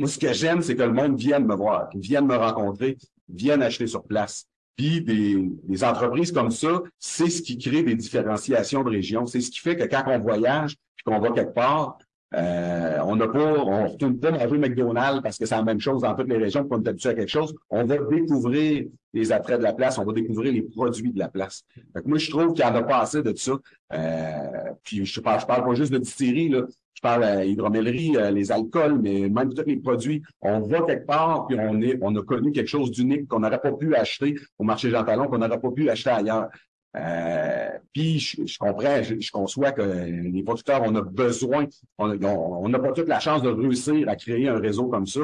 moi, 0.00 0.08
ce 0.08 0.18
que 0.18 0.32
j'aime, 0.32 0.62
c'est 0.62 0.74
que 0.74 0.82
le 0.82 0.94
monde 0.94 1.18
vienne 1.18 1.44
me 1.44 1.54
voir, 1.54 1.90
vienne 1.94 2.26
me 2.26 2.34
rencontrer, 2.34 2.96
vienne 3.28 3.60
acheter 3.62 3.86
sur 3.86 4.02
place. 4.02 4.46
Puis 4.74 5.02
des, 5.02 5.84
entreprises 5.84 6.32
comme 6.32 6.50
ça, 6.50 6.80
c'est 6.98 7.28
ce 7.28 7.42
qui 7.42 7.58
crée 7.58 7.82
des 7.82 7.94
différenciations 7.94 8.82
de 8.82 8.88
région. 8.88 9.26
C'est 9.26 9.42
ce 9.42 9.50
qui 9.50 9.60
fait 9.60 9.76
que 9.76 9.84
quand 9.84 10.04
on 10.06 10.18
voyage, 10.18 10.76
puis 10.96 11.04
qu'on 11.04 11.20
va 11.20 11.30
quelque 11.32 11.52
part, 11.52 11.98
euh, 12.34 12.98
on 13.04 13.16
n'a 13.16 13.26
pas, 13.26 13.58
on 13.58 13.88
retourne 13.88 14.18
pas 14.18 14.30
manger 14.30 14.58
McDonald's 14.58 15.20
parce 15.22 15.36
que 15.36 15.46
c'est 15.46 15.56
la 15.56 15.64
même 15.64 15.80
chose 15.80 16.02
dans 16.02 16.14
toutes 16.14 16.28
les 16.28 16.36
régions, 16.36 16.64
qu'on 16.66 16.82
est 16.82 16.88
habitué 16.88 17.08
à 17.10 17.14
quelque 17.14 17.28
chose. 17.30 17.54
On 17.70 17.84
va 17.84 17.96
découvrir 17.98 18.86
les 19.12 19.32
attraits 19.32 19.58
de 19.58 19.64
la 19.64 19.72
place, 19.72 19.98
on 19.98 20.04
va 20.04 20.12
découvrir 20.12 20.52
les 20.52 20.62
produits 20.62 21.12
de 21.12 21.18
la 21.18 21.28
place. 21.28 21.64
moi, 22.04 22.18
je 22.18 22.30
trouve 22.30 22.52
qu'il 22.54 22.64
y 22.64 22.68
en 22.68 22.74
a 22.74 22.82
pas 22.82 23.00
assez 23.00 23.22
de 23.22 23.34
ça. 23.34 23.52
Euh, 23.92 24.72
puis 24.84 25.04
je 25.04 25.20
parle, 25.20 25.44
parle 25.46 25.64
pas 25.64 25.74
juste 25.74 25.92
de 25.92 25.98
distillerie, 25.98 26.48
là. 26.48 26.66
Je 26.94 27.08
parle 27.08 27.24
à 27.24 27.44
l'hydromellerie, 27.44 28.16
euh, 28.18 28.30
les 28.30 28.52
alcools, 28.52 29.00
mais 29.00 29.30
même 29.30 29.54
tous 29.54 29.64
les 29.66 29.78
produits. 29.78 30.22
On 30.42 30.60
va 30.60 30.82
quelque 30.82 31.06
part, 31.06 31.46
puis 31.46 31.56
on 31.58 31.80
est, 31.80 31.98
on 32.02 32.14
a 32.14 32.22
connu 32.22 32.52
quelque 32.52 32.68
chose 32.68 32.90
d'unique 32.90 33.26
qu'on 33.26 33.40
n'aurait 33.40 33.60
pas 33.60 33.72
pu 33.72 33.94
acheter 33.94 34.34
au 34.58 34.64
marché 34.64 34.90
Jean 34.90 35.02
Talon, 35.02 35.26
qu'on 35.26 35.38
n'aurait 35.38 35.60
pas 35.60 35.70
pu 35.70 35.88
acheter 35.88 36.10
ailleurs. 36.10 36.48
Euh, 36.96 37.68
puis 37.92 38.18
je, 38.18 38.58
comprends, 38.58 39.02
je, 39.02 39.30
conçois 39.30 39.72
que 39.72 39.82
les 39.82 40.42
producteurs, 40.42 40.82
on 40.84 40.94
a 40.96 41.02
besoin, 41.02 41.66
on 41.98 42.68
n'a 42.68 42.78
pas 42.78 42.92
toute 42.92 43.08
la 43.08 43.20
chance 43.20 43.42
de 43.42 43.48
réussir 43.48 44.08
à 44.08 44.16
créer 44.16 44.48
un 44.48 44.58
réseau 44.58 44.88
comme 44.88 45.06
ça. 45.06 45.20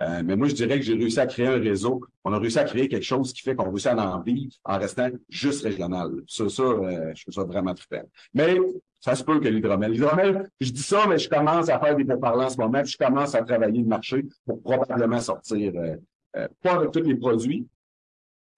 Euh, 0.00 0.22
mais 0.24 0.34
moi, 0.34 0.48
je 0.48 0.54
dirais 0.54 0.78
que 0.78 0.84
j'ai 0.84 0.94
réussi 0.94 1.20
à 1.20 1.26
créer 1.26 1.46
un 1.46 1.60
réseau. 1.60 2.00
On 2.24 2.32
a 2.32 2.38
réussi 2.38 2.58
à 2.58 2.64
créer 2.64 2.88
quelque 2.88 3.04
chose 3.04 3.32
qui 3.32 3.42
fait 3.42 3.54
qu'on 3.54 3.70
réussit 3.70 3.92
à 3.92 4.16
en 4.16 4.20
vivre 4.22 4.52
en 4.64 4.78
restant 4.78 5.08
juste 5.28 5.62
régional. 5.62 6.10
Ça, 6.26 6.48
ça, 6.48 6.62
euh, 6.62 7.12
je 7.14 7.22
trouve 7.22 7.34
ça 7.34 7.44
vraiment 7.44 7.74
très 7.74 8.04
Mais 8.32 8.56
ça 9.00 9.14
se 9.14 9.22
peut 9.22 9.38
que 9.38 9.48
l'hydromel. 9.48 9.92
L'hydromel, 9.92 10.50
je 10.60 10.72
dis 10.72 10.82
ça, 10.82 11.06
mais 11.06 11.18
je 11.18 11.28
commence 11.28 11.68
à 11.68 11.78
faire 11.78 11.94
des 11.94 12.04
pourparlers 12.04 12.46
en 12.46 12.50
ce 12.50 12.56
moment, 12.56 12.82
puis 12.82 12.92
je 12.92 12.98
commence 12.98 13.34
à 13.34 13.42
travailler 13.42 13.82
le 13.82 13.86
marché 13.86 14.24
pour 14.44 14.60
probablement 14.62 15.20
sortir, 15.20 15.72
euh, 15.76 16.48
pas 16.60 16.72
avec 16.72 16.90
tous 16.90 17.02
les 17.02 17.14
produits, 17.14 17.68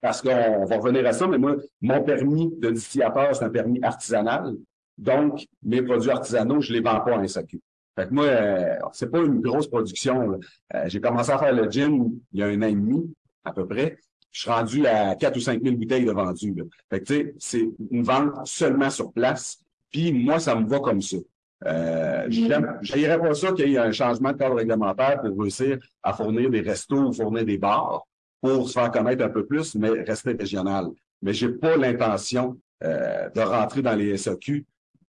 parce 0.01 0.21
qu'on 0.21 0.65
va 0.65 0.77
revenir 0.77 1.05
à 1.05 1.13
ça, 1.13 1.27
mais 1.27 1.37
moi, 1.37 1.55
mon 1.81 2.03
permis 2.03 2.53
de 2.59 2.69
distillateur, 2.69 3.35
c'est 3.35 3.45
un 3.45 3.49
permis 3.49 3.79
artisanal. 3.81 4.53
Donc, 4.97 5.45
mes 5.63 5.81
produits 5.81 6.11
artisanaux, 6.11 6.61
je 6.61 6.73
les 6.73 6.81
vends 6.81 6.99
pas 7.01 7.17
en 7.17 7.27
SAQ. 7.27 7.59
Fait 7.95 8.07
que 8.07 8.13
moi, 8.13 8.25
euh, 8.25 8.75
c'est 8.93 9.09
pas 9.09 9.19
une 9.19 9.41
grosse 9.41 9.67
production. 9.67 10.39
Euh, 10.75 10.83
j'ai 10.85 11.01
commencé 11.01 11.31
à 11.31 11.39
faire 11.39 11.53
le 11.53 11.69
gin 11.69 12.11
il 12.31 12.39
y 12.39 12.43
a 12.43 12.47
un 12.47 12.61
an 12.61 12.67
et 12.67 12.73
demi, 12.73 13.11
à 13.43 13.51
peu 13.51 13.67
près. 13.67 13.97
Je 14.31 14.41
suis 14.41 14.51
rendu 14.51 14.85
à 14.85 15.15
4 15.15 15.35
ou 15.35 15.39
5 15.39 15.63
000 15.63 15.75
bouteilles 15.75 16.05
de 16.05 16.11
vendues. 16.11 16.53
Fait 16.91 16.99
que, 16.99 17.05
tu 17.05 17.13
sais, 17.13 17.33
c'est 17.39 17.69
une 17.89 18.03
vente 18.03 18.45
seulement 18.45 18.91
sur 18.91 19.11
place. 19.11 19.59
Puis 19.91 20.13
moi, 20.13 20.39
ça 20.39 20.53
me 20.55 20.67
va 20.67 20.79
comme 20.79 21.01
ça. 21.01 21.17
Euh, 21.65 22.27
je 22.29 23.17
pas 23.17 23.33
ça 23.33 23.51
qu'il 23.53 23.69
y 23.69 23.75
ait 23.75 23.79
un 23.79 23.91
changement 23.91 24.31
de 24.31 24.37
cadre 24.37 24.55
réglementaire 24.55 25.19
pour 25.21 25.41
réussir 25.41 25.79
à 26.03 26.13
fournir 26.13 26.51
des 26.51 26.61
restos 26.61 27.07
ou 27.07 27.13
fournir 27.13 27.45
des 27.45 27.57
bars 27.57 28.05
pour 28.41 28.67
se 28.67 28.73
faire 28.73 28.91
connaître 28.91 29.23
un 29.23 29.29
peu 29.29 29.45
plus, 29.45 29.75
mais 29.75 29.89
rester 29.89 30.33
régional. 30.33 30.87
Mais 31.21 31.33
j'ai 31.33 31.49
pas 31.49 31.75
l'intention 31.77 32.57
euh, 32.83 33.29
de 33.29 33.41
rentrer 33.41 33.81
dans 33.81 33.95
les 33.95 34.15
SAQ, 34.17 34.65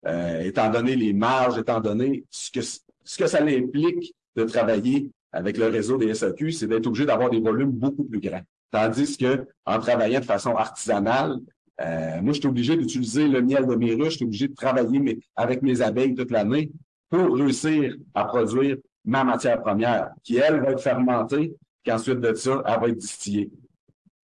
euh, 0.07 0.41
étant 0.41 0.71
donné 0.71 0.97
les 0.97 1.13
marges, 1.13 1.59
étant 1.59 1.81
donné 1.81 2.25
ce 2.31 2.51
que 2.51 2.61
ce 2.61 3.17
que 3.17 3.27
ça 3.27 3.43
implique 3.43 4.15
de 4.37 4.45
travailler 4.45 5.11
avec 5.33 5.57
le 5.57 5.67
réseau 5.67 5.97
des 5.97 6.15
SAQ, 6.15 6.53
c'est 6.53 6.67
d'être 6.67 6.87
obligé 6.87 7.07
d'avoir 7.07 7.31
des 7.31 7.41
volumes 7.41 7.71
beaucoup 7.71 8.05
plus 8.05 8.21
grands. 8.21 8.43
Tandis 8.71 9.17
que 9.17 9.47
en 9.65 9.79
travaillant 9.79 10.21
de 10.21 10.25
façon 10.25 10.55
artisanale, 10.55 11.39
euh, 11.81 12.21
moi, 12.21 12.33
je 12.33 12.41
suis 12.41 12.49
obligé 12.49 12.77
d'utiliser 12.77 13.29
le 13.29 13.41
miel 13.41 13.67
de 13.67 13.75
mes 13.75 13.95
ruches, 13.95 14.13
je 14.13 14.17
suis 14.17 14.25
obligé 14.25 14.49
de 14.49 14.55
travailler 14.55 15.21
avec 15.37 15.63
mes 15.63 15.81
abeilles 15.81 16.15
toute 16.15 16.31
l'année 16.31 16.71
pour 17.09 17.37
réussir 17.37 17.95
à 18.15 18.25
produire 18.25 18.77
ma 19.05 19.25
matière 19.25 19.61
première, 19.63 20.11
qui, 20.23 20.37
elle, 20.37 20.61
va 20.61 20.73
être 20.73 20.83
fermentée, 20.83 21.55
ensuite 21.93 22.21
de 22.21 22.35
ça, 22.35 22.63
elle 22.67 22.81
va 22.81 22.89
être 22.89 22.97
distillée. 22.97 23.51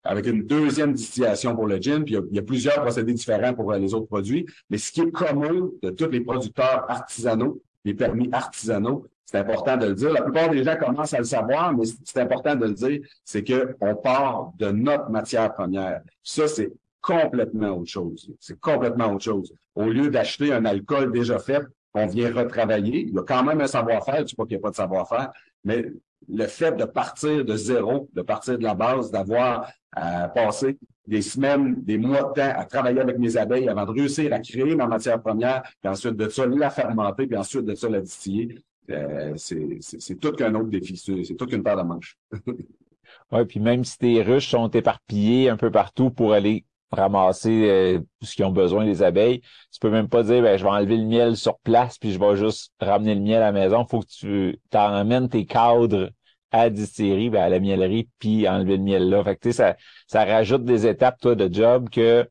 Avec 0.03 0.27
une 0.27 0.43
deuxième 0.43 0.93
distillation 0.93 1.55
pour 1.55 1.65
le 1.65 1.77
gin, 1.81 2.03
puis 2.03 2.15
il 2.29 2.35
y, 2.35 2.39
a, 2.39 2.43
plusieurs 2.43 2.79
procédés 2.81 3.13
différents 3.13 3.53
pour 3.55 3.71
les 3.73 3.93
autres 3.93 4.05
produits, 4.05 4.45
mais 4.69 4.77
ce 4.77 4.91
qui 4.91 5.01
est 5.01 5.11
commun 5.11 5.69
de 5.81 5.89
tous 5.89 6.09
les 6.09 6.21
producteurs 6.21 6.85
artisanaux, 6.89 7.61
les 7.83 7.95
permis 7.95 8.29
artisanaux, 8.31 9.07
c'est 9.25 9.39
important 9.39 9.77
de 9.77 9.87
le 9.87 9.95
dire. 9.95 10.13
La 10.13 10.21
plupart 10.21 10.49
des 10.49 10.63
gens 10.63 10.75
commencent 10.77 11.13
à 11.15 11.17
le 11.17 11.23
savoir, 11.23 11.73
mais 11.75 11.85
c'est 12.03 12.19
important 12.19 12.55
de 12.55 12.65
le 12.65 12.73
dire, 12.73 13.01
c'est 13.23 13.43
qu'on 13.43 13.95
part 13.95 14.51
de 14.59 14.69
notre 14.69 15.09
matière 15.09 15.51
première. 15.53 16.01
Ça, 16.21 16.47
c'est 16.47 16.71
complètement 17.01 17.77
autre 17.77 17.89
chose. 17.89 18.31
C'est 18.39 18.59
complètement 18.59 19.13
autre 19.13 19.23
chose. 19.23 19.53
Au 19.75 19.85
lieu 19.85 20.09
d'acheter 20.09 20.53
un 20.53 20.65
alcool 20.65 21.11
déjà 21.11 21.39
fait, 21.39 21.63
on 21.95 22.07
vient 22.07 22.31
retravailler. 22.33 23.07
Il 23.07 23.13
y 23.13 23.17
a 23.17 23.23
quand 23.23 23.43
même 23.43 23.61
un 23.61 23.67
savoir-faire, 23.67 24.17
je 24.17 24.21
ne 24.21 24.27
sais 24.27 24.35
pas 24.35 24.45
qu'il 24.45 24.57
n'y 24.57 24.61
a 24.61 24.63
pas 24.63 24.71
de 24.71 24.75
savoir-faire, 24.75 25.31
mais 25.63 25.91
le 26.27 26.47
fait 26.47 26.75
de 26.75 26.85
partir 26.85 27.45
de 27.45 27.55
zéro, 27.55 28.09
de 28.13 28.21
partir 28.21 28.57
de 28.57 28.63
la 28.63 28.75
base, 28.75 29.11
d'avoir 29.11 29.69
à 29.91 30.27
passer 30.27 30.77
des 31.07 31.21
semaines, 31.21 31.75
des 31.83 31.97
mois 31.97 32.23
de 32.23 32.41
temps 32.41 32.53
à 32.55 32.65
travailler 32.65 32.99
avec 32.99 33.17
mes 33.17 33.37
abeilles 33.37 33.69
avant 33.69 33.85
de 33.85 33.91
réussir 33.91 34.33
à 34.33 34.39
créer 34.39 34.75
ma 34.75 34.87
matière 34.87 35.21
première, 35.21 35.63
puis 35.81 35.89
ensuite 35.89 36.15
de 36.15 36.27
ça, 36.29 36.45
la 36.45 36.69
fermenter, 36.69 37.27
puis 37.27 37.37
ensuite 37.37 37.65
de 37.65 37.75
ça, 37.75 37.89
la 37.89 38.01
distiller. 38.01 38.63
Euh, 38.89 39.33
c'est 39.35 40.19
tout 40.19 40.31
qu'un 40.33 40.53
autre 40.55 40.69
défi, 40.69 40.97
c'est 40.97 41.35
toute 41.35 41.51
une 41.53 41.63
paire 41.63 41.77
de 41.77 41.83
manches. 41.83 42.17
oui, 43.31 43.45
puis 43.47 43.59
même 43.59 43.83
si 43.83 43.97
tes 43.97 44.21
ruches 44.21 44.49
sont 44.49 44.69
éparpillées 44.69 45.49
un 45.49 45.57
peu 45.57 45.71
partout 45.71 46.11
pour 46.11 46.33
aller 46.33 46.65
ramasser 46.91 47.69
euh, 47.69 47.99
ce 48.21 48.35
qu'ils 48.35 48.45
ont 48.45 48.51
besoin 48.51 48.85
des 48.85 49.03
abeilles. 49.03 49.41
Tu 49.71 49.79
peux 49.79 49.89
même 49.89 50.09
pas 50.09 50.23
dire 50.23 50.41
ben, 50.41 50.57
je 50.57 50.63
vais 50.63 50.69
enlever 50.69 50.97
le 50.97 51.05
miel 51.05 51.37
sur 51.37 51.57
place 51.59 51.97
puis 51.97 52.11
je 52.11 52.19
vais 52.19 52.35
juste 52.35 52.71
ramener 52.79 53.15
le 53.15 53.21
miel 53.21 53.41
à 53.41 53.51
la 53.51 53.51
maison. 53.51 53.85
Faut 53.85 54.01
que 54.01 54.07
tu 54.07 54.59
t'emmènes 54.69 55.29
tes 55.29 55.45
cadres 55.45 56.09
à 56.51 56.69
distillerie, 56.69 57.29
ben, 57.29 57.43
à 57.43 57.49
la 57.49 57.59
miellerie, 57.59 58.09
puis 58.19 58.47
enlever 58.47 58.77
le 58.77 58.83
miel 58.83 59.09
là. 59.09 59.23
Fait 59.23 59.35
que, 59.35 59.51
ça, 59.51 59.75
ça 60.07 60.23
rajoute 60.25 60.63
des 60.63 60.87
étapes 60.87 61.19
toi, 61.19 61.35
de 61.35 61.53
job 61.53 61.89
que 61.89 62.29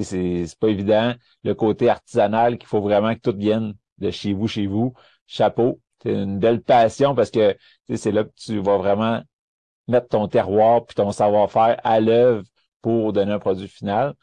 c'est 0.00 0.46
pas 0.58 0.68
évident. 0.68 1.14
Le 1.44 1.54
côté 1.54 1.88
artisanal 1.88 2.58
qu'il 2.58 2.68
faut 2.68 2.80
vraiment 2.80 3.14
que 3.14 3.20
tout 3.20 3.36
vienne 3.36 3.74
de 3.98 4.10
chez 4.10 4.32
vous, 4.32 4.48
chez 4.48 4.66
vous. 4.66 4.94
Chapeau. 5.26 5.80
C'est 6.02 6.12
une 6.12 6.38
belle 6.38 6.62
passion 6.62 7.14
parce 7.14 7.30
que 7.30 7.56
c'est 7.94 8.12
là 8.12 8.24
que 8.24 8.32
tu 8.36 8.58
vas 8.58 8.78
vraiment 8.78 9.22
mettre 9.88 10.08
ton 10.08 10.28
terroir 10.28 10.86
puis 10.86 10.94
ton 10.94 11.10
savoir-faire 11.12 11.78
à 11.84 12.00
l'œuvre 12.00 12.44
pour 12.82 13.12
donner 13.12 13.32
un 13.32 13.38
produit 13.38 13.68
final. 13.68 14.14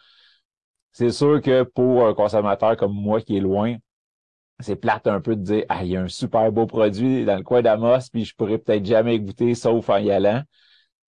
C'est 0.92 1.12
sûr 1.12 1.42
que 1.42 1.64
pour 1.64 2.08
un 2.08 2.14
consommateur 2.14 2.76
comme 2.78 2.94
moi 2.94 3.22
qui 3.22 3.38
est 3.38 3.40
loin, 3.40 3.78
c'est 4.60 4.76
plate 4.76 5.08
un 5.08 5.22
peu 5.22 5.36
de 5.36 5.42
dire 5.42 5.66
Ah, 5.70 5.84
il 5.84 5.92
y 5.92 5.98
a 5.98 6.02
un 6.02 6.08
super 6.08 6.52
beau 6.52 6.66
produit 6.66 7.26
dans 7.26 7.36
le 7.38 7.44
coin 7.44 7.62
d'Amos, 7.62 8.10
puis 8.12 8.26
je 8.26 8.36
pourrais 8.36 8.58
peut-être 8.58 8.86
jamais 8.86 9.20
goûter 9.20 9.56
sauf 9.56 9.90
en 9.90 9.98
y 9.98 10.12
allant. 10.12 10.42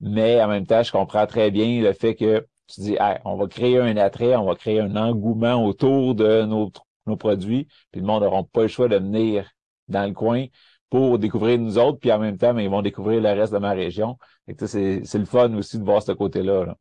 Mais 0.02 0.42
en 0.42 0.48
même 0.48 0.66
temps, 0.68 0.84
je 0.84 0.92
comprends 0.92 1.26
très 1.28 1.52
bien 1.52 1.82
le 1.82 1.94
fait 1.94 2.16
que 2.16 2.48
tu 2.68 2.82
dis 2.82 2.98
ah, 3.00 3.20
on 3.26 3.36
va 3.36 3.48
créer 3.48 3.80
un 3.80 3.98
attrait, 3.98 4.36
on 4.36 4.46
va 4.46 4.56
créer 4.56 4.80
un 4.80 4.96
engouement 4.96 5.66
autour 5.66 6.16
de 6.16 6.44
nos, 6.46 6.72
produits, 7.18 7.68
puis 7.92 8.02
le 8.02 8.08
monde 8.08 8.24
n'aura 8.24 8.44
pas 8.44 8.64
le 8.64 8.68
choix 8.68 8.88
de 8.88 8.98
venir 8.98 9.50
dans 9.88 10.06
le 10.08 10.14
coin 10.14 10.46
pour 10.92 11.20
découvrir 11.20 11.60
nous 11.60 11.78
autres, 11.80 12.00
puis 12.00 12.12
en 12.12 12.20
même 12.20 12.38
temps, 12.38 12.54
mais 12.54 12.66
ils 12.66 12.70
vont 12.70 12.84
découvrir 12.84 13.22
le 13.22 13.30
reste 13.30 13.54
de 13.54 13.58
ma 13.60 13.72
région. 13.72 14.18
C'est 14.58 15.18
le 15.18 15.26
fun 15.26 15.54
aussi 15.56 15.80
de 15.80 15.84
voir 15.84 16.04
ce 16.04 16.12
côté-là. 16.12 16.66
là 16.66 16.78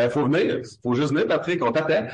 il 0.00 0.06
ben, 0.06 0.10
faut 0.10 0.24
venir. 0.24 0.58
Il 0.58 0.64
faut 0.82 0.94
juste 0.94 1.12
venir, 1.12 1.26
Patrick, 1.26 1.62
on 1.64 1.72
t'attend. 1.72 2.06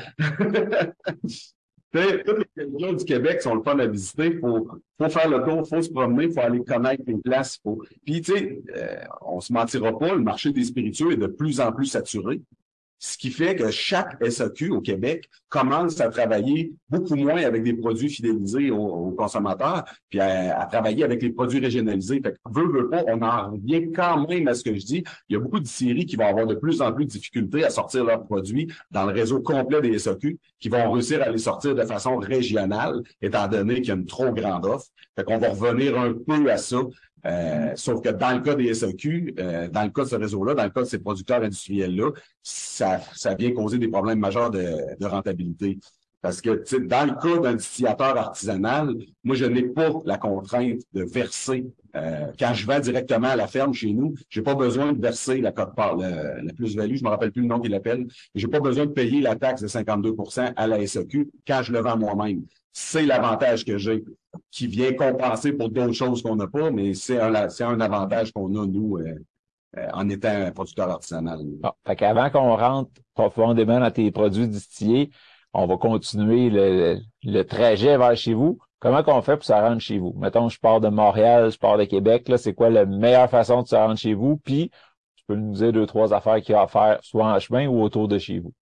Toutes 1.91 2.45
les 2.55 2.63
régions 2.65 2.93
du 2.93 3.05
Québec 3.05 3.41
sont 3.41 3.55
le 3.55 3.63
fun 3.63 3.79
à 3.79 3.87
visiter. 3.87 4.27
Il 4.27 4.39
faut, 4.39 4.67
faut, 4.99 5.09
faire 5.09 5.29
le 5.29 5.43
tour, 5.43 5.63
il 5.65 5.69
faut 5.69 5.81
se 5.81 5.89
promener, 5.89 6.25
il 6.25 6.33
faut 6.33 6.41
aller 6.41 6.63
connaître 6.63 7.03
les 7.07 7.17
places. 7.17 7.59
Faut... 7.63 7.81
Puis, 8.05 8.21
tu 8.21 8.33
sais, 8.33 8.59
euh, 8.75 8.97
on 9.21 9.39
se 9.39 9.53
mentira 9.53 9.97
pas, 9.97 10.13
le 10.13 10.21
marché 10.21 10.51
des 10.51 10.65
spiritueux 10.65 11.13
est 11.13 11.17
de 11.17 11.27
plus 11.27 11.59
en 11.59 11.71
plus 11.71 11.85
saturé. 11.85 12.41
Ce 12.99 13.17
qui 13.17 13.29
fait 13.29 13.55
que 13.55 13.69
chaque 13.69 14.17
SAQ 14.27 14.71
au 14.71 14.81
Québec 14.81 15.29
commence 15.49 16.01
à 16.01 16.09
travailler 16.09 16.73
beaucoup 16.89 17.15
moins 17.15 17.43
avec 17.43 17.63
des 17.63 17.73
produits 17.73 18.09
fidélisés 18.09 18.71
aux, 18.71 19.11
consommateurs, 19.11 19.85
puis 20.09 20.19
à, 20.19 20.67
travailler 20.71 21.03
avec 21.03 21.21
les 21.21 21.29
produits 21.29 21.59
régionalisés. 21.59 22.21
Fait 22.21 22.33
que, 22.33 22.37
veut, 22.49 22.67
veut 22.67 22.89
pas, 22.89 23.03
on 23.07 23.21
en 23.21 23.51
revient 23.51 23.91
quand 23.91 24.27
même 24.27 24.47
à 24.47 24.55
ce 24.55 24.63
que 24.63 24.73
je 24.73 24.85
dis. 24.85 25.03
Il 25.29 25.33
y 25.33 25.35
a 25.35 25.39
beaucoup 25.39 25.59
de 25.59 25.67
séries 25.67 26.05
qui 26.05 26.15
vont 26.15 26.27
avoir 26.27 26.47
de 26.47 26.55
plus 26.55 26.81
en 26.81 26.91
plus 26.91 27.05
de 27.05 27.11
difficultés 27.11 27.63
à 27.63 27.69
sortir 27.69 28.03
leurs 28.03 28.25
produits 28.25 28.67
dans 28.89 29.05
le 29.05 29.13
réseau 29.13 29.41
complet 29.41 29.81
des 29.81 29.99
SAQ, 29.99 30.39
qui 30.59 30.69
vont 30.69 30.91
réussir 30.91 31.21
à 31.21 31.29
les 31.29 31.37
sortir 31.37 31.75
de 31.75 31.83
façon 31.83 32.17
régionale, 32.17 33.03
étant 33.21 33.47
donné 33.47 33.75
qu'il 33.75 33.89
y 33.89 33.91
a 33.91 33.95
une 33.95 34.05
trop 34.05 34.31
grande 34.31 34.65
offre. 34.65 34.87
Fait 35.15 35.23
qu'on 35.23 35.37
va 35.37 35.49
revenir 35.49 35.99
un 35.99 36.13
peu 36.13 36.51
à 36.51 36.57
ça 36.57 36.77
euh, 37.25 37.71
sauf 37.75 38.01
que 38.01 38.09
dans 38.09 38.35
le 38.35 38.41
cas 38.41 38.55
des 38.55 38.73
SAQ, 38.73 39.35
euh, 39.39 39.67
dans 39.69 39.83
le 39.83 39.89
cas 39.89 40.03
de 40.03 40.09
ce 40.09 40.15
réseau-là, 40.15 40.53
dans 40.53 40.63
le 40.63 40.69
cas 40.69 40.81
de 40.81 40.87
ces 40.87 40.99
producteurs 40.99 41.41
industriels-là, 41.41 42.11
ça, 42.41 43.01
ça 43.15 43.33
vient 43.35 43.51
causer 43.51 43.79
des 43.79 43.87
problèmes 43.87 44.19
majeurs 44.19 44.51
de, 44.51 44.97
de 44.99 45.05
rentabilité. 45.05 45.79
Parce 46.21 46.41
que 46.41 46.63
dans 46.79 47.05
le 47.05 47.13
cas 47.13 47.39
d'un 47.39 47.55
distillateur 47.55 48.17
artisanal, 48.17 48.95
moi, 49.23 49.35
je 49.35 49.45
n'ai 49.45 49.63
pas 49.63 49.91
la 50.05 50.17
contrainte 50.17 50.81
de 50.93 51.03
verser. 51.03 51.65
Euh, 51.95 52.31
quand 52.39 52.53
je 52.53 52.65
vais 52.65 52.81
directement 52.81 53.27
à 53.27 53.35
la 53.35 53.47
ferme 53.47 53.73
chez 53.73 53.93
nous, 53.93 54.15
j'ai 54.29 54.41
pas 54.41 54.55
besoin 54.55 54.93
de 54.93 55.01
verser 55.01 55.41
la 55.41 55.51
cote 55.51 55.75
part, 55.75 55.95
la, 55.95 56.53
plus-value, 56.55 56.95
je 56.95 57.03
me 57.03 57.09
rappelle 57.09 57.31
plus 57.31 57.43
le 57.43 57.47
nom 57.47 57.59
qu'il 57.59 57.73
appelle, 57.73 58.07
j'ai 58.35 58.47
pas 58.47 58.59
besoin 58.59 58.85
de 58.85 58.91
payer 58.91 59.21
la 59.21 59.35
taxe 59.35 59.61
de 59.61 59.67
52% 59.67 60.53
à 60.55 60.67
la 60.67 60.85
SAQ 60.85 61.29
quand 61.47 61.61
je 61.63 61.71
le 61.71 61.79
vends 61.79 61.97
moi-même. 61.97 62.43
C'est 62.79 63.07
l'avantage 63.07 63.65
que 63.65 63.79
j'ai 63.79 64.03
qui 64.51 64.67
vient 64.67 64.93
compenser 64.93 65.51
pour 65.51 65.69
d'autres 65.69 65.93
choses 65.93 66.21
qu'on 66.21 66.35
n'a 66.35 66.45
pas, 66.45 66.69
mais 66.69 66.93
c'est 66.93 67.19
un, 67.19 67.33
un 67.33 67.81
avantage 67.81 68.31
qu'on 68.31 68.53
a, 68.53 68.67
nous, 68.67 68.97
euh, 68.99 69.15
euh, 69.77 69.87
en 69.93 70.07
étant 70.09 70.29
un 70.29 70.51
producteur 70.51 70.87
artisanal. 70.87 71.39
Ah, 71.63 71.73
fait 71.87 71.95
qu'avant 71.95 72.29
qu'on 72.29 72.55
rentre 72.55 72.91
profondément 73.15 73.79
dans 73.79 73.89
tes 73.89 74.11
produits 74.11 74.47
distillés, 74.47 75.09
on 75.53 75.65
va 75.65 75.77
continuer 75.77 76.51
le, 76.51 76.99
le 77.23 77.43
trajet 77.45 77.97
vers 77.97 78.15
chez 78.15 78.35
vous. 78.35 78.59
Comment 78.77 79.01
qu'on 79.01 79.23
fait 79.23 79.37
pour 79.37 79.45
se 79.45 79.53
rendre 79.53 79.81
chez 79.81 79.97
vous? 79.97 80.13
Mettons, 80.15 80.47
je 80.47 80.59
pars 80.59 80.79
de 80.79 80.89
Montréal, 80.89 81.51
je 81.51 81.57
pars 81.57 81.79
de 81.79 81.85
Québec, 81.85 82.29
là, 82.29 82.37
c'est 82.37 82.53
quoi 82.53 82.69
la 82.69 82.85
meilleure 82.85 83.29
façon 83.31 83.63
de 83.63 83.67
se 83.67 83.75
rendre 83.75 83.97
chez 83.97 84.13
vous? 84.13 84.37
Puis, 84.37 84.69
tu 85.15 85.23
peux 85.25 85.35
nous 85.35 85.53
dire 85.53 85.73
deux, 85.73 85.87
trois 85.87 86.13
affaires 86.13 86.39
qu'il 86.41 86.53
y 86.53 86.55
a 86.55 86.61
à 86.61 86.67
faire, 86.67 86.99
soit 87.01 87.25
en 87.25 87.39
chemin 87.39 87.67
ou 87.67 87.81
autour 87.81 88.07
de 88.07 88.19
chez 88.19 88.37
vous. 88.37 88.53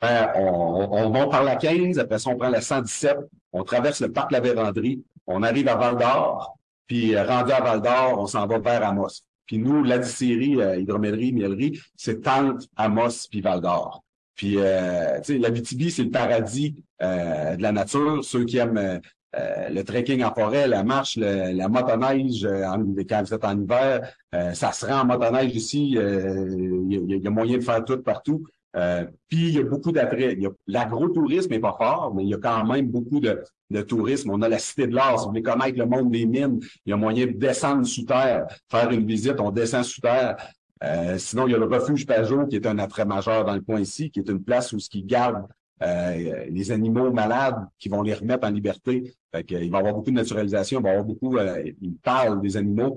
On, 0.00 0.88
on, 0.92 1.10
va 1.10 1.26
par 1.26 1.42
la 1.42 1.56
15, 1.56 1.98
après 1.98 2.18
ça, 2.18 2.30
on 2.30 2.36
prend 2.36 2.50
la 2.50 2.60
117, 2.60 3.16
on 3.52 3.64
traverse 3.64 4.00
le 4.00 4.12
parc 4.12 4.30
La 4.30 4.40
Vérandrie, 4.40 5.02
on 5.26 5.42
arrive 5.42 5.68
à 5.68 5.74
Val 5.74 5.96
d'Or, 5.96 6.56
puis 6.86 7.16
euh, 7.16 7.24
rendu 7.24 7.50
à 7.50 7.60
Val 7.60 7.82
d'Or, 7.82 8.16
on 8.18 8.26
s'en 8.26 8.46
va 8.46 8.58
vers 8.58 8.86
Amos. 8.86 9.22
Puis 9.48 9.58
nous, 9.58 9.82
la 9.82 9.98
distillerie, 9.98 10.60
euh, 10.60 10.76
hydromellerie, 10.76 11.32
miellerie, 11.32 11.80
c'est 11.96 12.22
Tente, 12.22 12.68
Amos, 12.76 13.26
puis 13.30 13.40
Val 13.40 13.62
d'Or. 13.62 14.04
Puis, 14.34 14.56
euh, 14.58 15.18
tu 15.20 15.32
sais, 15.32 15.38
la 15.38 15.50
VTB, 15.50 15.88
c'est 15.88 16.04
le 16.04 16.10
paradis 16.10 16.76
euh, 17.02 17.56
de 17.56 17.62
la 17.62 17.72
nature. 17.72 18.22
Ceux 18.22 18.44
qui 18.44 18.58
aiment 18.58 19.00
le 19.34 19.82
trekking 19.82 20.22
en 20.22 20.32
forêt, 20.32 20.68
la 20.68 20.84
marche, 20.84 21.16
la 21.16 21.68
motoneige, 21.68 22.44
en, 22.44 22.84
quand 23.08 23.22
vous 23.24 23.34
êtes 23.34 23.44
en 23.44 23.60
hiver, 23.60 24.12
ça 24.54 24.72
se 24.72 24.86
rend 24.86 25.00
en 25.00 25.04
motoneige 25.04 25.54
ici. 25.54 25.90
Il 25.90 27.22
y, 27.22 27.26
a 27.26 27.30
moyen 27.30 27.58
de 27.58 27.64
faire 27.64 27.84
tout 27.84 28.00
partout. 28.00 28.44
Euh, 28.76 29.06
puis 29.28 29.48
il 29.48 29.54
y 29.54 29.58
a 29.58 29.62
beaucoup 29.62 29.92
d'attraits. 29.92 30.38
L'agro-tourisme 30.66 31.50
n'est 31.50 31.60
pas 31.60 31.76
fort, 31.78 32.12
mais 32.14 32.24
il 32.24 32.28
y 32.28 32.34
a 32.34 32.38
quand 32.38 32.64
même 32.66 32.88
beaucoup 32.88 33.20
de, 33.20 33.42
de 33.70 33.82
tourisme. 33.82 34.30
On 34.30 34.42
a 34.42 34.48
la 34.48 34.58
Cité 34.58 34.86
de 34.86 34.94
l'Art. 34.94 35.18
Si 35.18 35.24
vous 35.24 35.30
voulez 35.30 35.42
connaître 35.42 35.78
le 35.78 35.86
monde 35.86 36.10
des 36.10 36.26
mines, 36.26 36.60
il 36.84 36.90
y 36.90 36.92
a 36.92 36.96
moyen 36.96 37.26
de 37.26 37.32
descendre 37.32 37.86
sous 37.86 38.04
terre, 38.04 38.46
faire 38.70 38.90
une 38.90 39.06
visite, 39.06 39.40
on 39.40 39.50
descend 39.50 39.84
sous 39.84 40.00
terre. 40.00 40.36
Euh, 40.84 41.18
sinon, 41.18 41.46
il 41.48 41.52
y 41.52 41.54
a 41.54 41.58
le 41.58 41.64
refuge 41.64 42.06
Pajot, 42.06 42.46
qui 42.46 42.56
est 42.56 42.66
un 42.66 42.78
attrait 42.78 43.04
majeur 43.04 43.44
dans 43.44 43.54
le 43.54 43.60
coin 43.60 43.80
ici, 43.80 44.10
qui 44.10 44.20
est 44.20 44.28
une 44.28 44.42
place 44.42 44.72
où 44.72 44.78
ce 44.78 44.88
qui 44.88 45.02
garde 45.02 45.44
euh, 45.82 46.44
les 46.50 46.70
animaux 46.70 47.10
malades 47.10 47.66
qui 47.78 47.88
vont 47.88 48.02
les 48.02 48.14
remettre 48.14 48.46
en 48.46 48.50
liberté. 48.50 49.14
Fait 49.34 49.44
il 49.50 49.70
va 49.70 49.78
y 49.78 49.80
avoir 49.80 49.94
beaucoup 49.94 50.10
de 50.10 50.16
naturalisation, 50.16 50.80
il 50.80 50.82
va 50.82 50.88
y 50.90 50.92
avoir 50.92 51.06
beaucoup, 51.06 51.36
il 51.80 51.96
parle 51.96 52.40
des 52.40 52.56
animaux. 52.56 52.96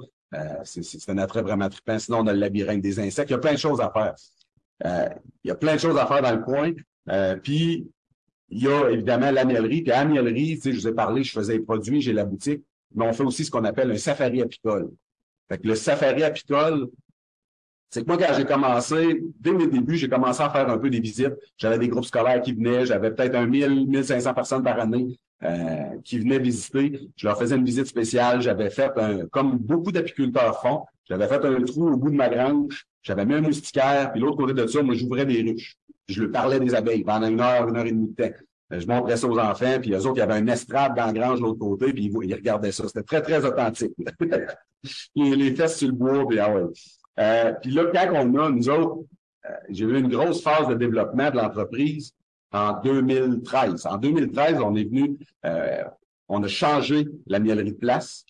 c'est 0.64 1.10
un 1.10 1.18
attrait 1.18 1.42
vraiment 1.42 1.70
trippant. 1.70 1.98
Sinon, 1.98 2.20
on 2.20 2.28
a 2.28 2.34
le 2.34 2.40
labyrinthe 2.40 2.82
des 2.82 3.00
insectes. 3.00 3.30
Il 3.30 3.34
y 3.34 3.36
a 3.36 3.40
plein 3.40 3.54
de 3.54 3.58
choses 3.58 3.82
à 3.82 3.90
faire. 3.92 4.14
Euh, 4.86 5.10
il 5.44 5.48
y 5.48 5.52
a 5.52 5.56
plein 5.56 5.76
de 5.76 5.80
choses 5.80 5.98
à 5.98 6.06
faire 6.06 6.22
dans 6.22 6.32
le 6.36 6.42
coin. 6.42 6.72
Euh, 7.10 7.36
puis, 7.36 7.88
il 8.50 8.64
y 8.64 8.68
a 8.68 8.90
évidemment 8.90 9.32
la 9.32 9.46
miellerie. 9.46 9.82
Puis 9.82 9.92
à 9.92 10.04
la 10.04 10.06
miellerie, 10.06 10.60
je 10.64 10.72
vous 10.72 10.88
ai 10.88 10.94
parlé, 10.94 11.24
je 11.24 11.32
faisais 11.32 11.54
les 11.54 11.60
produits, 11.60 12.02
j'ai 12.02 12.14
la 12.14 12.26
boutique, 12.26 12.64
mais 12.94 13.06
on 13.06 13.14
fait 13.14 13.24
aussi 13.24 13.46
ce 13.46 13.52
qu'on 13.52 13.64
appelle 13.64 13.92
un 13.92 13.98
safari 13.98 14.42
apicole. 14.42 14.92
Fait 15.50 15.58
que 15.58 15.68
le 15.68 15.76
safari 15.76 16.24
apicole, 16.24 16.90
c'est 17.90 18.04
que 18.04 18.08
moi, 18.08 18.18
quand 18.18 18.34
j'ai 18.36 18.46
commencé, 18.46 19.22
dès 19.40 19.52
mes 19.52 19.68
débuts, 19.68 19.98
j'ai 19.98 20.10
commencé 20.10 20.42
à 20.42 20.50
faire 20.50 20.70
un 20.70 20.78
peu 20.78 20.90
des 20.90 21.00
visites. 21.00 21.34
J'avais 21.58 21.78
des 21.78 21.88
groupes 21.88 22.06
scolaires 22.06 22.42
qui 22.42 22.54
venaient, 22.54 22.86
j'avais 22.86 23.12
peut-être 23.12 23.36
un 23.36 23.46
1000, 23.46 23.88
1500 23.88 24.34
personnes 24.34 24.64
par 24.64 24.80
année. 24.80 25.18
euh, 25.44 25.98
qui 26.04 26.20
venaient 26.20 26.40
visiter. 26.40 27.00
Je 27.16 27.28
leur 27.28 27.38
faisais 27.38 27.56
une 27.56 27.66
visite 27.66 27.88
spéciale. 27.88 28.42
J'avais 28.42 28.70
fait 28.70 28.92
un, 28.98 29.26
comme 29.28 29.58
beaucoup 29.58 29.92
d'apiculteurs 29.92 30.62
font, 30.62 30.86
j'avais 31.06 31.28
fait 31.28 31.44
un 31.44 31.62
trou 31.64 31.90
au 31.90 31.98
bout 31.98 32.12
de 32.12 32.16
ma 32.16 32.30
grange. 32.30 32.86
J'avais 33.04 33.26
mis 33.26 33.34
un 33.34 33.42
moustiquaire, 33.42 34.12
puis 34.12 34.22
l'autre 34.22 34.38
côté 34.38 34.54
de 34.54 34.68
ça, 34.68 34.82
moi, 34.82 34.96
j'ouvrais 34.96 35.26
des 35.26 35.42
ruches. 35.42 35.76
Je 36.08 36.24
leur 36.24 36.32
parlais 36.32 36.60
des 36.60 36.76
abeilles 36.76 37.04
pendant 37.04 37.28
une 37.28 37.40
heure, 37.40 37.68
une 37.68 37.78
heure 37.78 37.86
et 37.86 37.92
demie 37.92 38.10
de 38.10 38.24
temps. 38.24 38.34
Euh, 38.74 38.80
je 38.80 38.88
montrais 38.88 39.18
ça 39.18 39.28
aux 39.28 39.40
enfants, 39.40 39.80
puis 39.82 39.94
eux 39.94 40.06
autres, 40.06 40.16
il 40.16 40.20
y 40.20 40.22
avait 40.22 40.34
un 40.34 40.48
estrade 40.48 40.96
dans 40.96 41.08
la 41.08 41.14
grange 41.14 41.40
de 41.40 41.46
l'autre 41.46 41.60
côté, 41.60 41.94
puis 41.94 42.12
ils, 42.24 42.36
regardaient 42.36 42.72
ça. 42.72 42.88
C'était 42.88 43.04
très, 43.04 43.22
très 43.22 43.44
authentique. 43.46 43.94
les 45.16 45.56
fesses 45.56 45.78
sur 45.78 45.88
le 45.88 45.94
bois, 45.94 46.28
puis 46.28 46.40
ah 46.40 46.54
ouais. 46.54 46.64
Euh, 47.20 47.54
puis 47.62 47.72
là, 47.72 47.86
quand 47.94 48.12
on 48.14 48.36
a, 48.36 48.50
nous 48.50 48.70
autres, 48.70 49.06
euh, 49.46 49.54
j'ai 49.70 49.86
eu 49.86 49.98
une 49.98 50.08
grosse 50.08 50.42
phase 50.42 50.68
de 50.68 50.76
développement 50.76 51.30
de 51.30 51.38
l'entreprise 51.38 52.14
en 52.52 52.80
2013. 52.82 53.86
En 53.86 53.98
2013, 53.98 54.60
on 54.62 54.76
est 54.76 54.84
venu, 54.84 55.18
euh, 55.46 55.84
on 56.28 56.44
a 56.44 56.48
changé 56.48 57.08
la 57.28 57.40
miellerie 57.40 57.74
de 57.74 57.78
place. 57.78 58.26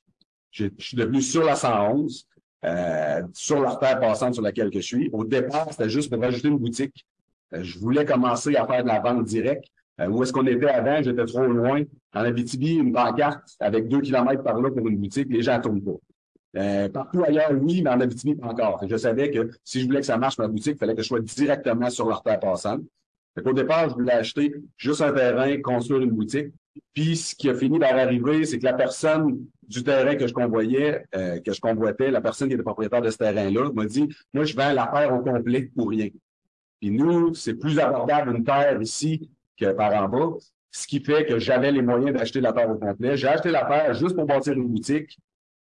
Je, 0.51 0.65
suis 0.77 0.97
devenu 0.97 1.21
sur 1.21 1.43
la 1.43 1.55
111, 1.55 2.27
euh, 2.63 3.21
sur 3.33 3.61
l'artère 3.61 3.99
passante 3.99 4.35
sur 4.35 4.43
laquelle 4.43 4.69
je 4.73 4.79
suis. 4.79 5.09
Au 5.13 5.23
départ, 5.23 5.67
c'était 5.71 5.89
juste 5.89 6.11
pour 6.11 6.21
rajouter 6.21 6.47
une 6.47 6.57
boutique. 6.57 7.05
Euh, 7.53 7.63
je 7.63 7.79
voulais 7.79 8.05
commencer 8.05 8.55
à 8.55 8.65
faire 8.65 8.83
de 8.83 8.87
la 8.87 8.99
vente 8.99 9.23
directe. 9.25 9.65
où 10.09 10.23
est-ce 10.23 10.33
qu'on 10.33 10.45
était 10.45 10.69
avant? 10.69 11.01
J'étais 11.01 11.25
trop 11.25 11.45
loin. 11.45 11.83
En 12.13 12.21
Abitibi, 12.21 12.75
une 12.75 12.91
pancarte 12.91 13.55
avec 13.59 13.87
deux 13.87 14.01
kilomètres 14.01 14.43
par 14.43 14.59
là 14.59 14.69
pour 14.69 14.87
une 14.87 14.97
boutique, 14.97 15.27
les 15.29 15.41
gens 15.41 15.57
ne 15.57 15.63
tournent 15.63 15.83
pas. 15.83 15.99
Euh, 16.57 16.89
partout 16.89 17.23
ailleurs, 17.23 17.51
oui, 17.53 17.81
mais 17.81 17.89
en 17.89 17.99
Abitibi, 18.01 18.35
pas 18.35 18.47
encore. 18.47 18.83
Je 18.87 18.97
savais 18.97 19.31
que 19.31 19.49
si 19.63 19.81
je 19.81 19.85
voulais 19.85 20.01
que 20.01 20.05
ça 20.05 20.17
marche, 20.17 20.37
ma 20.37 20.47
boutique, 20.47 20.73
il 20.75 20.77
fallait 20.77 20.95
que 20.95 21.01
je 21.01 21.07
sois 21.07 21.21
directement 21.21 21.89
sur 21.89 22.07
l'artère 22.07 22.39
passante. 22.39 22.81
Au 23.43 23.53
départ, 23.53 23.89
je 23.89 23.93
voulais 23.95 24.11
acheter 24.11 24.53
juste 24.75 25.01
un 25.01 25.13
terrain, 25.13 25.57
construire 25.61 26.01
une 26.01 26.11
boutique. 26.11 26.47
Puis 26.93 27.15
ce 27.15 27.35
qui 27.35 27.49
a 27.49 27.55
fini 27.55 27.79
par 27.79 27.95
arriver, 27.95 28.43
c'est 28.45 28.59
que 28.59 28.65
la 28.65 28.73
personne 28.73 29.45
du 29.71 29.83
terrain 29.83 30.15
que 30.15 30.27
je 30.27 30.33
convoyais, 30.33 31.05
euh, 31.15 31.39
que 31.39 31.53
je 31.53 31.61
convoitais, 31.61 32.11
la 32.11 32.21
personne 32.21 32.49
qui 32.49 32.55
était 32.55 32.63
propriétaire 32.63 33.01
de 33.01 33.09
ce 33.09 33.17
terrain-là, 33.17 33.71
m'a 33.73 33.85
dit 33.85 34.09
Moi, 34.33 34.43
je 34.43 34.55
vends 34.55 34.73
la 34.73 34.87
terre 34.87 35.13
au 35.13 35.19
complet 35.19 35.71
pour 35.75 35.89
rien. 35.89 36.09
Puis 36.79 36.91
nous, 36.91 37.33
c'est 37.33 37.53
plus 37.53 37.79
abordable 37.79 38.35
une 38.35 38.43
terre 38.43 38.81
ici 38.81 39.29
que 39.57 39.71
par 39.71 39.93
en 39.93 40.09
bas. 40.09 40.37
Ce 40.71 40.87
qui 40.87 41.01
fait 41.01 41.25
que 41.25 41.39
j'avais 41.39 41.71
les 41.71 41.81
moyens 41.81 42.13
d'acheter 42.13 42.41
la 42.41 42.53
terre 42.53 42.69
au 42.69 42.75
complet. 42.75 43.17
J'ai 43.17 43.27
acheté 43.27 43.49
la 43.49 43.65
terre 43.65 43.93
juste 43.93 44.15
pour 44.15 44.25
bâtir 44.25 44.53
une 44.53 44.67
boutique. 44.67 45.17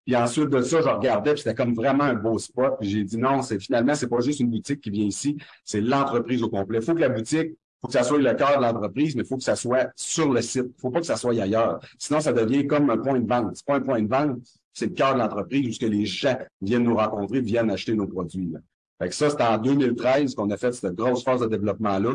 Puis 0.04 0.16
ensuite 0.16 0.48
de 0.48 0.62
ça, 0.62 0.80
je 0.80 0.88
regardais, 0.88 1.34
puis 1.34 1.42
c'était 1.42 1.54
comme 1.54 1.74
vraiment 1.74 2.04
un 2.04 2.14
beau 2.14 2.38
spot. 2.38 2.76
Puis 2.80 2.88
j'ai 2.90 3.04
dit 3.04 3.18
non, 3.18 3.42
c'est 3.42 3.58
finalement, 3.58 3.94
c'est 3.94 4.08
pas 4.08 4.20
juste 4.20 4.40
une 4.40 4.50
boutique 4.50 4.80
qui 4.80 4.90
vient 4.90 5.04
ici, 5.04 5.36
c'est 5.64 5.80
l'entreprise 5.80 6.42
au 6.42 6.48
complet. 6.48 6.78
Il 6.78 6.84
faut 6.84 6.94
que 6.94 7.00
la 7.00 7.10
boutique, 7.10 7.52
faut 7.80 7.88
que 7.88 7.92
ça 7.92 8.02
soit 8.02 8.18
le 8.18 8.34
cœur 8.34 8.58
de 8.58 8.62
l'entreprise, 8.62 9.14
mais 9.14 9.22
il 9.22 9.26
faut 9.26 9.36
que 9.36 9.42
ça 9.42 9.56
soit 9.56 9.90
sur 9.94 10.32
le 10.32 10.42
site. 10.42 10.66
Faut 10.80 10.90
pas 10.90 11.00
que 11.00 11.06
ça 11.06 11.16
soit 11.16 11.40
ailleurs. 11.40 11.78
Sinon, 11.98 12.20
ça 12.20 12.32
devient 12.32 12.66
comme 12.66 12.90
un 12.90 12.98
point 12.98 13.20
de 13.20 13.28
vente. 13.28 13.52
C'est 13.54 13.66
pas 13.66 13.76
un 13.76 13.80
point 13.80 14.02
de 14.02 14.08
vente, 14.08 14.38
c'est 14.72 14.86
le 14.86 14.92
cœur 14.92 15.14
de 15.14 15.18
l'entreprise 15.18 15.76
où 15.76 15.78
que 15.78 15.86
les 15.86 16.06
gens 16.06 16.36
viennent 16.60 16.84
nous 16.84 16.96
rencontrer, 16.96 17.40
viennent 17.40 17.70
acheter 17.70 17.94
nos 17.94 18.06
produits. 18.06 18.50
Là. 18.52 18.58
Fait 19.00 19.08
que 19.08 19.14
ça, 19.14 19.30
c'était 19.30 19.44
en 19.44 19.58
2013 19.58 20.34
qu'on 20.34 20.50
a 20.50 20.56
fait 20.56 20.72
cette 20.72 20.94
grosse 20.94 21.22
phase 21.22 21.40
de 21.40 21.46
développement-là. 21.46 22.14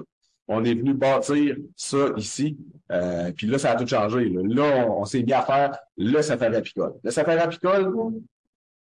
On 0.50 0.66
est 0.66 0.74
venu 0.74 0.94
bâtir 0.94 1.56
ça 1.78 2.10
ici. 2.18 2.58
Euh, 2.92 3.32
puis 3.32 3.48
là, 3.48 3.58
ça 3.58 3.72
a 3.72 3.76
tout 3.76 3.88
changé. 3.88 4.30
Là, 4.30 4.88
on, 4.90 5.06
s'est 5.06 5.24
mis 5.24 5.32
à 5.32 5.44
faire 5.44 5.78
le 5.96 6.22
safari 6.22 6.58
apicole. 6.58 6.94
Le 7.02 7.12
safari 7.12 7.40
apicole, 7.40 7.94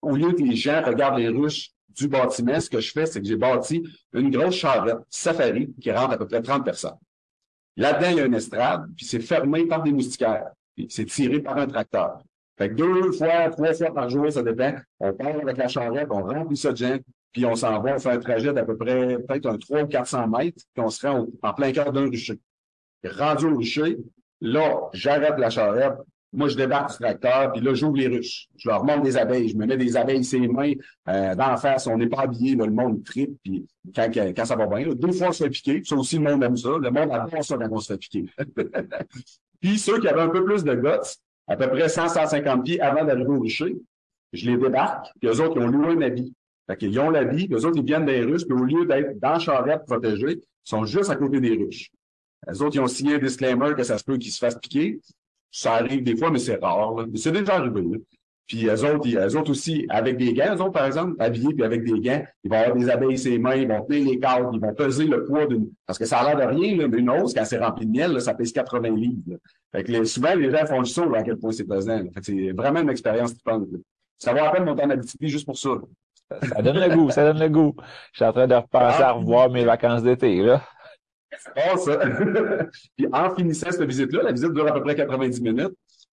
au 0.01 0.15
lieu 0.15 0.31
que 0.33 0.41
les 0.41 0.55
gens 0.55 0.81
regardent 0.83 1.19
les 1.19 1.29
ruches 1.29 1.69
du 1.95 2.08
bâtiment, 2.08 2.60
ce 2.60 2.69
que 2.69 2.79
je 2.79 2.91
fais, 2.91 3.06
c'est 3.06 3.21
que 3.21 3.27
j'ai 3.27 3.36
bâti 3.36 3.84
une 4.13 4.29
grosse 4.29 4.56
charrette 4.56 4.97
safari 5.10 5.73
qui 5.82 5.91
rentre 5.91 6.13
à 6.13 6.17
peu 6.17 6.27
près 6.27 6.41
30 6.41 6.63
personnes. 6.63 6.97
Là-dedans, 7.75 8.10
il 8.12 8.17
y 8.17 8.19
a 8.21 8.25
une 8.25 8.36
estrade, 8.36 8.86
puis 8.95 9.06
c'est 9.06 9.19
fermé 9.19 9.65
par 9.65 9.82
des 9.82 9.91
moustiquaires. 9.91 10.51
Puis 10.75 10.88
c'est 10.89 11.06
tiré 11.06 11.39
par 11.39 11.58
un 11.58 11.67
tracteur. 11.67 12.19
Fait 12.58 12.69
que 12.69 12.75
deux 12.75 13.12
fois, 13.13 13.49
trois 13.49 13.73
fois 13.73 13.93
par 13.93 14.10
jour, 14.10 14.32
ça 14.32 14.43
dépend. 14.43 14.75
On 14.99 15.13
part 15.13 15.36
avec 15.41 15.58
la 15.58 15.67
charrette, 15.67 16.08
on 16.12 16.23
remplit 16.23 16.58
ça 16.58 16.71
de 16.71 16.77
gens, 16.77 16.97
puis 17.32 17.45
on 17.45 17.56
s'en 17.56 17.82
va, 17.82 17.95
on 17.95 17.99
fait 17.99 18.12
un 18.12 18.19
trajet 18.19 18.53
d'à 18.53 18.63
peu 18.63 18.77
près 18.77 19.17
peut-être 19.17 19.47
un 19.47 19.58
300 19.58 19.84
ou 19.84 19.88
400 19.88 20.27
mètres, 20.27 20.63
puis 20.73 20.84
on 20.84 20.89
se 20.89 21.06
rend 21.06 21.27
en 21.41 21.53
plein 21.53 21.71
cœur 21.71 21.91
d'un 21.91 22.06
rucher. 22.06 22.39
Rendu 23.03 23.47
au 23.47 23.58
rucher, 23.58 23.97
là, 24.39 24.89
j'arrête 24.93 25.38
la 25.38 25.49
charrette, 25.49 25.97
moi, 26.33 26.47
je 26.47 26.55
débarque 26.57 26.91
du 26.91 26.97
tracteur, 26.97 27.51
puis 27.51 27.61
là, 27.61 27.73
j'ouvre 27.75 27.95
les 27.95 28.07
ruches. 28.07 28.47
Je 28.57 28.67
leur 28.67 28.83
montre 28.83 29.03
des 29.03 29.17
abeilles. 29.17 29.49
Je 29.49 29.55
me 29.55 29.65
mets 29.67 29.77
des 29.77 29.95
abeilles 29.95 30.23
ses 30.23 30.47
mains 30.47 30.73
euh, 31.07 31.35
dans 31.35 31.47
la 31.47 31.57
face. 31.57 31.85
On 31.85 31.97
n'est 31.97 32.07
pas 32.07 32.21
habillé, 32.21 32.55
le 32.55 32.71
monde 32.71 33.03
tripe, 33.03 33.37
puis 33.43 33.67
quand, 33.95 34.09
quand 34.13 34.45
ça 34.45 34.55
va 34.55 34.65
bien. 34.65 34.87
deux 34.93 35.11
fois, 35.11 35.29
on 35.29 35.31
se 35.31 35.43
fait 35.43 35.49
piquer. 35.51 35.81
Ça 35.83 35.95
aussi, 35.95 36.17
le 36.17 36.23
monde 36.23 36.43
aime 36.43 36.57
ça. 36.57 36.69
Le 36.69 36.89
monde 36.89 37.11
adore 37.11 37.43
ça 37.43 37.57
quand 37.57 37.69
on 37.71 37.79
se 37.79 37.93
fait 37.93 37.99
piquer. 37.99 38.25
puis 39.61 39.77
ceux 39.77 39.99
qui 39.99 40.07
avaient 40.07 40.21
un 40.21 40.29
peu 40.29 40.43
plus 40.43 40.63
de 40.63 40.73
guts, 40.73 41.17
à 41.47 41.55
peu 41.55 41.69
près 41.69 41.87
100-150 41.87 42.63
pieds 42.63 42.81
avant 42.81 43.05
d'arriver 43.05 43.29
au 43.29 43.39
rucher, 43.39 43.75
je 44.31 44.49
les 44.49 44.57
débarque, 44.57 45.07
puis 45.19 45.29
eux 45.29 45.39
autres, 45.41 45.57
ils 45.57 45.63
ont 45.63 45.67
loué 45.67 45.93
un 45.93 46.01
habit. 46.01 46.33
Fait 46.65 46.77
qu'ils 46.77 46.99
ont 46.99 47.09
la 47.09 47.25
vie, 47.25 47.47
eux 47.51 47.65
autres, 47.65 47.77
ils 47.77 47.85
viennent 47.85 48.05
des 48.05 48.21
ruches, 48.21 48.45
puis 48.45 48.57
au 48.57 48.63
lieu 48.63 48.85
d'être 48.85 49.19
dans 49.19 49.33
la 49.33 49.39
charrette 49.39 49.85
protégée, 49.85 50.39
ils 50.39 50.69
sont 50.69 50.85
juste 50.85 51.09
à 51.09 51.15
côté 51.15 51.39
des 51.39 51.51
ruches. 51.51 51.91
Les 52.47 52.61
autres, 52.61 52.75
ils 52.75 52.79
ont 52.79 52.87
signé 52.87 53.15
un 53.15 53.19
disclaimer 53.19 53.73
que 53.75 53.83
ça 53.83 53.97
se 53.97 54.03
peut 54.03 54.17
qu'ils 54.17 54.31
se 54.31 54.39
fassent 54.39 54.59
piquer. 54.59 54.99
Ça 55.55 55.75
arrive 55.75 56.03
des 56.03 56.17
fois, 56.17 56.31
mais 56.31 56.39
c'est 56.39 56.59
rare. 56.59 56.95
Mais 56.95 57.17
c'est 57.17 57.31
déjà 57.31 57.57
arrivé. 57.57 57.83
Puis 58.47 58.67
eux 58.67 58.85
autres, 58.85 59.07
ils, 59.07 59.37
autres 59.37 59.51
aussi, 59.51 59.85
avec 59.87 60.17
des 60.17 60.33
gants, 60.33 60.55
eux 60.55 60.61
autres, 60.61 60.71
par 60.71 60.85
exemple, 60.85 61.15
habillés, 61.19 61.53
puis 61.53 61.63
avec 61.63 61.83
des 61.83 61.99
gants, 61.99 62.23
ils 62.43 62.49
vont 62.49 62.57
avoir 62.57 62.75
des 62.75 62.89
abeilles 62.89 63.17
ses 63.17 63.37
mains, 63.37 63.55
ils 63.55 63.67
vont 63.67 63.81
tenir 63.85 64.11
les 64.11 64.19
cadres, 64.19 64.49
ils 64.51 64.59
vont 64.59 64.73
peser 64.73 65.05
le 65.05 65.23
poids 65.23 65.45
d'une... 65.45 65.69
Parce 65.85 65.97
que 65.97 66.05
ça 66.05 66.19
a 66.19 66.35
l'air 66.35 66.47
de 66.49 66.55
rien, 66.55 66.75
là, 66.75 66.87
mais 66.87 66.97
une 66.97 67.09
hausse, 67.09 67.33
quand 67.33 67.45
c'est 67.45 67.59
rempli 67.59 67.85
de 67.85 67.91
miel, 67.91 68.11
là, 68.11 68.19
ça 68.19 68.33
pèse 68.33 68.51
80 68.51 68.89
livres. 68.95 69.37
Fait 69.71 69.83
que 69.83 70.03
souvent, 70.03 70.35
les 70.35 70.51
gens 70.51 70.65
font 70.65 70.79
le 70.79 70.85
saut 70.85 71.13
à 71.15 71.23
quel 71.23 71.37
point 71.37 71.51
c'est 71.51 71.63
pesant. 71.63 71.99
Fait 72.13 72.19
que 72.19 72.25
c'est 72.25 72.51
vraiment 72.51 72.81
une 72.81 72.89
expérience 72.89 73.33
tripante. 73.33 73.67
Ça 74.17 74.31
vaut 74.31 74.39
la 74.39 74.51
peine 74.51 74.65
de 74.65 74.69
monter 74.69 74.83
en 74.83 74.89
Abitibi 74.89 75.29
juste 75.29 75.45
pour 75.45 75.57
ça. 75.57 75.69
Ça 76.41 76.61
donne 76.61 76.79
le 76.79 76.95
goût, 76.95 77.11
ça 77.11 77.23
donne 77.31 77.39
le 77.39 77.49
goût. 77.49 77.75
Je 78.11 78.17
suis 78.17 78.25
en 78.25 78.33
train 78.33 78.47
de 78.47 78.55
repenser 78.55 79.03
à 79.03 79.11
revoir 79.11 79.49
mes 79.49 79.63
vacances 79.63 80.03
d'été, 80.03 80.41
là. 80.41 80.61
C'est 81.39 81.77
ça. 81.77 81.99
puis 82.97 83.07
en 83.11 83.35
finissant 83.35 83.71
cette 83.71 83.83
visite-là, 83.83 84.23
la 84.23 84.31
visite 84.31 84.53
dure 84.53 84.67
à 84.67 84.73
peu 84.73 84.81
près 84.81 84.95
90 84.95 85.41
minutes. 85.41 85.73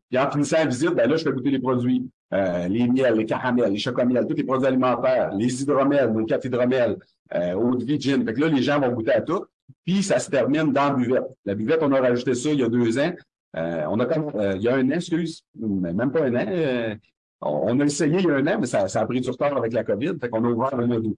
Puis 0.09 0.19
en 0.19 0.31
finissant 0.31 0.59
la 0.59 0.67
visite, 0.67 0.91
ben 0.91 1.09
là, 1.09 1.17
je 1.17 1.25
fais 1.25 1.33
goûter 1.33 1.51
les 1.51 1.59
produits. 1.59 2.09
Euh, 2.33 2.69
les 2.69 2.87
miels, 2.87 3.15
les 3.15 3.25
caramels, 3.25 3.73
les 3.73 3.79
chocomels, 3.79 4.27
tous 4.27 4.37
les 4.37 4.45
produits 4.45 4.67
alimentaires, 4.67 5.31
les 5.35 5.63
hydromels, 5.63 6.13
nos 6.13 6.27
quatre 6.27 6.45
hydromels, 6.45 6.97
euh, 7.35 7.55
eau 7.55 7.75
de 7.75 7.85
vie, 7.85 8.01
gin. 8.01 8.25
Fait 8.25 8.35
que 8.35 8.41
là, 8.41 8.49
les 8.49 8.63
gens 8.63 8.81
vont 8.81 8.91
goûter 8.91 9.13
à 9.13 9.23
tout. 9.23 9.45
Puis 9.85 10.03
ça 10.03 10.19
se 10.19 10.31
termine 10.31 10.73
dans 10.73 10.89
la 10.89 10.95
buvette. 10.95 11.25
La 11.45 11.55
buvette, 11.55 11.83
on 11.83 11.93
a 11.93 12.01
rajouté 12.01 12.35
ça 12.35 12.51
il 12.51 12.61
y 12.61 12.63
a 12.63 12.69
deux 12.69 12.99
ans. 12.99 13.13
Euh, 13.57 13.85
on 13.89 13.99
a 14.01 14.07
comme, 14.07 14.31
euh, 14.35 14.57
il 14.57 14.63
y 14.63 14.69
a 14.69 14.75
un 14.75 14.87
an, 14.89 14.93
excuse, 14.93 15.43
même 15.59 16.13
pas 16.13 16.25
un 16.25 16.35
an. 16.35 16.97
On 17.41 17.81
a 17.81 17.85
essayé 17.85 18.19
il 18.19 18.27
y 18.27 18.31
a 18.31 18.35
un 18.35 18.47
an, 18.47 18.59
mais 18.61 18.67
ça, 18.67 18.85
a 18.93 19.07
pris 19.07 19.21
du 19.21 19.31
retard 19.31 19.57
avec 19.57 19.73
la 19.73 19.85
COVID. 19.85 20.15
Fait 20.21 20.29
qu'on 20.29 20.45
a 20.45 20.49
ouvert 20.49 20.77
le 20.77 20.87
mois 20.87 21.01
d'août. 21.01 21.17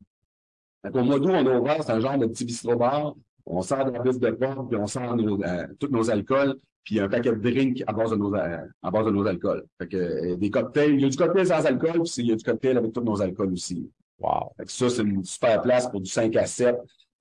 Au 0.92 1.02
mois 1.02 1.18
d'août, 1.18 1.32
on 1.32 1.46
a 1.46 1.58
ouvert, 1.58 1.82
c'est 1.82 1.92
un 1.92 2.00
genre 2.00 2.18
de 2.18 2.26
petit 2.26 2.44
bistrot 2.44 2.76
bar. 2.76 3.14
On 3.46 3.62
sort 3.62 3.84
de 3.84 3.90
la 3.90 4.00
de 4.00 4.30
porte, 4.36 4.68
puis 4.68 4.78
on 4.78 4.86
sort 4.86 5.16
nos, 5.16 5.42
euh, 5.42 5.66
tous 5.78 5.88
nos 5.88 6.10
alcools, 6.10 6.56
puis 6.84 7.00
un 7.00 7.08
paquet 7.08 7.32
de 7.32 7.50
drinks 7.50 7.82
à 7.86 7.92
base 7.92 8.10
de 8.10 8.16
nos, 8.16 8.34
euh, 8.34 8.58
à 8.82 8.90
base 8.90 9.06
de 9.06 9.10
nos 9.10 9.26
alcools. 9.26 9.64
Fait 9.78 9.88
que 9.88 9.96
euh, 9.96 10.36
des 10.36 10.50
cocktails, 10.50 10.94
il 10.94 11.00
y 11.00 11.04
a 11.04 11.08
du 11.08 11.16
cocktail 11.16 11.46
sans 11.46 11.64
alcool, 11.66 12.02
puis 12.02 12.12
il 12.18 12.26
y 12.26 12.32
a 12.32 12.36
du 12.36 12.44
cocktail 12.44 12.76
avec 12.76 12.92
tous 12.92 13.02
nos 13.02 13.20
alcools 13.20 13.52
aussi. 13.52 13.90
Wow. 14.18 14.52
Fait 14.56 14.64
que 14.66 14.72
ça, 14.72 14.90
c'est 14.90 15.02
une 15.02 15.24
super 15.24 15.62
place 15.62 15.88
pour 15.88 16.00
du 16.00 16.10
5 16.10 16.34
à 16.36 16.46
7. 16.46 16.76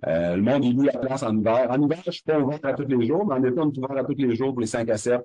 le 0.06 0.42
monde, 0.42 0.66
il 0.66 0.76
loue 0.76 0.84
la 0.84 0.98
place 0.98 1.24
en 1.24 1.38
hiver. 1.38 1.68
En 1.70 1.82
hiver, 1.82 2.02
je 2.06 2.12
suis 2.12 2.24
pas 2.24 2.40
ouvert 2.40 2.60
à 2.64 2.74
tous 2.74 2.88
les 2.88 3.08
jours, 3.08 3.26
mais 3.26 3.36
en 3.36 3.44
été, 3.44 3.60
on 3.60 3.72
est 3.72 3.78
ouvert 3.78 3.98
à 3.98 4.04
tous 4.04 4.16
les 4.18 4.36
jours 4.36 4.52
pour 4.52 4.62
les 4.62 4.68
5 4.68 4.90
à 4.90 4.98
7. 4.98 5.22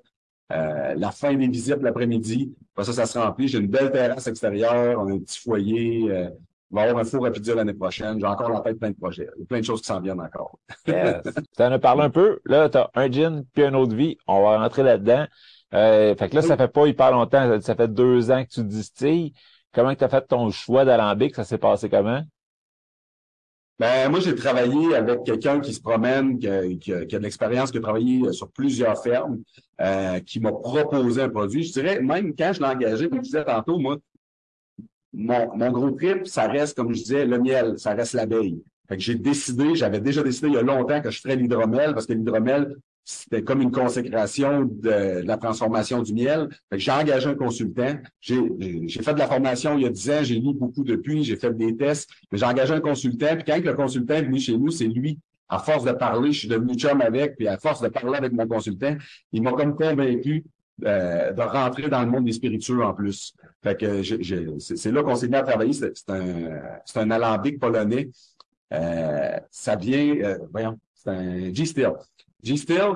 Euh, 0.52 0.94
la 0.94 1.10
fin 1.10 1.34
des 1.34 1.48
visites 1.48 1.80
l'après-midi. 1.80 2.54
ça, 2.76 2.92
ça 2.92 3.06
se 3.06 3.18
remplit. 3.18 3.48
J'ai 3.48 3.58
une 3.58 3.68
belle 3.68 3.90
terrasse 3.90 4.26
extérieure, 4.26 5.00
on 5.00 5.08
a 5.08 5.14
un 5.14 5.18
petit 5.18 5.40
foyer. 5.40 6.10
Euh, 6.10 6.30
on 6.70 6.76
va 6.76 6.82
avoir 6.82 7.04
un 7.04 7.04
four 7.04 7.22
rapide 7.22 7.46
l'année 7.48 7.74
prochaine. 7.74 8.18
J'ai 8.18 8.26
encore 8.26 8.50
en 8.50 8.60
tête 8.60 8.78
plein 8.78 8.90
de 8.90 8.96
projets. 8.96 9.28
Il 9.36 9.40
y 9.40 9.42
a 9.42 9.46
plein 9.46 9.60
de 9.60 9.64
choses 9.64 9.80
qui 9.80 9.86
s'en 9.86 10.00
viennent 10.00 10.20
encore. 10.20 10.58
yes. 10.86 11.22
Tu 11.56 11.62
en 11.62 11.72
as 11.72 11.78
parlé 11.78 12.02
un 12.02 12.10
peu. 12.10 12.40
Là, 12.44 12.68
tu 12.68 12.78
as 12.78 12.90
un 12.94 13.10
gin 13.10 13.44
puis 13.52 13.64
un 13.64 13.74
autre 13.74 13.94
vie. 13.94 14.16
On 14.26 14.42
va 14.42 14.58
rentrer 14.58 14.82
là-dedans. 14.82 15.26
Euh, 15.74 16.14
fait 16.16 16.28
que 16.28 16.36
là, 16.36 16.42
ça 16.42 16.56
fait 16.56 16.68
pas 16.68 16.86
hyper 16.86 17.12
longtemps. 17.12 17.60
Ça 17.60 17.74
fait 17.74 17.92
deux 17.92 18.30
ans 18.30 18.44
que 18.44 18.50
tu 18.50 18.64
distilles. 18.64 19.32
Comment 19.72 19.94
tu 19.94 20.04
as 20.04 20.08
fait 20.08 20.26
ton 20.26 20.50
choix 20.50 20.84
d'alambic? 20.84 21.34
Ça 21.34 21.44
s'est 21.44 21.58
passé 21.58 21.88
comment? 21.88 22.22
Ben, 23.78 24.08
moi, 24.08 24.20
j'ai 24.20 24.36
travaillé 24.36 24.94
avec 24.94 25.24
quelqu'un 25.24 25.58
qui 25.58 25.74
se 25.74 25.80
promène, 25.80 26.38
qui 26.38 26.48
a, 26.48 26.62
qui 26.76 26.92
a, 26.92 27.04
de 27.04 27.18
l'expérience, 27.18 27.72
qui 27.72 27.78
a 27.78 27.80
travaillé 27.80 28.32
sur 28.32 28.48
plusieurs 28.52 29.02
fermes, 29.02 29.42
euh, 29.80 30.20
qui 30.20 30.38
m'a 30.38 30.52
proposé 30.52 31.22
un 31.22 31.28
produit. 31.28 31.64
Je 31.64 31.72
dirais, 31.72 32.00
même 32.00 32.36
quand 32.36 32.52
je 32.52 32.60
l'ai 32.60 32.68
engagé, 32.68 33.08
comme 33.08 33.18
je 33.18 33.24
disais 33.24 33.44
tantôt, 33.44 33.78
moi, 33.78 33.96
mon, 35.14 35.56
mon 35.56 35.70
gros 35.70 35.90
trip, 35.92 36.26
ça 36.26 36.48
reste, 36.48 36.76
comme 36.76 36.92
je 36.94 37.02
disais, 37.02 37.24
le 37.24 37.38
miel, 37.38 37.78
ça 37.78 37.94
reste 37.94 38.14
l'abeille. 38.14 38.62
Fait 38.88 38.96
que 38.96 39.02
j'ai 39.02 39.14
décidé, 39.14 39.74
j'avais 39.74 40.00
déjà 40.00 40.22
décidé 40.22 40.48
il 40.48 40.54
y 40.54 40.58
a 40.58 40.62
longtemps 40.62 41.00
que 41.00 41.10
je 41.10 41.20
ferais 41.20 41.36
l'hydromel, 41.36 41.94
parce 41.94 42.06
que 42.06 42.12
l'hydromel, 42.12 42.76
c'était 43.04 43.42
comme 43.42 43.60
une 43.60 43.70
consécration 43.70 44.64
de, 44.64 45.22
la 45.24 45.36
transformation 45.36 46.02
du 46.02 46.14
miel. 46.14 46.48
J'ai 46.72 46.90
engagé 46.90 47.28
un 47.28 47.34
consultant. 47.34 47.96
J'ai 48.20 48.36
fait 49.02 49.14
de 49.14 49.18
la 49.18 49.26
formation 49.26 49.76
il 49.76 49.84
y 49.84 49.86
a 49.86 49.90
dix 49.90 50.10
ans, 50.10 50.22
j'ai 50.22 50.36
lu 50.36 50.54
beaucoup 50.54 50.84
depuis, 50.84 51.22
j'ai 51.24 51.36
fait 51.36 51.54
des 51.54 51.76
tests, 51.76 52.10
mais 52.30 52.38
j'ai 52.38 52.46
engagé 52.46 52.72
un 52.74 52.80
consultant. 52.80 53.34
Puis 53.36 53.44
quand 53.46 53.62
le 53.62 53.74
consultant 53.74 54.14
est 54.14 54.22
venu 54.22 54.40
chez 54.40 54.56
nous, 54.56 54.70
c'est 54.70 54.86
lui 54.86 55.18
à 55.48 55.58
force 55.58 55.84
de 55.84 55.92
parler, 55.92 56.32
je 56.32 56.40
suis 56.40 56.48
devenu 56.48 56.74
chum 56.74 57.00
avec, 57.00 57.36
puis 57.36 57.46
à 57.46 57.58
force 57.58 57.80
de 57.82 57.88
parler 57.88 58.16
avec 58.16 58.32
mon 58.32 58.46
consultant, 58.46 58.96
il 59.32 59.42
m'a 59.42 59.52
comme 59.52 59.76
convaincu 59.76 60.44
euh, 60.84 61.32
de 61.32 61.40
rentrer 61.40 61.88
dans 61.88 62.02
le 62.02 62.10
monde 62.10 62.24
des 62.24 62.32
spiritueux 62.32 62.82
en 62.82 62.94
plus. 62.94 63.34
Fait 63.62 63.78
que 63.78 64.02
c'est 64.58 64.92
là 64.92 65.02
qu'on 65.02 65.14
s'est 65.14 65.28
mis 65.28 65.36
à 65.36 65.42
travailler. 65.42 65.72
C'est 65.72 66.10
un, 66.10 66.60
un 66.96 67.10
alambic 67.10 67.60
polonais. 67.60 68.10
Euh, 68.72 69.38
ça 69.50 69.76
vient, 69.76 70.16
euh, 70.16 70.38
voyons, 70.50 70.78
c'est 70.94 71.10
un 71.10 71.54
G-Still. 71.54 71.92
G-Still, 72.42 72.92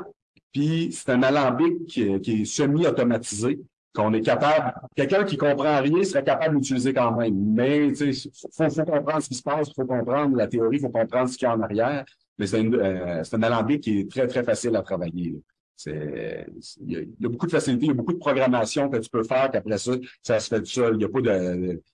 puis 0.52 0.90
c'est 0.92 1.10
un 1.12 1.22
alambic 1.22 1.86
qui, 1.86 2.20
qui 2.20 2.42
est 2.42 2.44
semi-automatisé 2.44 3.60
qu'on 3.94 4.12
est 4.12 4.20
capable, 4.20 4.74
quelqu'un 4.94 5.24
qui 5.24 5.36
comprend 5.36 5.80
rien 5.80 6.04
serait 6.04 6.22
capable 6.22 6.56
d'utiliser 6.56 6.92
quand 6.92 7.16
même. 7.16 7.34
Mais 7.34 7.88
il 7.88 8.14
faut, 8.14 8.70
faut 8.70 8.84
comprendre 8.84 9.22
ce 9.22 9.28
qui 9.28 9.34
se 9.34 9.42
passe, 9.42 9.72
faut 9.74 9.86
comprendre 9.86 10.36
la 10.36 10.46
théorie, 10.46 10.78
faut 10.78 10.88
comprendre 10.88 11.28
ce 11.28 11.36
qu'il 11.36 11.48
y 11.48 11.50
a 11.50 11.54
en 11.56 11.60
arrière. 11.60 12.04
Mais 12.38 12.46
c'est 12.46 12.64
euh, 12.64 13.22
un 13.32 13.42
alambic 13.42 13.82
qui 13.82 14.00
est 14.00 14.10
très, 14.10 14.26
très 14.28 14.44
facile 14.44 14.76
à 14.76 14.82
travailler. 14.82 15.34
Il, 15.86 16.46
y 16.86 16.96
a, 16.96 17.28
beaucoup 17.28 17.46
de 17.46 17.52
facilité, 17.52 17.86
il 17.86 17.88
y 17.88 17.92
a 17.92 17.94
beaucoup 17.94 18.12
de 18.12 18.18
programmation 18.18 18.88
que 18.88 18.98
tu 18.98 19.08
peux 19.08 19.22
faire, 19.22 19.50
qu'après 19.50 19.78
ça, 19.78 19.92
ça 20.22 20.40
se 20.40 20.48
fait 20.48 20.60
tout 20.60 20.66
seul. 20.66 20.94
Il 20.94 20.98
n'y 20.98 21.04
a 21.04 21.08
pas 21.08 21.20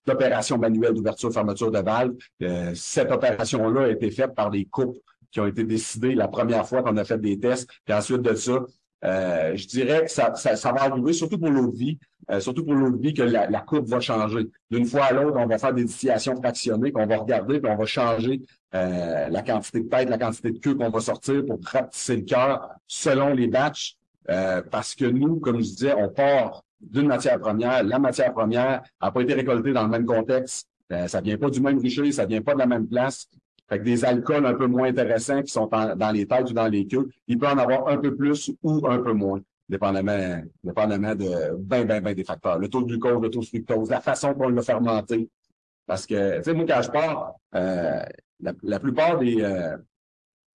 d'opération 0.07 0.59
manuelle 0.59 0.95
d'ouverture, 0.95 1.33
fermeture 1.33 1.71
de 1.71 1.81
valve. 1.81 2.15
Euh, 2.43 2.73
cette 2.75 3.11
opération-là 3.11 3.83
a 3.83 3.89
été 3.89 4.11
faite 4.11 4.35
par 4.35 4.51
des 4.51 4.65
couples 4.65 4.99
qui 5.31 5.41
ont 5.41 5.47
été 5.47 5.65
décidés 5.65 6.15
la 6.15 6.29
première 6.29 6.67
fois 6.67 6.83
qu'on 6.83 6.97
a 6.97 7.05
fait 7.05 7.21
des 7.21 7.39
tests. 7.39 7.69
Puis 7.85 7.95
ensuite 7.95 8.23
de 8.23 8.35
ça, 8.35 8.65
euh, 9.05 9.55
je 9.55 9.67
dirais 9.67 10.05
que 10.05 10.11
ça, 10.11 10.35
ça, 10.35 10.57
ça, 10.57 10.73
va 10.73 10.83
arriver, 10.85 11.13
surtout 11.13 11.39
pour 11.39 11.51
l'eau 11.51 11.71
de 11.71 11.77
vie, 11.77 11.99
euh, 12.31 12.41
surtout 12.41 12.65
pour 12.65 12.75
l'eau 12.75 12.91
de 12.91 13.01
vie, 13.01 13.13
que 13.13 13.23
la, 13.23 13.49
la 13.51 13.61
courbe 13.61 13.87
va 13.87 14.01
changer. 14.01 14.49
D'une 14.71 14.87
fois 14.87 15.05
à 15.05 15.13
l'autre, 15.13 15.37
on 15.39 15.47
va 15.47 15.59
faire 15.59 15.75
des 15.75 15.85
distillations 15.85 16.35
fractionnées, 16.37 16.91
qu'on 16.91 17.07
va 17.07 17.19
regarder, 17.19 17.61
puis 17.61 17.71
on 17.71 17.77
va 17.77 17.85
changer 17.85 18.41
euh, 18.75 19.29
la 19.29 19.43
quantité 19.43 19.81
de 19.81 19.89
tête, 19.89 20.09
la 20.09 20.19
quantité 20.19 20.53
de 20.53 20.59
queue 20.59 20.75
qu'on 20.75 20.91
va 20.91 21.01
sortir 21.01 21.45
pour 21.45 21.61
rapetisser 21.65 22.17
le 22.17 22.23
cœur 22.23 22.71
selon 22.87 23.35
les 23.35 23.47
batchs. 23.47 23.97
parce 24.71 24.95
que 24.95 25.05
nous, 25.05 25.39
comme 25.39 25.57
je 25.57 25.69
disais, 25.69 25.95
on 25.95 26.09
part 26.09 26.65
d'une 26.81 27.07
matière 27.07 27.39
première. 27.39 27.83
La 27.83 27.99
matière 27.99 28.33
première 28.33 28.83
n'a 29.03 29.11
pas 29.11 29.21
été 29.21 29.35
récoltée 29.35 29.73
dans 29.73 29.83
le 29.83 29.91
même 29.91 30.07
contexte. 30.07 30.69
ça 31.07 31.21
vient 31.21 31.37
pas 31.37 31.51
du 31.51 31.61
même 31.61 31.79
rucher, 31.79 32.11
ça 32.11 32.25
vient 32.25 32.41
pas 32.41 32.55
de 32.55 32.59
la 32.59 32.67
même 32.67 32.87
place. 32.87 33.29
Fait 33.69 33.79
que 33.79 33.85
des 33.85 34.05
alcools 34.05 34.45
un 34.45 34.55
peu 34.55 34.67
moins 34.67 34.89
intéressants 34.89 35.43
qui 35.43 35.51
sont 35.51 35.67
dans 35.67 36.13
les 36.13 36.27
têtes 36.27 36.51
ou 36.51 36.53
dans 36.53 36.69
les 36.69 36.87
queues, 36.87 37.09
il 37.27 37.39
peut 37.39 37.47
en 37.47 37.57
avoir 37.57 37.89
un 37.89 37.97
peu 37.97 38.15
plus 38.15 38.53
ou 38.63 38.87
un 38.87 38.99
peu 38.99 39.13
moins, 39.13 39.41
dépendamment, 39.69 40.43
dépendamment 40.63 41.15
de 41.15 41.57
ben, 41.59 41.87
ben, 41.87 42.03
ben 42.03 42.15
des 42.15 42.25
facteurs. 42.25 42.59
Le 42.59 42.69
taux 42.69 42.83
de 42.83 42.89
glucose, 42.89 43.23
le 43.23 43.31
taux 43.31 43.41
de 43.41 43.47
fructose, 43.47 43.91
la 43.91 44.01
façon 44.01 44.35
qu'on 44.35 44.49
l'a 44.49 44.63
fermenté. 44.63 45.31
Parce 45.87 46.07
que, 46.07 46.39
tu 46.39 46.45
sais, 46.45 46.55
moi, 46.55 46.65
quand 46.67 46.83
je 46.83 46.91
pars, 46.91 47.35
euh, 47.55 48.03
la, 48.41 48.81
plupart 48.81 49.19
des, 49.19 49.43
euh, 49.43 49.77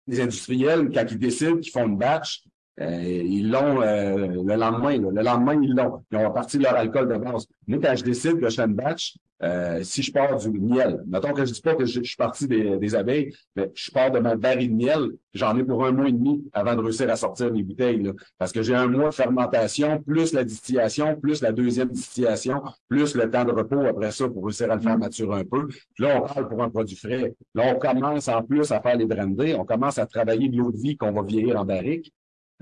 des 0.05 0.21
industriels, 0.21 0.89
quand 0.93 1.05
ils 1.09 1.19
décident 1.19 1.57
qu'ils 1.57 1.71
font 1.71 1.87
une 1.87 1.97
batch, 1.97 2.43
euh, 2.79 3.01
ils 3.03 3.49
l'ont 3.49 3.79
le 3.79 4.55
lendemain. 4.55 4.97
Le 4.97 5.21
lendemain, 5.21 5.59
ils 5.61 5.73
l'ont. 5.73 6.03
Ils 6.11 6.17
ont 6.17 6.31
parti 6.31 6.59
leur 6.59 6.75
alcool 6.75 7.07
de 7.09 7.17
base. 7.17 7.47
Moi, 7.67 7.79
quand 7.81 7.95
je 7.95 8.03
décide 8.03 8.39
que 8.39 8.49
je 8.49 8.55
fais 8.55 8.65
une 8.65 8.75
batch, 8.75 9.17
euh, 9.43 9.83
si 9.83 10.01
je 10.01 10.11
pars 10.11 10.35
du 10.37 10.49
miel, 10.49 11.03
mettons 11.05 11.31
que 11.31 11.45
je 11.45 11.53
dis 11.53 11.61
pas 11.61 11.75
que 11.75 11.85
je, 11.85 12.01
suis 12.01 12.15
parti 12.15 12.47
des, 12.47 12.95
abeilles, 12.95 13.35
mais 13.55 13.71
je 13.75 13.91
pars 13.91 14.09
de 14.09 14.19
mon 14.19 14.35
baril 14.35 14.71
de 14.71 14.75
miel, 14.75 15.11
j'en 15.33 15.55
ai 15.55 15.63
pour 15.63 15.85
un 15.85 15.91
mois 15.91 16.09
et 16.09 16.11
demi 16.11 16.43
avant 16.53 16.75
de 16.75 16.81
réussir 16.81 17.07
à 17.11 17.15
sortir 17.15 17.53
mes 17.53 17.61
bouteilles. 17.61 18.11
parce 18.39 18.51
que 18.51 18.63
j'ai 18.63 18.73
un 18.73 18.87
mois 18.87 19.09
de 19.09 19.13
fermentation, 19.13 20.01
plus 20.01 20.33
la 20.33 20.43
distillation, 20.43 21.15
plus 21.19 21.41
la 21.41 21.51
deuxième 21.51 21.89
distillation, 21.89 22.63
plus 22.89 23.15
le 23.15 23.29
temps 23.29 23.45
de 23.45 23.51
repos 23.51 23.85
après 23.85 24.11
ça 24.11 24.27
pour 24.27 24.45
réussir 24.45 24.71
à 24.71 24.75
le 24.75 24.81
faire 24.81 24.97
maturer 24.97 25.41
un 25.41 25.45
peu. 25.45 25.67
Puis 25.67 26.03
là, 26.03 26.19
on 26.19 26.27
parle 26.27 26.47
pour 26.47 26.63
un 26.63 26.69
produit 26.69 26.95
frais. 26.95 27.35
Là, 27.53 27.75
on 27.75 27.77
commence 27.77 28.27
en 28.27 28.41
plus 28.41 28.71
à 28.71 28.81
faire 28.81 28.97
les 28.97 29.05
brandés, 29.05 29.53
on 29.53 29.65
commence 29.65 29.99
à 29.99 30.07
travailler 30.07 30.49
de 30.49 30.57
l'eau 30.57 30.71
de 30.71 30.77
vie 30.77 30.97
qu'on 30.97 31.11
va 31.11 31.21
vieillir 31.21 31.59
en 31.59 31.65
barrique. 31.65 32.11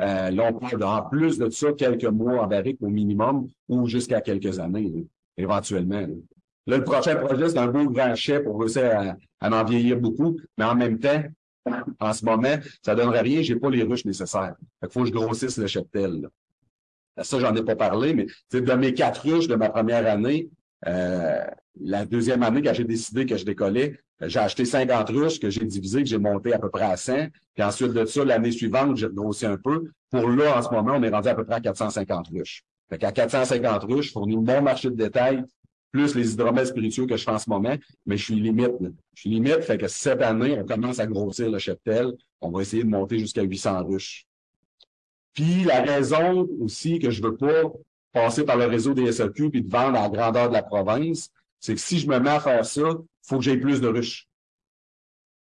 Euh, 0.01 0.29
là, 0.29 0.51
on 0.51 0.53
parle 0.53 0.83
en 0.83 1.01
plus 1.03 1.37
de 1.37 1.49
ça 1.49 1.71
quelques 1.73 2.05
mois 2.05 2.43
en 2.43 2.47
barrique 2.47 2.77
au 2.81 2.89
minimum 2.89 3.47
ou 3.69 3.87
jusqu'à 3.87 4.21
quelques 4.21 4.59
années, 4.59 5.05
éventuellement. 5.37 6.05
Là, 6.67 6.77
le 6.77 6.83
prochain 6.83 7.15
projet, 7.15 7.49
c'est 7.49 7.57
un 7.57 7.67
beau 7.67 7.89
grand 7.89 8.15
chef 8.15 8.43
pour 8.43 8.59
réussir 8.59 8.85
à, 8.85 9.15
à 9.39 9.61
en 9.61 9.63
vieillir 9.63 9.99
beaucoup, 9.99 10.37
mais 10.57 10.65
en 10.65 10.75
même 10.75 10.99
temps, 10.99 11.23
en 11.99 12.13
ce 12.13 12.25
moment, 12.25 12.57
ça 12.83 12.95
donnerait 12.95 13.21
rien, 13.21 13.41
j'ai 13.41 13.55
pas 13.55 13.69
les 13.69 13.83
ruches 13.83 14.05
nécessaires. 14.05 14.55
Fait 14.81 14.91
faut 14.91 15.01
que 15.01 15.07
je 15.07 15.13
grossisse 15.13 15.57
le 15.57 15.67
cheptel. 15.67 16.27
Ça, 17.21 17.39
j'en 17.39 17.55
ai 17.55 17.63
pas 17.63 17.75
parlé, 17.75 18.13
mais 18.13 18.27
de 18.51 18.73
mes 18.73 18.93
quatre 18.93 19.21
ruches 19.21 19.47
de 19.47 19.55
ma 19.55 19.69
première 19.69 20.05
année, 20.05 20.49
euh, 20.85 21.43
la 21.81 22.05
deuxième 22.05 22.43
année, 22.43 22.61
quand 22.61 22.73
j'ai 22.73 22.83
décidé 22.83 23.25
que 23.25 23.37
je 23.37 23.45
décollais, 23.45 23.99
j'ai 24.21 24.39
acheté 24.39 24.65
50 24.65 25.09
ruches 25.09 25.39
que 25.39 25.49
j'ai 25.49 25.65
divisées, 25.65 26.03
que 26.03 26.09
j'ai 26.09 26.17
monté 26.17 26.53
à 26.53 26.59
peu 26.59 26.69
près 26.69 26.85
à 26.85 26.97
100. 26.97 27.27
Puis 27.53 27.63
ensuite 27.63 27.91
de 27.91 28.05
ça, 28.05 28.23
l'année 28.23 28.51
suivante, 28.51 28.97
j'ai 28.97 29.09
grossi 29.09 29.45
un 29.45 29.57
peu. 29.57 29.91
Pour 30.09 30.29
là, 30.29 30.57
en 30.57 30.61
ce 30.61 30.69
moment, 30.69 30.93
on 30.95 31.03
est 31.03 31.09
rendu 31.09 31.27
à 31.27 31.35
peu 31.35 31.43
près 31.43 31.55
à 31.55 31.61
450 31.61 32.27
ruches. 32.29 32.63
Fait 32.89 32.97
qu'à 32.97 33.11
450 33.11 33.83
ruches, 33.83 34.07
je 34.07 34.11
fournis 34.11 34.37
mon 34.37 34.61
marché 34.61 34.89
de 34.89 34.95
détail 34.95 35.43
plus 35.91 36.13
les 36.13 36.33
hydromètres 36.33 36.67
spiritueux 36.67 37.05
que 37.05 37.15
je 37.15 37.23
fais 37.23 37.31
en 37.31 37.39
ce 37.39 37.49
moment, 37.49 37.73
mais 38.05 38.17
je 38.17 38.25
suis 38.25 38.35
limite. 38.35 38.73
Je 39.13 39.21
suis 39.21 39.29
limite, 39.29 39.61
fait 39.61 39.77
que 39.77 39.87
cette 39.87 40.21
année, 40.21 40.57
on 40.59 40.65
commence 40.65 40.99
à 40.99 41.07
grossir 41.07 41.49
le 41.49 41.57
cheptel. 41.57 42.11
On 42.41 42.51
va 42.51 42.63
essayer 42.63 42.83
de 42.83 42.89
monter 42.89 43.17
jusqu'à 43.17 43.43
800 43.43 43.85
ruches. 43.85 44.25
Puis 45.33 45.63
la 45.63 45.81
raison 45.81 46.47
aussi 46.59 46.99
que 46.99 47.11
je 47.11 47.21
veux 47.21 47.37
pas 47.37 47.63
passer 48.11 48.43
par 48.43 48.57
le 48.57 48.65
réseau 48.65 48.93
des 48.93 49.09
SAQ 49.09 49.49
puis 49.49 49.61
de 49.61 49.69
vendre 49.69 49.97
à 49.97 50.03
la 50.03 50.09
grandeur 50.09 50.49
de 50.49 50.53
la 50.53 50.63
province, 50.63 51.29
c'est 51.61 51.75
que 51.75 51.81
si 51.81 51.99
je 51.99 52.09
me 52.09 52.19
mets 52.19 52.29
à 52.29 52.39
faire 52.41 52.65
ça, 52.65 52.83
faut 53.27 53.37
que 53.37 53.43
j'aie 53.43 53.57
plus 53.57 53.81
de 53.81 53.87
ruches. 53.87 54.27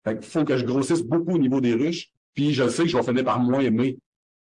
Fait 0.04 0.24
faut 0.24 0.44
que 0.44 0.58
je 0.58 0.66
grossisse 0.66 1.02
beaucoup 1.02 1.34
au 1.34 1.38
niveau 1.38 1.62
des 1.62 1.74
ruches, 1.74 2.10
puis 2.34 2.54
je 2.54 2.68
sais 2.70 2.84
que 2.84 2.90
je 2.90 2.98
vais 2.98 3.04
finir 3.04 3.24
par 3.24 3.40
moins 3.40 3.60
aimer 3.60 3.98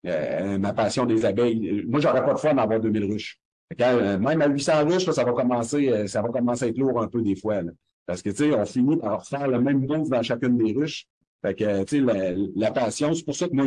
euh, 0.06 0.58
ma 0.58 0.72
passion 0.72 1.06
des 1.06 1.24
abeilles. 1.24 1.84
Moi, 1.88 2.00
j'aurais 2.00 2.24
pas 2.24 2.34
de 2.34 2.38
fun 2.38 2.54
d'avoir 2.54 2.80
2000 2.80 3.04
ruches. 3.04 3.40
Euh, 3.80 4.18
même 4.18 4.40
à 4.40 4.48
800 4.48 4.86
ruches, 4.86 5.10
ça 5.10 5.24
va 5.24 5.32
commencer, 5.32 5.88
euh, 5.88 6.06
ça 6.06 6.22
va 6.22 6.28
commencer 6.28 6.64
à 6.64 6.68
être 6.68 6.78
lourd 6.78 7.00
un 7.02 7.08
peu 7.08 7.20
des 7.20 7.36
fois. 7.36 7.60
Parce 8.06 8.22
que, 8.22 8.30
tu 8.30 8.36
sais, 8.36 8.54
on 8.54 8.64
finit 8.64 8.96
par 8.96 9.26
faire 9.26 9.48
le 9.48 9.60
même 9.60 9.84
move 9.86 10.08
dans 10.08 10.22
chacune 10.22 10.56
des 10.56 10.72
ruches. 10.72 11.06
Fait 11.42 11.54
que, 11.54 11.84
tu 11.84 12.06
sais, 12.06 12.46
la, 12.54 12.70
passion, 12.70 13.12
c'est 13.12 13.24
pour 13.24 13.36
ça 13.36 13.48
que 13.48 13.54
moi, 13.54 13.66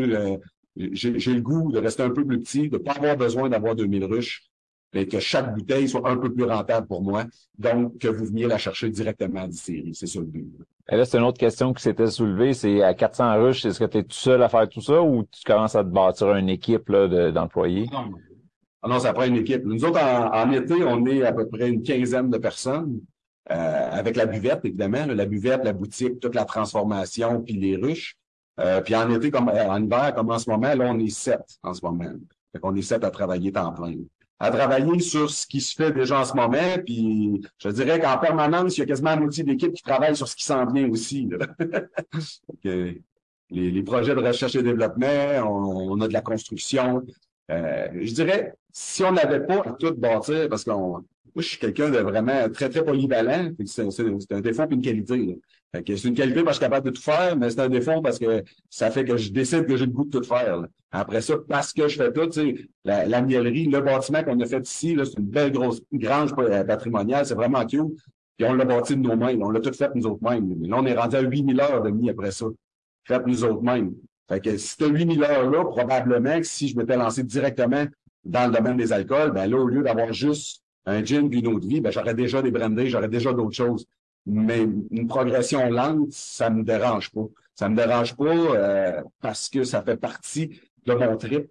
j'ai 0.76 1.34
le 1.34 1.42
goût 1.42 1.72
de 1.72 1.80
rester 1.80 2.04
un 2.04 2.10
peu 2.10 2.26
plus 2.26 2.40
petit, 2.40 2.70
de 2.70 2.78
pas 2.78 2.94
avoir 2.94 3.18
besoin 3.18 3.50
d'avoir 3.50 3.76
2000 3.76 4.06
ruches, 4.06 4.44
mais 4.94 5.06
que 5.06 5.20
chaque 5.20 5.54
bouteille 5.54 5.88
soit 5.88 6.08
un 6.10 6.18
peu 6.18 6.32
plus 6.34 6.44
rentable 6.44 6.88
pour 6.88 7.02
moi. 7.02 7.26
Donc, 7.58 7.98
que 7.98 8.08
vous 8.08 8.26
veniez 8.26 8.48
la 8.48 8.58
chercher 8.58 8.90
directement 8.90 9.42
à 9.42 9.52
série. 9.52 9.94
C'est 9.94 10.08
ça 10.08 10.20
le 10.20 10.26
but. 10.26 10.48
Et 10.92 10.98
là, 10.98 11.06
c'est 11.06 11.18
une 11.18 11.24
autre 11.24 11.38
question 11.38 11.74
qui 11.74 11.82
s'était 11.82 12.08
soulevée. 12.08 12.54
C'est 12.54 12.84
à 12.84 12.94
400 12.94 13.42
ruches, 13.42 13.66
est-ce 13.66 13.80
que 13.80 13.86
tu 13.86 14.00
es 14.00 14.04
tout 14.04 14.12
seul 14.12 14.44
à 14.44 14.50
faire 14.50 14.68
tout 14.68 14.82
ça 14.82 15.02
ou 15.02 15.24
tu 15.24 15.44
commences 15.46 15.76
à 15.76 15.84
te 15.84 15.90
bâtir 15.90 16.36
une 16.36 16.50
équipe 16.50 16.92
d'employés? 16.92 17.90
Ah 18.84 18.88
non, 18.88 19.00
ça 19.00 19.14
prend 19.14 19.24
une 19.24 19.38
équipe. 19.38 19.64
Nous 19.64 19.86
autres, 19.86 20.02
en, 20.02 20.52
été, 20.52 20.84
on 20.84 21.06
est 21.06 21.24
à 21.24 21.32
peu 21.34 21.48
près 21.48 21.70
une 21.70 21.84
quinzaine 21.84 22.30
de 22.30 22.38
personnes, 22.38 23.00
euh, 23.52 23.90
avec 23.92 24.16
la 24.16 24.26
buvette, 24.26 24.66
évidemment, 24.66 25.06
la 25.06 25.26
buvette, 25.26 25.64
la 25.64 25.74
boutique, 25.74 26.20
toute 26.20 26.36
la 26.36 26.46
transformation, 26.46 27.42
puis 27.42 27.54
les 27.54 27.76
ruches. 27.76 28.16
Euh, 28.60 28.82
puis 28.82 28.96
en 28.96 29.10
été, 29.12 29.32
comme 29.32 29.50
en 29.50 29.82
hiver, 29.82 30.14
comme 30.16 30.32
en 30.32 30.40
ce 30.40 30.50
moment, 30.50 30.74
là, 30.74 30.90
on 30.90 31.00
est 31.00 31.10
sept 31.10 31.60
en 31.64 31.74
ce 31.74 31.86
moment. 31.86 32.12
Fait 32.52 32.60
qu'on 32.60 32.76
est 32.76 32.82
sept 32.82 33.04
à 33.04 33.12
travailler 33.12 33.52
temps 33.52 33.72
plein. 33.72 33.94
À 34.44 34.50
travailler 34.50 35.00
sur 35.00 35.30
ce 35.30 35.46
qui 35.46 35.62
se 35.62 35.76
fait 35.76 35.92
déjà 35.92 36.22
en 36.22 36.26
ce 36.26 36.34
moment, 36.34 36.78
puis 36.84 37.42
je 37.60 37.70
dirais 37.70 38.00
qu'en 38.00 38.18
permanence, 38.18 38.76
il 38.76 38.80
y 38.80 38.84
a 38.84 38.88
quasiment 38.88 39.12
un 39.12 39.18
moitié 39.18 39.44
d'équipe 39.44 39.72
qui 39.72 39.84
travaille 39.84 40.16
sur 40.16 40.28
ce 40.28 40.36
qui 40.36 40.44
s'en 40.44 40.66
vient 40.66 40.90
aussi. 40.90 41.30
les, 42.64 43.02
les, 43.52 43.84
projets 43.84 44.16
de 44.16 44.20
recherche 44.20 44.56
et 44.56 44.64
développement, 44.64 45.08
on, 45.46 45.92
on 45.92 46.02
a 46.02 46.08
de 46.08 46.14
la 46.14 46.22
construction, 46.22 47.04
euh, 47.52 47.88
je 48.02 48.14
dirais, 48.14 48.54
si 48.72 49.04
on 49.04 49.12
n'avait 49.12 49.46
pas 49.46 49.60
à 49.60 49.72
tout 49.74 49.94
bâtir, 49.94 50.48
parce 50.50 50.64
que 50.64 50.72
moi, 50.72 51.04
je 51.36 51.42
suis 51.42 51.58
quelqu'un 51.58 51.90
de 51.90 52.00
vraiment 52.00 52.50
très, 52.50 52.70
très 52.70 52.84
polyvalent. 52.84 53.52
C'est 53.66 53.84
un 54.32 54.42
défaut 54.42 54.64
et 54.64 54.74
une 54.74 54.82
qualité. 54.82 55.40
C'est 55.74 56.04
une 56.04 56.16
qualité 56.16 56.44
parce 56.44 56.58
que 56.58 56.66
je 56.66 56.66
suis 56.66 56.70
capable 56.70 56.86
de 56.88 56.92
tout 56.92 57.02
faire, 57.02 57.38
mais 57.38 57.50
c'est 57.50 57.62
un 57.62 57.70
défaut 57.70 58.02
parce 58.02 58.20
que 58.20 58.44
ça 58.70 58.92
fait 58.92 59.06
que 59.06 59.16
je 59.16 59.32
décide 59.32 59.66
que 59.66 59.78
j'ai 59.78 59.86
le 59.86 59.92
goût 59.92 60.06
de 60.06 60.20
tout 60.20 60.24
faire. 60.24 60.66
Après 60.92 61.22
ça, 61.22 61.36
parce 61.48 61.72
que 61.72 61.88
je 61.88 61.96
fais 61.96 62.12
tout, 62.12 62.30
la, 62.84 63.06
la 63.06 63.22
miellerie, 63.22 63.68
le 63.68 63.80
bâtiment 63.80 64.24
qu'on 64.24 64.40
a 64.42 64.46
fait 64.46 64.68
ici, 64.68 64.98
c'est 64.98 65.18
une 65.18 65.28
belle 65.28 65.52
grosse 65.52 65.82
grange 65.94 66.32
euh, 66.38 66.64
patrimoniale, 66.66 67.26
c'est 67.26 67.36
vraiment 67.36 67.66
cute. 67.66 67.98
Puis 68.38 68.48
on 68.50 68.54
l'a 68.54 68.66
bâti 68.66 68.98
de 68.98 69.02
nous-mêmes, 69.02 69.42
on 69.42 69.50
l'a 69.50 69.62
tout 69.62 69.72
fait 69.72 69.90
nous 69.96 70.06
autres 70.08 70.24
mêmes. 70.24 70.62
Là, 70.66 70.78
on 70.80 70.86
est 70.86 70.96
rendu 70.96 71.16
à 71.16 71.22
8000 71.22 71.62
heures 71.62 71.82
de 71.82 71.90
nuit 71.90 72.10
après 72.10 72.32
ça. 72.32 72.48
Fait 73.06 73.26
nous 73.26 73.44
autres 73.46 73.62
mêmes. 73.62 73.94
Fait 74.28 74.42
que 74.42 74.58
si 74.58 74.76
tu 74.76 74.84
as 74.84 74.88
8000 74.88 75.24
heures-là, 75.24 75.66
probablement 75.66 76.38
que 76.38 76.46
si 76.46 76.68
je 76.68 76.78
m'étais 76.78 76.98
lancé 76.98 77.24
directement 77.24 77.86
dans 78.26 78.52
le 78.52 78.58
domaine 78.58 78.78
des 78.78 78.92
alcools, 78.92 79.32
ben 79.32 79.50
là, 79.50 79.58
au 79.58 79.68
lieu 79.68 79.84
d'avoir 79.84 80.12
juste 80.12 80.64
un 80.86 81.04
gin 81.04 81.30
puis 81.30 81.40
une 81.40 81.48
autre 81.48 81.68
vie, 81.68 81.80
ben 81.80 81.92
j'aurais 81.92 82.14
déjà 82.14 82.42
des 82.42 82.52
brandés, 82.52 82.88
j'aurais 82.88 83.08
déjà 83.08 83.32
d'autres 83.32 83.56
choses. 83.56 83.86
Mais 84.26 84.68
une 84.92 85.08
progression 85.08 85.70
lente, 85.70 86.12
ça 86.12 86.50
me 86.50 86.64
dérange 86.64 87.12
pas. 87.12 87.26
Ça 87.56 87.70
me 87.70 87.76
dérange 87.76 88.16
pas 88.16 88.26
euh, 88.26 89.02
parce 89.20 89.50
que 89.50 89.64
ça 89.64 89.82
fait 89.82 89.98
partie 89.98 90.60
de 90.86 90.94
mon 90.94 91.18
trip. 91.18 91.48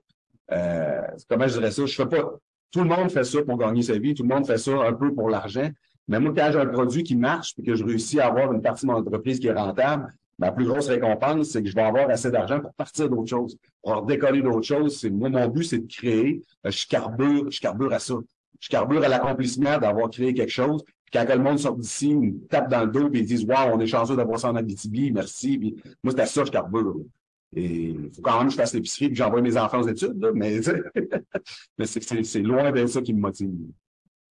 Euh, 0.53 1.03
comment 1.29 1.47
je 1.47 1.59
dirais 1.59 1.71
ça? 1.71 1.87
Je 1.87 1.95
fais 1.95 2.07
pas. 2.07 2.39
Tout 2.71 2.81
le 2.81 2.89
monde 2.89 3.11
fait 3.11 3.25
ça 3.25 3.43
pour 3.43 3.59
gagner 3.59 3.83
sa 3.83 3.99
vie, 3.99 4.15
tout 4.15 4.23
le 4.23 4.29
monde 4.29 4.47
fait 4.47 4.59
ça 4.59 4.73
un 4.73 4.93
peu 4.93 5.13
pour 5.13 5.29
l'argent. 5.29 5.69
Mais 6.09 6.19
moi, 6.21 6.33
quand 6.37 6.51
j'ai 6.53 6.59
un 6.59 6.67
produit 6.67 7.03
qui 7.03 7.17
marche 7.17 7.55
et 7.59 7.63
que 7.63 7.75
je 7.75 7.85
réussis 7.85 8.21
à 8.21 8.27
avoir 8.27 8.53
une 8.53 8.63
partie 8.63 8.87
de 8.87 8.91
mon 8.91 8.99
entreprise 8.99 9.39
qui 9.39 9.49
est 9.49 9.53
rentable, 9.53 10.13
ma 10.39 10.51
plus 10.51 10.67
grosse 10.67 10.89
récompense, 10.89 11.51
c'est 11.51 11.63
que 11.63 11.69
je 11.69 11.75
vais 11.75 11.83
avoir 11.83 12.09
assez 12.11 12.31
d'argent 12.31 12.61
pour 12.61 12.73
partir 12.75 13.09
d'autres 13.09 13.29
choses, 13.29 13.57
pour 13.83 14.03
décoller 14.07 14.43
d'autres 14.43 14.63
choses. 14.63 15.05
Moi, 15.05 15.29
mon 15.29 15.47
but, 15.49 15.65
c'est 15.65 15.79
de 15.79 15.87
créer. 15.87 16.43
Euh, 16.67 16.71
je 16.71 16.87
carbure, 16.87 17.51
je 17.51 17.61
carbure 17.61 17.93
à 17.93 17.99
ça. 17.99 18.15
Je 18.59 18.69
carbure 18.69 19.05
à 19.05 19.09
l'accomplissement 19.09 19.79
d'avoir 19.79 20.11
créé 20.11 20.35
quelque 20.35 20.51
chose. 20.51 20.83
Puis 21.11 21.21
quand 21.21 21.35
le 21.35 21.43
monde 21.43 21.59
sort 21.59 21.77
d'ici, 21.77 22.15
me 22.15 22.47
tape 22.47 22.71
dans 22.71 22.85
le 22.85 22.91
dos 22.91 23.09
et 23.13 23.19
ils 23.19 23.27
disent 23.27 23.45
Waouh, 23.45 23.75
on 23.75 23.81
est 23.81 23.87
chanceux 23.87 24.17
d'avoir 24.17 24.39
ça 24.39 24.51
en 24.51 24.57
Abitibi, 24.57 25.11
merci. 25.11 25.59
Puis 25.59 25.77
moi, 26.03 26.13
c'est 26.15 26.23
à 26.23 26.27
ça 26.27 26.43
que 26.43 26.47
je 26.47 26.53
carbure. 26.53 26.97
Et 27.57 27.91
il 27.91 28.11
faut 28.15 28.23
quand 28.23 28.39
même 28.39 28.47
que 28.47 28.53
je 28.53 28.57
fasse 28.57 28.75
l'épicerie 28.75 29.07
et 29.07 29.11
que 29.11 29.17
j'envoie 29.17 29.41
mes 29.41 29.57
enfants 29.57 29.81
aux 29.81 29.89
études, 29.89 30.21
là, 30.21 30.31
mais, 30.33 30.61
mais 31.79 31.87
c'est, 31.87 32.23
c'est 32.23 32.43
loin 32.43 32.71
d'être 32.71 32.89
ça 32.89 33.03
qui 33.03 33.13
me 33.13 33.21
motive. 33.21 33.51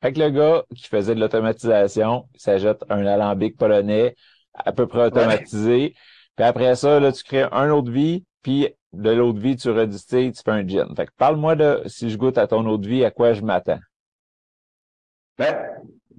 Fait 0.01 0.13
que 0.13 0.19
le 0.19 0.31
gars 0.31 0.65
qui 0.75 0.89
faisait 0.89 1.15
de 1.15 1.21
l'automatisation, 1.21 2.27
il 2.35 2.41
s'ajoute 2.41 2.83
un 2.89 3.05
alambic 3.07 3.57
polonais 3.57 4.17
à 4.55 4.73
peu 4.73 4.87
près 4.87 5.07
automatisé. 5.07 5.95
Puis 6.37 6.45
après 6.45 6.75
ça, 6.75 6.99
là, 6.99 7.13
tu 7.13 7.23
crées 7.23 7.47
un 7.53 7.71
autre 7.71 7.91
vie, 7.91 8.25
puis 8.43 8.69
de 8.93 9.11
l'autre 9.11 9.39
vie, 9.39 9.57
tu 9.57 9.71
redistilles, 9.71 10.33
tu 10.33 10.43
fais 10.43 10.51
un 10.51 10.67
gin. 10.67 10.95
Fait 10.97 11.07
que 11.07 11.13
parle-moi 11.17 11.55
de 11.55 11.83
si 11.87 12.11
je 12.11 12.17
goûte 12.17 12.39
à 12.39 12.47
ton 12.47 12.67
autre 12.67 12.89
vie, 12.89 13.05
à 13.05 13.11
quoi 13.11 13.33
je 13.33 13.43
m'attends? 13.43 13.81
Ben, 15.39 15.57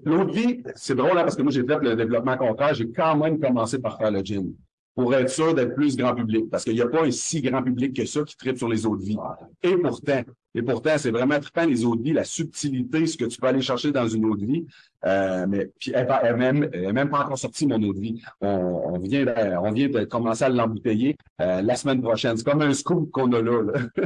l'autre 0.06 0.34
vie, 0.34 0.64
c'est 0.76 0.96
drôle 0.96 1.18
hein, 1.18 1.24
parce 1.24 1.36
que 1.36 1.42
moi, 1.42 1.52
j'ai 1.52 1.66
fait 1.66 1.80
le 1.80 1.96
développement 1.96 2.38
contraire. 2.38 2.74
J'ai 2.74 2.90
quand 2.90 3.16
même 3.18 3.40
commencé 3.40 3.80
par 3.80 3.98
faire 3.98 4.12
le 4.12 4.24
gin 4.24 4.54
pour 4.96 5.14
être 5.16 5.30
sûr 5.30 5.54
d'être 5.56 5.74
plus 5.74 5.98
grand 5.98 6.14
public. 6.14 6.50
Parce 6.52 6.64
qu'il 6.64 6.74
n'y 6.74 6.82
a 6.82 6.88
pas 6.88 7.04
un 7.04 7.12
si 7.12 7.42
grand 7.42 7.64
public 7.64 7.96
que 7.96 8.06
ça 8.06 8.24
qui 8.24 8.38
tripe 8.38 8.58
sur 8.58 8.70
les 8.70 8.86
autres 8.86 9.04
vies. 9.04 9.18
Et 9.64 9.76
pourtant, 9.78 10.22
et 10.56 10.62
pourtant, 10.62 10.98
c'est 10.98 11.10
vraiment 11.10 11.40
trippant 11.40 11.66
les 11.66 11.84
autres 11.84 12.04
vies, 12.04 12.14
la 12.14 12.24
subtilité, 12.24 13.08
ce 13.08 13.18
que 13.18 13.26
tu 13.26 13.40
peux 13.40 13.48
aller 13.48 13.62
chercher 13.62 13.92
dans 13.92 14.08
une 14.08 14.26
autre 14.26 14.46
vie. 14.46 14.66
Euh, 15.06 15.48
mais 15.48 15.72
puis 15.80 15.92
elle, 15.96 16.08
elle, 16.24 16.36
même, 16.36 16.70
elle 16.72 16.94
même 16.94 17.10
pas 17.10 17.26
encore 17.26 17.40
sortie 17.40 17.66
mon 17.66 17.82
autre 17.82 18.00
vie. 18.00 18.22
On, 18.40 18.48
on 18.48 19.00
vient, 19.00 19.26
de, 19.26 19.58
on 19.58 19.72
vient 19.72 19.90
de 19.90 20.04
commencer 20.06 20.44
à 20.44 20.50
l'embouteiller 20.50 21.18
euh, 21.42 21.62
la 21.62 21.76
semaine 21.76 22.02
prochaine. 22.02 22.38
C'est 22.38 22.46
comme 22.46 22.62
un 22.62 22.74
scoop 22.74 23.10
qu'on 23.10 23.32
a 23.34 23.42
là. 23.42 23.64
là. 23.64 23.74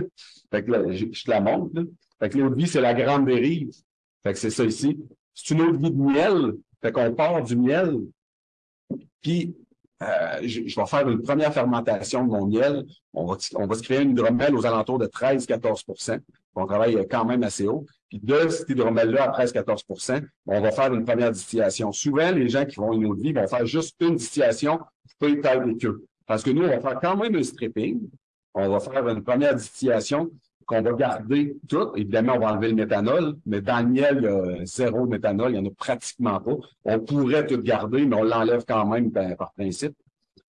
fait 0.52 0.64
que 0.64 0.72
là, 0.72 0.92
je, 0.92 1.06
je, 1.12 1.24
te 1.24 1.30
la 1.30 1.42
montre. 1.42 1.72
Là. 1.76 1.82
Fait 2.20 2.30
que 2.30 2.38
l'autre 2.38 2.56
vie, 2.56 2.68
c'est 2.68 2.82
la 2.82 2.94
grande 2.94 3.26
dérive. 3.26 3.72
Fait 4.24 4.32
que 4.34 4.40
c'est 4.40 4.50
ça 4.50 4.64
ici. 4.64 4.98
C'est 5.38 5.54
une 5.54 5.62
autre 5.62 5.78
vie 5.78 5.92
de 5.92 6.02
miel. 6.02 6.54
Fait 6.82 6.92
qu'on 6.92 7.14
part 7.14 7.44
du 7.44 7.56
miel. 7.56 8.00
Puis 9.22 9.56
euh, 10.02 10.40
je, 10.42 10.62
vais 10.62 10.86
faire 10.88 11.08
une 11.08 11.22
première 11.22 11.54
fermentation 11.54 12.26
de 12.26 12.32
mon 12.32 12.48
miel. 12.48 12.86
On 13.14 13.26
va, 13.26 13.38
on 13.56 13.68
va 13.68 13.76
se 13.76 13.84
créer 13.84 14.02
une 14.02 14.12
hydromel 14.12 14.56
aux 14.56 14.66
alentours 14.66 14.98
de 14.98 15.06
13-14% 15.06 16.20
On 16.56 16.66
travaille 16.66 17.08
quand 17.08 17.26
même 17.26 17.44
assez 17.44 17.68
haut. 17.68 17.86
Puis 18.10 18.20
de 18.20 18.50
cette 18.50 18.70
hydromel-là 18.70 19.32
à 19.32 19.46
13-14% 19.46 20.26
on 20.48 20.62
va 20.62 20.72
faire 20.72 20.92
une 20.94 21.06
première 21.06 21.32
distillation. 21.32 21.92
Souvent, 21.92 22.32
les 22.32 22.50
gens 22.50 22.66
qui 22.66 22.78
vont 22.78 22.94
une 22.94 23.06
autre 23.06 23.22
vie 23.22 23.34
vont 23.34 23.48
faire 23.48 23.66
juste 23.66 23.96
une 24.02 24.16
distillation, 24.16 24.80
peut-être 25.20 25.68
et 25.68 25.78
que. 25.78 26.02
Parce 26.26 26.42
que 26.42 26.50
nous, 26.50 26.64
on 26.64 26.68
va 26.68 26.80
faire 26.80 27.00
quand 27.00 27.16
même 27.16 27.36
un 27.36 27.44
stripping. 27.44 28.10
On 28.56 28.70
va 28.70 28.80
faire 28.80 29.08
une 29.08 29.24
première 29.24 29.56
distillation 29.56 30.32
qu'on 30.68 30.82
va 30.82 30.92
garder 30.92 31.58
tout. 31.68 31.94
Évidemment, 31.96 32.34
on 32.36 32.40
va 32.40 32.52
enlever 32.52 32.68
le 32.68 32.76
méthanol, 32.76 33.36
mais 33.46 33.62
dans 33.62 33.80
le 33.80 33.88
miel, 33.88 34.18
il 34.18 34.24
y 34.24 34.28
a 34.62 34.66
zéro 34.66 35.08
méthanol, 35.08 35.52
il 35.52 35.62
n'y 35.62 35.68
en 35.68 35.72
a 35.72 35.74
pratiquement 35.74 36.40
pas. 36.40 36.58
On 36.84 37.00
pourrait 37.00 37.48
tout 37.48 37.62
garder, 37.62 38.06
mais 38.06 38.16
on 38.16 38.24
l'enlève 38.24 38.66
quand 38.68 38.86
même 38.86 39.12
par, 39.12 39.54
principe. 39.54 39.96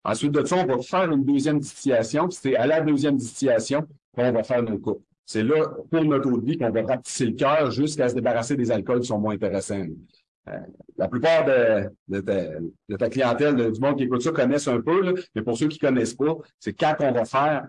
Ensuite 0.02 0.32
de 0.32 0.44
ça, 0.44 0.56
on 0.56 0.66
va 0.66 0.78
faire 0.82 1.12
une 1.12 1.24
deuxième 1.24 1.58
distillation, 1.60 2.30
c'est 2.30 2.56
à 2.56 2.66
la 2.66 2.80
deuxième 2.80 3.16
distillation 3.16 3.86
qu'on 4.14 4.32
va 4.32 4.42
faire 4.42 4.62
nos 4.62 4.78
coupes. 4.78 5.04
C'est 5.26 5.42
là, 5.42 5.66
pour 5.90 6.04
notre 6.04 6.32
eau 6.32 6.38
de 6.38 6.46
vie, 6.46 6.56
qu'on 6.56 6.70
va 6.70 6.82
rapetisser 6.82 7.26
le 7.26 7.32
cœur 7.32 7.70
jusqu'à 7.70 8.08
se 8.08 8.14
débarrasser 8.14 8.56
des 8.56 8.70
alcools 8.70 9.00
qui 9.00 9.08
sont 9.08 9.18
moins 9.18 9.34
intéressants. 9.34 9.84
Euh, 10.48 10.58
la 10.96 11.08
plupart 11.08 11.44
de, 11.44 12.96
ta, 12.96 13.10
clientèle, 13.10 13.70
du 13.70 13.78
monde 13.78 13.98
qui 13.98 14.04
écoute 14.04 14.22
ça, 14.22 14.30
connaissent 14.30 14.68
un 14.68 14.80
peu, 14.80 15.02
là, 15.02 15.12
mais 15.34 15.42
pour 15.42 15.58
ceux 15.58 15.68
qui 15.68 15.78
connaissent 15.78 16.14
pas, 16.14 16.34
c'est 16.58 16.72
quand 16.72 16.94
on 17.00 17.12
va 17.12 17.26
faire 17.26 17.66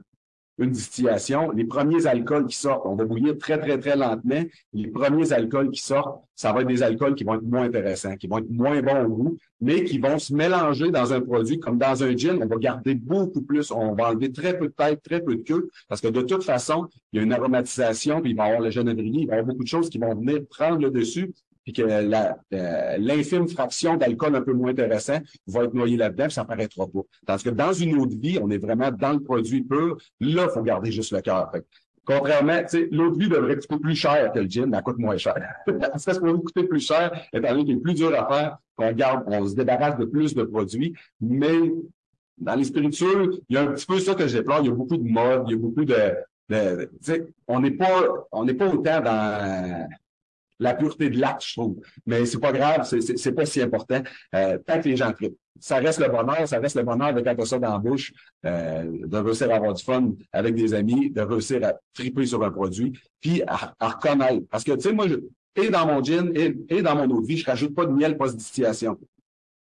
une 0.60 0.72
distillation, 0.72 1.52
les 1.52 1.63
premiers 1.63 2.06
alcools 2.06 2.45
qui 2.48 2.58
sortent, 2.58 2.86
on 2.86 2.95
va 2.95 3.06
bouillir 3.06 3.38
très, 3.38 3.58
très, 3.60 3.78
très 3.78 3.95
lentement. 3.95 4.43
Les 4.74 4.88
premiers 4.88 5.32
alcools 5.32 5.72
qui 5.72 5.82
sortent, 5.82 6.22
ça 6.36 6.52
va 6.52 6.62
être 6.62 6.67
des 6.67 6.84
alcools 6.84 7.15
qui 7.15 7.24
vont 7.24 7.36
être 7.36 7.43
moins 7.43 7.63
intéressants, 7.63 8.15
qui 8.15 8.28
vont 8.28 8.39
être 8.39 8.50
moins 8.50 8.82
bons 8.82 9.06
au 9.06 9.10
goût, 9.10 9.38
mais 9.62 9.84
qui 9.84 10.00
vont 10.00 10.19
se 10.19 10.34
mélanger 10.34 10.91
dans 10.91 11.13
un 11.13 11.22
produit 11.22 11.60
comme 11.60 11.78
dans 11.78 12.04
un 12.04 12.15
gin. 12.15 12.39
On 12.41 12.45
va 12.45 12.58
garder 12.58 12.93
beaucoup 12.95 13.41
plus, 13.41 13.72
on 13.72 13.93
va 13.93 14.10
enlever 14.10 14.32
très 14.32 14.58
peu 14.58 14.67
de 14.67 14.74
tête, 14.74 15.02
très 15.02 15.22
peu 15.22 15.36
de 15.36 15.43
queue, 15.43 15.69
parce 15.88 16.02
que 16.02 16.08
de 16.08 16.22
toute 16.22 16.43
façon, 16.43 16.88
il 17.12 17.17
y 17.17 17.19
a 17.19 17.24
une 17.24 17.34
aromatisation, 17.34 18.22
puis 18.22 18.32
il 18.32 18.38
va 18.38 18.45
y 18.45 18.48
avoir 18.48 18.62
le 18.62 18.72
genévrier, 18.72 19.22
il 19.22 19.28
va 19.28 19.36
y 19.36 19.39
avoir 19.39 19.54
beaucoup 19.54 19.63
de 19.63 19.69
choses 19.69 19.89
qui 19.89 19.98
vont 19.98 20.13
venir 20.13 20.41
prendre 20.50 20.80
le 20.80 20.91
dessus, 20.91 21.32
puis 21.63 21.74
que 21.74 21.84
l'infime 22.98 23.48
fraction 23.48 23.98
d'alcool 23.98 24.36
un 24.36 24.41
peu 24.41 24.54
moins 24.54 24.72
intéressant 24.72 25.19
va 25.48 25.63
être 25.63 25.74
noyé 25.74 25.98
là-dedans, 25.98 26.30
ça 26.30 26.45
paraîtra 26.45 26.88
pas. 26.88 27.02
Tandis 27.26 27.43
que 27.43 27.50
dans 27.50 27.74
une 27.74 28.00
autre 28.00 28.17
vie, 28.17 28.39
on 28.41 28.50
est 28.50 28.58
vraiment 28.58 28.91
dans 28.91 29.13
le 29.13 29.19
produit 29.19 29.63
pur. 29.63 29.98
Là, 30.19 30.48
il 30.48 30.54
faut 30.54 30.62
garder 30.62 30.91
juste 30.91 31.12
le 31.12 31.22
cœur. 31.22 31.52
Contrairement, 32.06 32.62
sais, 32.65 32.88
l'autre 32.91 33.19
vie 33.19 33.30
devrait 33.30 33.56
coûter 33.58 33.78
plus 33.78 33.95
cher 33.95 34.32
que 34.32 34.39
le 34.39 34.50
gin, 34.50 34.65
mais 34.65 34.78
elle 34.78 34.84
coûte 34.84 34.98
moins 34.98 35.17
cher. 35.17 35.36
ça 35.98 36.13
se 36.13 36.19
peut 36.19 36.34
coûter 36.38 36.63
plus 36.63 36.80
cher, 36.80 37.12
étant 37.32 37.52
donné 37.52 37.65
qu'il 37.65 37.78
est 37.78 37.82
plus 37.82 37.93
dur 37.93 38.19
à 38.19 38.28
faire, 38.28 38.58
qu'on 38.76 38.91
garde, 38.93 39.24
on 39.28 39.45
se 39.45 39.54
débarrasse 39.54 39.98
de 39.98 40.06
plus 40.06 40.34
de 40.34 40.43
produits, 40.43 40.95
mais 41.22 41.72
dans 42.39 42.56
les 42.56 42.63
spiritueux, 42.63 43.41
il 43.48 43.56
y 43.56 43.58
a 43.58 43.62
un 43.62 43.74
petit 43.74 43.86
peu 43.86 44.00
ça 44.00 44.15
que 44.15 44.28
j'ai 44.28 44.39
Il 44.39 44.65
y 44.65 44.69
a 44.69 44.72
beaucoup 44.72 44.98
de 44.98 45.08
mode, 45.08 45.43
il 45.48 45.52
y 45.52 45.54
a 45.54 45.58
beaucoup 45.58 45.86
de, 45.86 46.15
de 46.50 46.89
on 47.48 47.60
n'est 47.60 47.72
pas, 47.72 48.28
on 48.32 48.45
n'est 48.45 48.54
pas 48.56 48.67
autant 48.67 49.02
dans, 49.02 49.88
la 50.60 50.74
pureté 50.74 51.10
de 51.10 51.19
l'acte, 51.19 51.43
je 51.45 51.54
trouve. 51.54 51.78
Mais 52.06 52.26
c'est 52.26 52.39
pas 52.39 52.52
grave, 52.52 52.84
c'est 52.84 53.32
pas 53.32 53.45
si 53.45 53.62
important. 53.62 54.02
Euh, 54.36 54.58
tant 54.65 54.82
que 54.82 54.89
les 54.89 54.98
gens 54.98 55.12
trippent. 55.12 55.38
Ça 55.60 55.78
reste 55.78 56.00
le 56.00 56.08
bonheur, 56.08 56.48
ça 56.48 56.60
reste 56.60 56.76
le 56.76 56.84
bonheur 56.84 57.13
de 57.13 57.22
quand 57.22 57.45
ça 57.45 57.60
dans 57.60 57.74
la 57.74 57.78
bouche, 57.80 58.13
euh, 58.45 58.86
de 59.06 59.17
réussir 59.17 59.52
à 59.52 59.56
avoir 59.56 59.74
du 59.74 59.84
fun 59.84 60.12
avec 60.32 60.56
des 60.56 60.74
amis, 60.74 61.10
de 61.10 61.22
réussir 61.22 61.63
à 61.65 61.74
triper 61.93 62.26
sur 62.26 62.43
un 62.43 62.52
produit, 62.52 62.98
puis 63.19 63.41
à, 63.45 63.74
reconnaître. 63.80 64.48
Parce 64.50 64.63
que, 64.63 64.72
tu 64.74 64.82
sais, 64.82 64.93
moi, 64.93 65.08
je, 65.08 65.15
et 65.56 65.69
dans 65.69 65.86
mon 65.86 66.02
gin 66.02 66.32
et, 66.36 66.56
et, 66.69 66.82
dans 66.82 66.95
mon 66.95 67.10
eau 67.10 67.22
de 67.22 67.28
vie, 67.28 67.38
je 67.38 67.45
rajoute 67.45 67.76
pas 67.76 67.86
de 67.86 67.91
miel 67.91 68.17
post-distillation. 68.17 68.98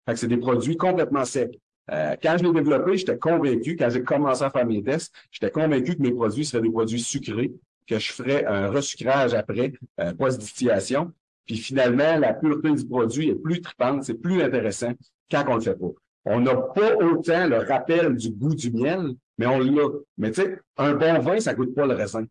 Fait 0.05 0.13
que 0.13 0.19
c'est 0.19 0.27
des 0.27 0.37
produits 0.37 0.75
complètement 0.75 1.23
secs. 1.23 1.57
Euh, 1.91 2.15
quand 2.21 2.37
je 2.37 2.43
l'ai 2.43 2.51
développé, 2.51 2.97
j'étais 2.97 3.17
convaincu, 3.17 3.75
quand 3.75 3.89
j'ai 3.89 4.03
commencé 4.03 4.43
à 4.43 4.49
faire 4.49 4.65
mes 4.65 4.81
tests, 4.83 5.13
j'étais 5.31 5.51
convaincu 5.51 5.95
que 5.95 6.01
mes 6.01 6.11
produits 6.11 6.45
seraient 6.45 6.63
des 6.63 6.71
produits 6.71 6.99
sucrés, 6.99 7.51
que 7.87 7.99
je 7.99 8.11
ferais 8.11 8.45
un 8.45 8.69
resucrage 8.69 9.33
après, 9.33 9.73
euh, 9.99 10.13
post-distillation. 10.13 11.11
Puis 11.45 11.57
finalement, 11.57 12.17
la 12.17 12.33
pureté 12.33 12.71
du 12.71 12.85
produit 12.85 13.29
est 13.29 13.35
plus 13.35 13.61
tripante, 13.61 14.03
c'est 14.03 14.15
plus 14.15 14.41
intéressant 14.41 14.93
quand 15.29 15.43
on 15.47 15.55
le 15.55 15.61
fait 15.61 15.75
pas. 15.75 15.91
On 16.25 16.39
n'a 16.39 16.55
pas 16.55 16.95
autant 16.97 17.47
le 17.47 17.57
rappel 17.57 18.15
du 18.15 18.31
goût 18.31 18.55
du 18.55 18.71
miel, 18.71 19.13
mais 19.37 19.45
on 19.45 19.59
l'a. 19.59 19.87
Mais 20.17 20.31
tu 20.31 20.41
sais, 20.41 20.59
un 20.77 20.93
bon 20.93 21.19
vin, 21.19 21.39
ça 21.39 21.53
coûte 21.53 21.75
pas 21.75 21.85
le 21.85 21.93
raisin. 21.93 22.25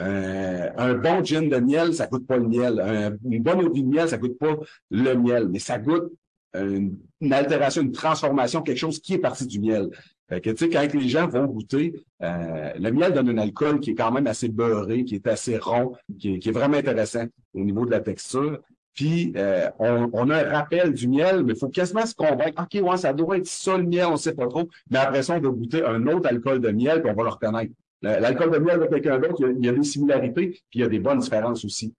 Euh, 0.00 0.70
un 0.76 0.94
bon 0.94 1.22
gin 1.22 1.48
de 1.48 1.58
miel, 1.58 1.94
ça 1.94 2.06
coûte 2.06 2.26
pas 2.26 2.38
le 2.38 2.48
miel. 2.48 2.80
Un, 2.80 3.16
une 3.30 3.42
bonne 3.42 3.60
eau 3.60 3.68
de 3.68 3.82
miel, 3.82 4.08
ça 4.08 4.18
coûte 4.18 4.38
pas 4.38 4.56
le 4.90 5.14
miel, 5.14 5.48
mais 5.48 5.58
ça 5.58 5.78
goûte 5.78 6.12
une, 6.54 6.98
une, 7.20 7.32
altération, 7.32 7.82
une 7.82 7.92
transformation, 7.92 8.62
quelque 8.62 8.78
chose 8.78 8.98
qui 8.98 9.14
est 9.14 9.18
parti 9.18 9.46
du 9.46 9.60
miel. 9.60 9.90
Fait 10.28 10.40
que, 10.40 10.50
tu 10.50 10.56
sais, 10.64 10.70
quand 10.70 10.94
les 10.94 11.08
gens 11.08 11.26
vont 11.26 11.44
goûter, 11.44 11.92
euh, 12.22 12.72
le 12.78 12.90
miel 12.90 13.12
donne 13.12 13.28
un 13.28 13.38
alcool 13.38 13.80
qui 13.80 13.90
est 13.90 13.94
quand 13.94 14.10
même 14.10 14.26
assez 14.26 14.48
beurré, 14.48 15.04
qui 15.04 15.16
est 15.16 15.26
assez 15.26 15.58
rond, 15.58 15.92
qui 16.18 16.34
est, 16.34 16.38
qui 16.38 16.48
est 16.48 16.52
vraiment 16.52 16.78
intéressant 16.78 17.26
au 17.52 17.60
niveau 17.60 17.84
de 17.84 17.90
la 17.90 18.00
texture. 18.00 18.60
Puis, 18.94 19.32
euh, 19.36 19.68
on, 19.78 20.08
on, 20.12 20.30
a 20.30 20.46
un 20.46 20.50
rappel 20.50 20.94
du 20.94 21.08
miel, 21.08 21.44
mais 21.44 21.52
il 21.52 21.58
faut 21.58 21.68
quasiment 21.68 22.06
se 22.06 22.14
convaincre. 22.14 22.62
OK, 22.62 22.80
ouais, 22.80 22.96
ça 22.96 23.12
doit 23.12 23.36
être 23.36 23.46
ça 23.46 23.76
le 23.76 23.84
miel, 23.84 24.06
on 24.06 24.16
sait 24.16 24.34
pas 24.34 24.46
trop. 24.46 24.68
Mais 24.90 24.98
après 24.98 25.22
ça, 25.22 25.34
on 25.36 25.40
va 25.40 25.48
goûter 25.50 25.84
un 25.84 26.06
autre 26.06 26.28
alcool 26.28 26.60
de 26.60 26.70
miel, 26.70 27.02
puis 27.02 27.10
on 27.10 27.14
va 27.14 27.24
le 27.24 27.30
reconnaître. 27.30 27.72
L'alcool 28.00 28.50
de 28.50 28.58
miel 28.58 28.80
de 28.80 28.86
quelqu'un 28.86 29.18
d'autre, 29.18 29.36
il, 29.40 29.56
il 29.58 29.66
y 29.66 29.68
a 29.68 29.72
des 29.72 29.82
similarités, 29.82 30.48
puis 30.48 30.62
il 30.74 30.80
y 30.80 30.84
a 30.84 30.88
des 30.88 31.00
bonnes 31.00 31.18
différences 31.18 31.64
aussi 31.64 31.94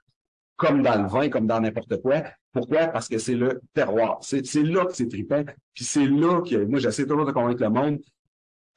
comme 0.55 0.81
dans 0.81 1.01
le 1.01 1.07
vin, 1.07 1.29
comme 1.29 1.47
dans 1.47 1.59
n'importe 1.59 2.01
quoi. 2.01 2.23
Pourquoi? 2.53 2.87
Parce 2.87 3.09
que 3.09 3.17
c'est 3.17 3.35
le 3.35 3.61
terroir. 3.73 4.19
C'est 4.21 4.41
là 4.63 4.85
que 4.85 4.95
c'est 4.95 5.07
trippant. 5.07 5.43
Puis 5.73 5.83
c'est 5.83 6.05
là 6.07 6.41
que 6.41 6.63
moi, 6.63 6.79
j'essaie 6.79 7.05
toujours 7.05 7.25
de 7.25 7.31
convaincre 7.31 7.61
le 7.61 7.69
monde 7.69 7.99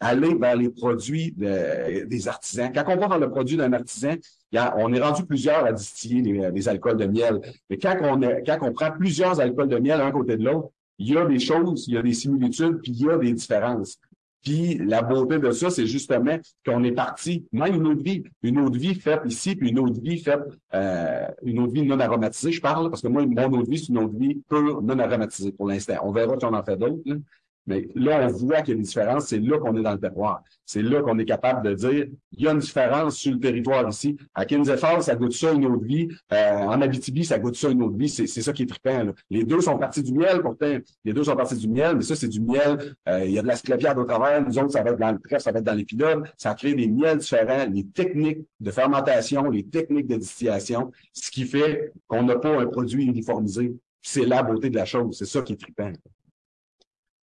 aller 0.00 0.34
vers 0.34 0.56
les 0.56 0.70
produits 0.70 1.34
des 1.36 2.28
artisans. 2.28 2.70
Quand 2.72 2.84
on 2.88 2.96
va 2.96 3.08
vers 3.08 3.18
le 3.18 3.30
produit 3.30 3.56
d'un 3.56 3.72
artisan, 3.72 4.14
on 4.52 4.92
est 4.92 5.00
rendu 5.00 5.24
plusieurs 5.24 5.64
à 5.64 5.72
distiller 5.72 6.50
les, 6.52 6.68
alcools 6.68 6.96
de 6.96 7.06
miel. 7.06 7.40
Mais 7.68 7.78
quand 7.78 7.96
on, 8.02 8.20
quand 8.20 8.58
on 8.62 8.72
prend 8.72 8.92
plusieurs 8.92 9.40
alcools 9.40 9.68
de 9.68 9.78
miel 9.78 10.00
un 10.00 10.10
côté 10.10 10.36
de 10.36 10.44
l'autre, 10.44 10.70
il 10.98 11.12
y 11.12 11.16
a 11.16 11.24
des 11.24 11.38
choses, 11.38 11.86
il 11.88 11.94
y 11.94 11.98
a 11.98 12.02
des 12.02 12.12
similitudes, 12.12 12.80
puis 12.82 12.92
il 12.92 13.06
y 13.06 13.10
a 13.10 13.16
des 13.16 13.32
différences. 13.32 13.98
Puis 14.42 14.78
la 14.78 15.02
beauté 15.02 15.38
de 15.38 15.50
ça, 15.50 15.68
c'est 15.70 15.86
justement 15.86 16.38
qu'on 16.64 16.84
est 16.84 16.92
parti, 16.92 17.46
même 17.52 17.74
une 17.74 17.86
autre 17.88 18.02
vie, 18.02 18.22
une 18.42 18.60
autre 18.60 18.78
vie 18.78 18.94
faite 18.94 19.22
ici, 19.26 19.56
puis 19.56 19.70
une 19.70 19.78
autre 19.78 20.00
vie 20.00 20.18
faite, 20.18 20.40
euh, 20.74 21.26
une 21.42 21.58
autre 21.60 21.72
vie 21.72 21.82
non 21.82 21.98
aromatisée, 21.98 22.52
je 22.52 22.60
parle, 22.60 22.88
parce 22.88 23.02
que 23.02 23.08
moi, 23.08 23.26
mon 23.26 23.58
autre 23.58 23.70
vie, 23.70 23.78
c'est 23.78 23.88
une 23.88 23.98
autre 23.98 24.16
vie 24.16 24.40
pure, 24.48 24.80
non 24.82 24.98
aromatisée 24.98 25.52
pour 25.52 25.66
l'instant. 25.68 25.96
On 26.02 26.12
verra 26.12 26.36
si 26.38 26.44
on 26.44 26.54
en 26.54 26.62
fait 26.62 26.76
d'autres. 26.76 27.02
Mais 27.68 27.86
là, 27.94 28.26
on 28.26 28.28
voit 28.28 28.62
qu'il 28.62 28.70
y 28.70 28.72
a 28.72 28.78
une 28.78 28.82
différence. 28.82 29.26
C'est 29.26 29.38
là 29.38 29.58
qu'on 29.58 29.76
est 29.76 29.82
dans 29.82 29.92
le 29.92 30.00
terroir. 30.00 30.42
C'est 30.64 30.80
là 30.80 31.02
qu'on 31.02 31.18
est 31.18 31.26
capable 31.26 31.68
de 31.68 31.74
dire, 31.74 32.06
il 32.32 32.42
y 32.42 32.48
a 32.48 32.52
une 32.52 32.60
différence 32.60 33.16
sur 33.16 33.32
le 33.32 33.38
territoire 33.38 33.86
ici. 33.86 34.16
À 34.34 34.46
Kings 34.46 34.64
Falls, 34.76 35.02
ça 35.02 35.14
goûte 35.14 35.34
ça 35.34 35.52
une 35.52 35.66
autre 35.66 35.84
vie. 35.84 36.08
Euh, 36.32 36.56
en 36.60 36.80
Abitibi, 36.80 37.26
ça 37.26 37.38
goûte 37.38 37.56
ça 37.56 37.68
une 37.68 37.82
autre 37.82 37.96
vie. 37.98 38.08
C'est 38.08 38.26
ça 38.26 38.54
qui 38.54 38.62
est 38.62 38.66
trippant. 38.66 39.12
Les 39.28 39.44
deux 39.44 39.60
sont 39.60 39.76
partis 39.76 40.02
du 40.02 40.14
miel, 40.14 40.40
pourtant. 40.40 40.78
Les 41.04 41.12
deux 41.12 41.24
sont 41.24 41.36
partis 41.36 41.56
du 41.56 41.68
miel, 41.68 41.96
mais 41.96 42.02
ça, 42.02 42.16
c'est 42.16 42.28
du 42.28 42.40
miel. 42.40 42.94
Euh, 43.06 43.26
il 43.26 43.32
y 43.32 43.38
a 43.38 43.42
de 43.42 43.46
la 43.46 43.56
sclépiade 43.56 43.98
au 43.98 44.04
travers. 44.04 44.42
Nous 44.42 44.58
autres, 44.58 44.70
ça 44.70 44.82
va 44.82 44.90
être 44.90 44.98
dans 44.98 45.12
le 45.12 45.18
trèfle, 45.18 45.42
ça 45.42 45.52
va 45.52 45.58
être 45.58 45.66
dans 45.66 45.74
l'épilogue. 45.74 46.26
Ça 46.38 46.54
crée 46.54 46.72
des 46.74 46.88
miels 46.88 47.18
différents, 47.18 47.66
les 47.70 47.84
techniques 47.84 48.46
de 48.60 48.70
fermentation, 48.70 49.50
les 49.50 49.64
techniques 49.64 50.06
de 50.06 50.16
distillation, 50.16 50.90
ce 51.12 51.30
qui 51.30 51.44
fait 51.44 51.92
qu'on 52.06 52.22
n'a 52.22 52.36
pas 52.36 52.58
un 52.58 52.66
produit 52.66 53.04
uniformisé. 53.04 53.76
C'est 54.00 54.24
la 54.24 54.42
beauté 54.42 54.70
de 54.70 54.76
la 54.76 54.86
chose. 54.86 55.18
C'est 55.18 55.26
ça 55.26 55.42
qui 55.42 55.52
est 55.52 55.56
trippant. 55.56 55.92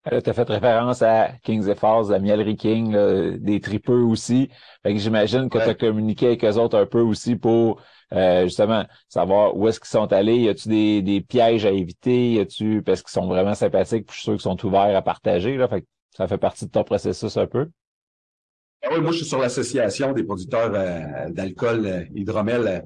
Tu 0.07 0.29
as 0.29 0.33
fait 0.33 0.47
référence 0.47 1.01
à 1.01 1.29
Kings 1.43 1.67
et 1.67 1.73
Falls, 1.73 2.13
à 2.13 2.19
Mielery 2.19 2.55
King, 2.55 2.95
des 3.39 3.59
tripeux 3.59 4.03
aussi. 4.03 4.49
Fait 4.83 4.93
que 4.93 4.99
j'imagine 4.99 5.49
que 5.49 5.57
tu 5.57 5.63
as 5.63 5.73
communiqué 5.73 6.27
avec 6.27 6.43
eux 6.43 6.57
autres 6.57 6.77
un 6.77 6.85
peu 6.85 7.01
aussi 7.01 7.35
pour 7.35 7.81
euh, 8.13 8.43
justement 8.43 8.85
savoir 9.09 9.57
où 9.57 9.67
est-ce 9.67 9.79
qu'ils 9.79 9.89
sont 9.89 10.13
allés. 10.13 10.37
Y 10.37 10.49
a-tu 10.49 10.69
des, 10.69 11.01
des 11.01 11.21
pièges 11.21 11.65
à 11.65 11.71
éviter? 11.71 12.33
Y 12.33 12.39
a-tu 12.41 12.83
parce 12.83 13.01
qu'ils 13.01 13.13
sont 13.13 13.25
vraiment 13.25 13.55
sympathiques, 13.55 14.05
puis 14.05 14.13
je 14.15 14.21
suis 14.21 14.23
sûr 14.25 14.33
qu'ils 14.33 14.41
sont 14.41 14.63
ouverts 14.63 14.95
à 14.95 15.01
partager. 15.01 15.57
Là, 15.57 15.67
fait 15.67 15.81
que 15.81 15.87
ça 16.15 16.27
fait 16.27 16.37
partie 16.37 16.65
de 16.65 16.71
ton 16.71 16.83
processus 16.83 17.35
un 17.37 17.47
peu. 17.47 17.67
Ah 18.83 18.89
oui, 18.91 19.01
moi 19.01 19.11
je 19.11 19.17
suis 19.17 19.25
sur 19.25 19.39
l'association 19.39 20.13
des 20.13 20.23
producteurs 20.23 20.71
euh, 20.75 21.31
d'alcool 21.31 21.85
euh, 21.87 22.03
hydromel 22.13 22.83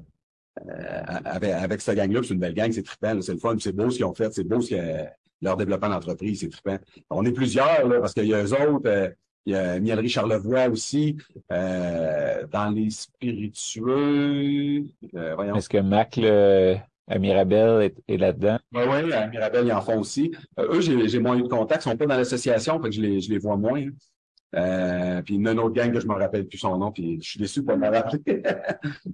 avec, 1.26 1.50
avec 1.50 1.80
cette 1.82 1.96
gang-là. 1.96 2.20
C'est 2.22 2.32
une 2.32 2.40
belle 2.40 2.54
gang, 2.54 2.72
c'est 2.72 2.82
trippant, 2.82 3.20
c'est 3.20 3.32
le 3.32 3.38
fun, 3.38 3.56
c'est 3.58 3.72
beau 3.72 3.90
ce 3.90 3.96
qu'ils 3.96 4.06
ont 4.06 4.14
fait, 4.14 4.32
c'est 4.32 4.44
beau 4.44 4.62
ce 4.62 4.70
que 4.70 5.04
leur 5.42 5.56
développement 5.56 5.88
d'entreprise, 5.88 6.40
c'est 6.40 6.48
trippant. 6.48 6.78
On 7.10 7.24
est 7.24 7.32
plusieurs, 7.32 7.86
là, 7.88 8.00
parce 8.00 8.14
qu'il 8.14 8.26
y 8.26 8.34
a 8.34 8.42
eux 8.42 8.52
autres, 8.52 8.88
euh, 8.88 9.08
il 9.46 9.54
y 9.54 9.56
a 9.56 9.80
Mielerie 9.80 10.08
Charlevoix 10.08 10.68
aussi, 10.68 11.16
euh, 11.50 12.46
dans 12.50 12.68
les 12.70 12.90
spiritueux. 12.90 14.84
Euh, 15.14 15.54
Est-ce 15.54 15.68
que 15.68 15.78
Mac, 15.78 16.16
le, 16.16 16.76
à 17.08 17.18
Mirabel 17.18 17.92
est, 18.06 18.16
là-dedans? 18.16 18.58
Oui, 18.72 18.82
oui, 18.86 19.12
à 19.12 19.26
Mirabel, 19.26 19.66
ils 19.66 19.72
en 19.72 19.80
font 19.80 19.98
aussi. 19.98 20.30
eux, 20.58 20.80
j'ai 20.80 21.18
moins 21.18 21.36
eu 21.36 21.42
de 21.42 21.48
contact, 21.48 21.84
ils 21.84 21.90
sont 21.90 21.96
pas 21.96 22.06
dans 22.06 22.16
l'association, 22.16 22.80
fait 22.80 22.90
que 22.90 22.94
je 22.94 23.00
les, 23.00 23.20
je 23.20 23.30
les 23.30 23.38
vois 23.38 23.56
moins. 23.56 23.84
Euh, 24.56 25.22
puis 25.22 25.36
il 25.36 25.42
y 25.42 25.48
a 25.48 25.52
une 25.52 25.60
autre 25.60 25.74
gang 25.74 25.92
que 25.92 26.00
je 26.00 26.06
me 26.06 26.14
rappelle 26.14 26.46
plus 26.46 26.58
son 26.58 26.76
nom, 26.76 26.90
puis 26.90 27.18
je 27.22 27.30
suis 27.30 27.40
déçu 27.40 27.62
pour 27.62 27.76
me 27.76 27.88
rappeler. 27.88 28.42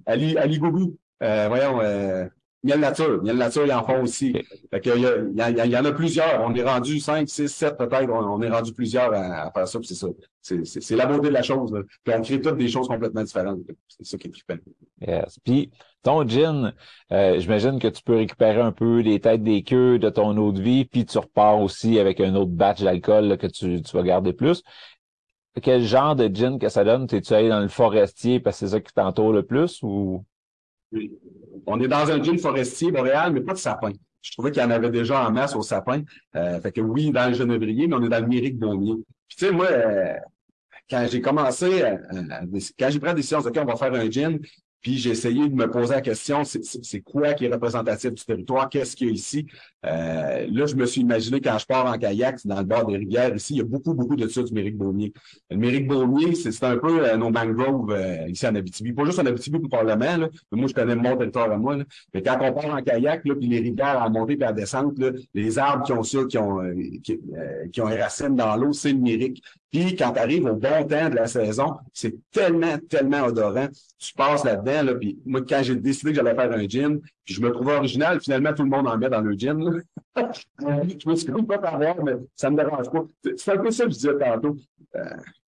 Ali, 0.05 0.37
Ali 0.37 0.57
Gougou. 0.57 0.97
Euh, 1.23 1.47
voyons, 1.47 1.79
euh, 1.81 2.27
Miel 2.63 2.79
Nature. 2.79 3.21
Miel 3.23 3.37
Nature, 3.37 3.65
ils 3.65 3.71
en 3.71 3.83
font 3.83 4.01
aussi. 4.01 4.33
Fait 4.71 4.81
que, 4.81 4.89
il, 4.89 5.67
y 5.67 5.69
y, 5.69 5.77
en 5.77 5.85
a 5.85 5.91
plusieurs. 5.91 6.41
On 6.43 6.53
est 6.53 6.63
rendu 6.63 6.99
5, 6.99 7.29
6, 7.29 7.47
7 7.47 7.77
peut-être. 7.77 8.09
On, 8.09 8.41
est 8.41 8.49
rendu 8.49 8.73
plusieurs 8.73 9.13
à, 9.13 9.51
faire 9.51 9.67
ça. 9.67 9.79
c'est 9.83 9.95
ça. 9.95 10.07
C'est 10.41 10.95
la 10.95 11.05
beauté 11.05 11.27
de 11.27 11.33
la 11.33 11.43
chose. 11.43 11.71
Là. 11.71 11.81
Puis 12.03 12.15
on 12.17 12.21
crée 12.21 12.41
toutes 12.41 12.57
des 12.57 12.67
choses 12.67 12.87
complètement 12.87 13.23
différentes. 13.23 13.59
C'est 13.87 14.05
ça 14.05 14.17
qui 14.17 14.27
est 14.27 14.31
trippant. 14.31 14.55
Yes. 15.05 15.37
Puis 15.43 15.71
ton 16.03 16.27
gin, 16.27 16.73
euh, 17.11 17.39
j'imagine 17.39 17.79
que 17.79 17.87
tu 17.87 18.01
peux 18.01 18.15
récupérer 18.15 18.61
un 18.61 18.71
peu 18.71 18.99
les 18.99 19.19
têtes 19.19 19.43
des 19.43 19.61
queues 19.61 19.99
de 19.99 20.09
ton 20.09 20.35
eau 20.37 20.51
de 20.51 20.61
vie, 20.61 20.85
puis 20.85 21.05
tu 21.05 21.17
repars 21.17 21.59
aussi 21.59 21.99
avec 21.99 22.19
un 22.21 22.33
autre 22.35 22.51
batch 22.51 22.81
d'alcool 22.81 23.37
que 23.37 23.47
tu, 23.47 23.81
tu 23.81 23.95
vas 23.95 24.03
garder 24.03 24.33
plus. 24.33 24.63
Quel 25.61 25.83
genre 25.83 26.15
de 26.15 26.33
gin 26.33 26.59
que 26.59 26.69
ça 26.69 26.83
donne? 26.83 27.07
T'es-tu 27.07 27.33
allé 27.33 27.49
dans 27.49 27.59
le 27.59 27.67
forestier 27.67 28.39
parce 28.39 28.59
que 28.59 28.67
c'est 28.67 28.71
ça 28.71 28.79
qui 28.79 28.93
t'entoure 28.93 29.33
le 29.33 29.43
plus 29.43 29.79
ou? 29.83 30.23
On 31.65 31.79
est 31.79 31.87
dans 31.87 32.09
un 32.09 32.23
gin 32.23 32.37
forestier 32.37 32.91
boréal, 32.91 33.33
mais 33.33 33.41
pas 33.41 33.53
de 33.53 33.57
sapin. 33.57 33.91
Je 34.21 34.31
trouvais 34.31 34.51
qu'il 34.51 34.61
y 34.61 34.65
en 34.65 34.71
avait 34.71 34.89
déjà 34.89 35.27
en 35.27 35.31
masse 35.31 35.55
au 35.55 35.61
sapin. 35.61 36.01
Euh, 36.35 36.59
fait 36.59 36.71
que 36.71 36.81
oui, 36.81 37.11
dans 37.11 37.29
le 37.29 37.33
genévrier, 37.33 37.87
mais 37.87 37.95
on 37.95 38.03
est 38.03 38.09
dans 38.09 38.19
le 38.19 38.27
mirique 38.27 38.57
baumier. 38.57 38.95
Puis 39.27 39.37
tu 39.37 39.45
sais, 39.45 39.51
moi, 39.51 39.67
euh, 39.67 40.13
quand 40.89 41.05
j'ai 41.09 41.21
commencé, 41.21 41.83
euh, 41.83 41.97
quand 42.79 42.89
j'ai 42.89 42.99
pris 42.99 43.07
la 43.07 43.13
décision, 43.13 43.39
OK, 43.39 43.57
on 43.57 43.65
va 43.65 43.75
faire 43.75 43.93
un 43.93 44.09
gin, 44.09 44.39
puis 44.81 44.97
j'ai 44.97 45.11
essayé 45.11 45.47
de 45.47 45.55
me 45.55 45.69
poser 45.69 45.95
la 45.95 46.01
question, 46.01 46.43
c'est 46.43 47.01
quoi 47.01 47.33
qui 47.33 47.45
est 47.45 47.53
représentatif 47.53 48.13
du 48.13 48.23
territoire? 48.23 48.69
Qu'est-ce 48.69 48.95
qu'il 48.95 49.07
y 49.07 49.09
a 49.09 49.13
ici? 49.13 49.47
Euh, 49.85 50.47
là, 50.51 50.65
je 50.65 50.75
me 50.75 50.85
suis 50.85 51.01
imaginé 51.01 51.41
quand 51.41 51.57
je 51.57 51.65
pars 51.65 51.85
en 51.85 51.97
kayak 51.97 52.45
dans 52.45 52.59
le 52.59 52.65
bord 52.65 52.85
des 52.85 52.97
rivières, 52.97 53.35
ici, 53.35 53.55
il 53.55 53.57
y 53.57 53.61
a 53.61 53.63
beaucoup, 53.63 53.93
beaucoup 53.93 54.15
de 54.15 54.27
ça 54.27 54.43
du 54.43 54.53
Mérique 54.53 54.77
Beaumier. 54.77 55.13
Le 55.49 55.57
Mérique 55.57 55.87
Beaumier, 55.87 56.35
c'est 56.35 56.63
un 56.63 56.77
peu 56.77 57.05
euh, 57.05 57.17
nos 57.17 57.31
mangroves 57.31 57.91
euh, 57.91 58.27
ici 58.27 58.47
en 58.47 58.55
Abitibi. 58.55 58.93
Pas 58.93 59.05
juste 59.05 59.19
en 59.19 59.25
Abitibi, 59.25 59.59
pour 59.59 59.69
Parlement, 59.69 60.17
là, 60.17 60.29
mais 60.51 60.59
moi, 60.59 60.67
je 60.67 60.73
connais 60.73 60.95
mon 60.95 61.17
territoire 61.17 61.51
à 61.51 61.57
moi. 61.57 61.77
Là. 61.77 61.83
Mais 62.13 62.21
quand 62.21 62.37
on 62.41 62.53
part 62.53 62.73
en 62.73 62.81
kayak, 62.81 63.25
là, 63.25 63.35
puis 63.35 63.47
les 63.47 63.59
rivières 63.59 64.01
à 64.01 64.09
monter 64.09 64.37
et 64.39 64.43
à 64.43 64.53
descendre, 64.53 64.93
là, 64.97 65.11
les 65.33 65.59
arbres 65.59 65.85
qui 65.85 65.93
ont 65.93 66.03
ça, 66.03 66.19
qui 66.29 66.37
ont, 66.37 66.59
qui, 67.03 67.19
qui, 67.71 67.81
ont 67.81 67.85
racines 67.85 68.35
dans 68.35 68.55
l'eau, 68.55 68.73
c'est 68.73 68.91
le 68.91 68.99
Mérique. 68.99 69.43
Puis 69.71 69.95
quand 69.95 70.13
tu 70.13 70.19
arrives 70.19 70.45
au 70.45 70.55
bon 70.55 70.87
temps 70.87 71.09
de 71.09 71.15
la 71.15 71.27
saison, 71.27 71.75
c'est 71.93 72.15
tellement, 72.31 72.77
tellement 72.89 73.25
odorant. 73.25 73.67
Tu 73.99 74.13
passes 74.13 74.45
là-dedans, 74.45 74.83
là, 74.83 74.95
puis 74.95 75.19
moi, 75.25 75.41
quand 75.47 75.61
j'ai 75.61 75.75
décidé 75.75 76.11
que 76.11 76.17
j'allais 76.17 76.35
faire 76.35 76.51
un 76.51 76.67
gin, 76.67 76.99
puis 77.25 77.33
je 77.33 77.41
me 77.41 77.51
trouvais 77.51 77.75
original, 77.75 78.21
finalement, 78.21 78.53
tout 78.53 78.63
le 78.63 78.69
monde 78.69 78.87
en 78.87 78.97
met 78.97 79.09
dans 79.09 79.21
le 79.21 79.33
gin. 79.37 79.83
je 80.15 81.09
me 81.09 81.15
suis 81.15 81.27
comme 81.27 81.45
pas 81.45 81.57
par 81.57 81.77
mais 81.79 82.13
ça 82.35 82.49
me 82.49 82.55
dérange 82.55 82.89
pas. 82.89 83.05
C'est 83.35 83.51
un 83.51 83.57
peu 83.57 83.71
ça 83.71 83.85
que 83.85 83.91
je 83.91 83.95
disais 83.95 84.17
tantôt. 84.17 84.55
Euh, 84.95 85.03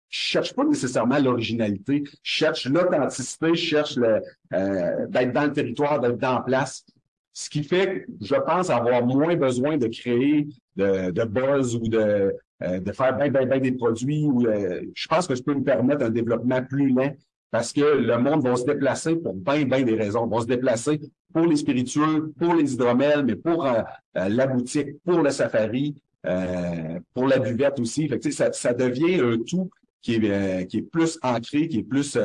je 0.09 0.19
cherche 0.19 0.55
pas 0.55 0.65
nécessairement 0.65 1.19
l'originalité, 1.19 2.03
je 2.07 2.13
cherche 2.23 2.67
l'authenticité, 2.67 3.49
je 3.51 3.55
cherche 3.55 3.97
le 3.97 4.23
euh, 4.55 5.07
d'être 5.07 5.33
dans 5.33 5.45
le 5.45 5.53
territoire, 5.53 6.01
d'être 6.01 6.19
dans 6.19 6.35
la 6.35 6.41
place. 6.41 6.85
Ce 7.33 7.49
qui 7.49 7.63
fait 7.63 8.07
que 8.07 8.13
je 8.23 8.35
pense 8.35 8.71
avoir 8.71 9.05
moins 9.07 9.37
besoin 9.37 9.77
de 9.77 9.87
créer 9.87 10.49
de, 10.77 11.11
de 11.11 11.25
buzz 11.25 11.77
ou 11.77 11.87
de, 11.89 12.35
euh, 12.63 12.81
de 12.81 12.93
faire 12.93 13.17
bien, 13.17 13.29
bien, 13.29 13.47
bien 13.47 13.61
des 13.61 13.73
produits. 13.73 14.25
Ou, 14.25 14.47
euh, 14.47 14.83
je 14.95 15.07
pense 15.07 15.27
que 15.27 15.35
je 15.35 15.43
peux 15.43 15.55
me 15.55 15.63
permettre 15.63 16.05
un 16.05 16.11
développement 16.11 16.63
plus 16.65 16.93
lent 16.93 17.15
parce 17.51 17.73
que 17.73 17.81
le 17.81 18.19
monde 18.19 18.43
va 18.43 18.57
se 18.57 18.65
déplacer 18.65 19.17
pour 19.17 19.35
bien, 19.35 19.65
bien 19.65 19.83
des 19.83 19.95
raisons. 19.95 20.27
Ils 20.27 20.31
vont 20.31 20.41
se 20.41 20.47
déplacer 20.47 21.01
pour 21.33 21.47
les 21.47 21.57
spiritueux, 21.57 22.33
pour 22.39 22.55
les 22.55 22.75
hydromels, 22.75 23.25
mais 23.25 23.37
pour 23.37 23.65
euh, 23.65 23.83
la 24.15 24.47
boutique, 24.47 25.01
pour 25.05 25.23
le 25.23 25.31
safari, 25.31 25.95
pour 27.15 27.27
la 27.27 27.39
buvette 27.39 27.79
aussi. 27.79 28.09
Fait 28.09 28.19
que, 28.19 28.31
ça, 28.31 28.53
ça 28.53 28.75
devient 28.75 29.21
un 29.21 29.39
tout 29.47 29.71
qui 30.03 30.17
est, 30.17 30.67
qui 30.67 30.79
est 30.79 30.83
plus 30.83 31.19
ancré, 31.23 31.69
qui 31.69 31.79
est 31.79 31.83
plus 31.85 32.19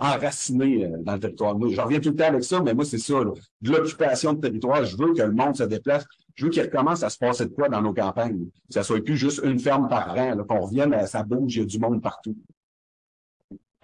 enraciné 0.00 0.88
dans 1.00 1.14
le 1.14 1.20
territoire. 1.20 1.56
J'en 1.70 1.84
reviens 1.84 2.00
tout 2.00 2.10
le 2.10 2.16
temps 2.16 2.28
avec 2.28 2.44
ça, 2.44 2.62
mais 2.62 2.72
moi, 2.72 2.86
c'est 2.86 2.98
ça. 2.98 3.14
de 3.60 3.70
l'occupation 3.70 4.32
de 4.32 4.40
territoire, 4.40 4.84
je 4.84 4.96
veux 4.96 5.12
que 5.12 5.22
le 5.22 5.32
monde 5.32 5.56
se 5.56 5.64
déplace 5.64 6.06
je 6.34 6.44
veux 6.44 6.50
qu'il 6.50 6.62
recommence 6.62 7.02
à 7.02 7.10
se 7.10 7.18
passer 7.18 7.46
de 7.46 7.50
quoi 7.50 7.68
dans 7.68 7.82
nos 7.82 7.92
campagnes. 7.92 8.46
Que 8.68 8.74
ça 8.74 8.82
soit 8.82 9.02
plus 9.02 9.16
juste 9.16 9.40
une 9.44 9.58
ferme 9.58 9.88
par 9.88 10.16
an, 10.16 10.36
qu'on 10.48 10.60
revienne 10.60 10.94
à 10.94 11.06
ça 11.06 11.22
bouge, 11.22 11.56
il 11.56 11.58
y 11.60 11.62
a 11.62 11.66
du 11.66 11.78
monde 11.78 12.02
partout. 12.02 12.36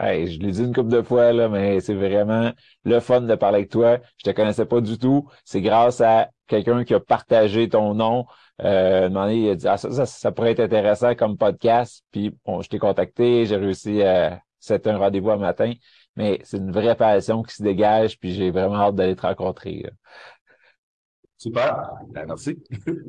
Hey, 0.01 0.29
je 0.29 0.39
l'ai 0.39 0.53
dit 0.53 0.63
une 0.63 0.73
couple 0.73 0.91
de 0.91 1.03
fois, 1.03 1.33
là, 1.33 1.49
mais 1.49 1.81
c'est 1.81 1.95
vraiment 1.95 2.53
le 2.85 3.01
fun 3.01 3.23
de 3.23 3.35
parler 3.35 3.59
avec 3.59 3.71
toi. 3.71 3.99
Je 4.17 4.31
te 4.31 4.31
connaissais 4.31 4.65
pas 4.65 4.81
du 4.81 4.97
tout. 4.97 5.29
C'est 5.45 5.61
grâce 5.61 6.01
à 6.01 6.29
quelqu'un 6.47 6.85
qui 6.85 6.95
a 6.95 7.01
partagé 7.01 7.69
ton 7.69 7.95
nom. 7.95 8.27
Euh, 8.63 9.09
il 9.33 9.51
a 9.51 9.55
dit 9.57 9.67
ah, 9.67 9.77
ça, 9.77 10.07
ça, 10.07 10.33
pourrait 10.33 10.53
être 10.53 10.61
intéressant 10.61 11.17
comme 11.17 11.37
podcast. 11.37 12.05
Puis 12.13 12.33
bon, 12.45 12.63
je 12.63 12.69
t'ai 12.69 12.79
contacté, 12.79 13.47
j'ai 13.47 13.57
réussi 13.57 14.03
à 14.03 14.41
c'était 14.61 14.91
un 14.91 14.99
rendez-vous 14.99 15.31
un 15.31 15.37
matin. 15.37 15.73
Mais 16.17 16.41
c'est 16.45 16.59
une 16.59 16.73
vraie 16.73 16.97
passion 16.97 17.43
qui 17.43 17.55
se 17.55 17.63
dégage, 17.63 18.19
puis 18.19 18.33
j'ai 18.35 18.51
vraiment 18.51 18.77
hâte 18.77 18.97
d'aller 18.97 19.17
te 19.17 19.23
rencontrer. 19.23 19.87
Super. 21.39 21.93
Ben, 22.09 22.27
merci. 22.27 22.59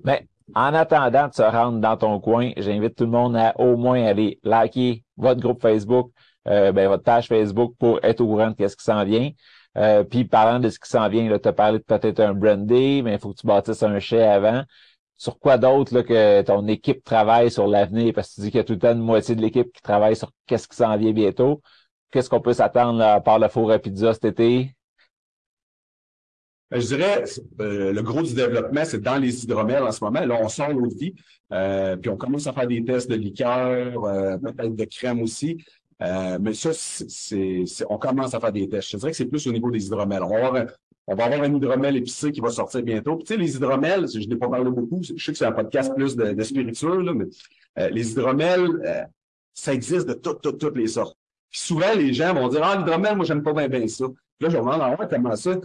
Mais 0.03 0.27
en 0.55 0.73
attendant 0.73 1.27
de 1.27 1.33
se 1.33 1.41
rendre 1.41 1.79
dans 1.79 1.97
ton 1.97 2.19
coin, 2.19 2.51
j'invite 2.57 2.95
tout 2.95 3.05
le 3.05 3.11
monde 3.11 3.35
à 3.35 3.59
au 3.59 3.75
moins 3.75 4.03
aller 4.05 4.39
liker 4.43 5.03
votre 5.17 5.41
groupe 5.41 5.61
Facebook, 5.61 6.11
euh, 6.47 6.71
ben, 6.71 6.87
votre 6.87 7.03
page 7.03 7.27
Facebook 7.27 7.73
pour 7.79 7.99
être 8.03 8.21
au 8.21 8.27
courant 8.27 8.51
de 8.57 8.67
ce 8.67 8.75
qui 8.75 8.83
s'en 8.83 9.03
vient. 9.03 9.31
Euh, 9.77 10.03
puis 10.03 10.25
parlant 10.25 10.59
de 10.59 10.69
ce 10.69 10.79
qui 10.79 10.89
s'en 10.89 11.07
vient, 11.09 11.37
tu 11.37 11.47
as 11.47 11.53
parlé 11.53 11.79
de 11.79 11.83
peut-être 11.83 12.19
un 12.19 12.33
brandy, 12.33 13.01
mais 13.03 13.13
il 13.13 13.19
faut 13.19 13.33
que 13.33 13.39
tu 13.39 13.47
bâtisses 13.47 13.83
un 13.83 13.99
chai 13.99 14.21
avant. 14.21 14.63
Sur 15.17 15.37
quoi 15.39 15.57
d'autre 15.57 16.01
que 16.01 16.41
ton 16.43 16.65
équipe 16.67 17.03
travaille 17.03 17.51
sur 17.51 17.67
l'avenir? 17.67 18.13
Parce 18.13 18.29
que 18.29 18.35
tu 18.35 18.41
dis 18.41 18.51
qu'il 18.51 18.57
y 18.59 18.61
a 18.61 18.63
tout 18.63 18.73
le 18.73 18.79
temps 18.79 18.93
une 18.93 18.99
moitié 18.99 19.35
de 19.35 19.41
l'équipe 19.41 19.71
qui 19.73 19.81
travaille 19.81 20.15
sur 20.15 20.31
qu'est-ce 20.45 20.67
qui 20.67 20.75
s'en 20.75 20.95
vient 20.97 21.11
bientôt. 21.11 21.61
Qu'est-ce 22.11 22.29
qu'on 22.29 22.41
peut 22.41 22.53
s'attendre 22.53 23.01
à 23.01 23.19
part 23.21 23.37
le 23.37 23.47
four 23.49 23.71
à 23.71 23.79
pizza 23.79 24.13
cet 24.13 24.25
été? 24.25 24.75
Ben, 26.71 26.79
je 26.79 26.85
dirais, 26.85 27.23
euh, 27.61 27.91
le 27.91 28.01
gros 28.03 28.21
du 28.21 28.35
développement, 28.35 28.85
c'est 28.85 29.01
dans 29.01 29.17
les 29.17 29.43
hydromels 29.43 29.81
en 29.81 29.91
ce 29.91 30.03
moment. 30.03 30.23
Là, 30.23 30.37
on 30.39 30.49
sort 30.49 30.69
l'eau 30.69 30.85
de 30.85 30.95
vie, 30.95 31.15
euh, 31.51 31.95
puis 31.95 32.11
on 32.11 32.17
commence 32.17 32.45
à 32.45 32.53
faire 32.53 32.67
des 32.67 32.83
tests 32.83 33.09
de 33.09 33.15
liqueur, 33.15 34.03
euh, 34.03 34.37
peut-être 34.37 34.75
de 34.75 34.85
crème 34.85 35.21
aussi. 35.21 35.57
mais 35.99 36.53
ça, 36.53 36.69
c'est, 36.73 37.63
on 37.89 37.97
commence 37.97 38.35
à 38.35 38.39
faire 38.39 38.51
des 38.51 38.69
tests. 38.69 38.91
Je 38.91 38.97
dirais 38.97 39.11
que 39.11 39.17
c'est 39.17 39.25
plus 39.25 39.47
au 39.47 39.51
niveau 39.51 39.71
des 39.71 39.83
hydromels. 39.87 40.21
On 40.23 40.29
va 40.29 40.35
avoir 40.37 40.55
un, 40.55 40.67
on 41.07 41.15
va 41.15 41.25
avoir 41.25 41.41
un 41.41 41.55
hydromel 41.55 41.97
épicé 41.97 42.31
qui 42.31 42.39
va 42.39 42.51
sortir 42.51 42.83
bientôt. 42.83 43.15
Puis, 43.15 43.25
tu 43.25 43.33
sais, 43.33 43.39
les 43.39 43.55
hydromels, 43.55 44.05
je 44.07 44.27
n'ai 44.27 44.35
pas 44.35 44.47
parlé 44.47 44.69
beaucoup, 44.69 45.01
je 45.01 45.23
sais 45.23 45.31
que 45.31 45.37
c'est 45.39 45.45
un 45.45 45.51
podcast 45.51 45.91
plus 45.95 46.15
de, 46.15 46.33
de 46.33 46.43
spiritueux, 46.43 47.01
là, 47.01 47.13
mais 47.15 47.89
les 47.89 48.11
hydromels, 48.11 49.07
ça 49.55 49.73
existe 49.73 50.07
de 50.07 50.13
toutes, 50.13 50.41
toutes, 50.41 50.59
toutes 50.59 50.77
les 50.77 50.87
sortes. 50.87 51.17
Puis 51.49 51.61
souvent, 51.61 51.93
les 51.95 52.13
gens 52.13 52.35
vont 52.35 52.47
dire 52.47 52.61
Ah, 52.63 52.77
l'hydromel, 52.77 53.15
moi, 53.15 53.25
j'aime 53.25 53.41
pas 53.41 53.53
bien, 53.53 53.67
bien 53.67 53.87
ça. 53.87 54.05
Puis 54.37 54.47
là, 54.47 54.49
je 54.49 54.57
me 54.57 54.61
demande, 54.61 54.81
ah, 54.81 55.07
comment 55.09 55.35
ça? 55.35 55.55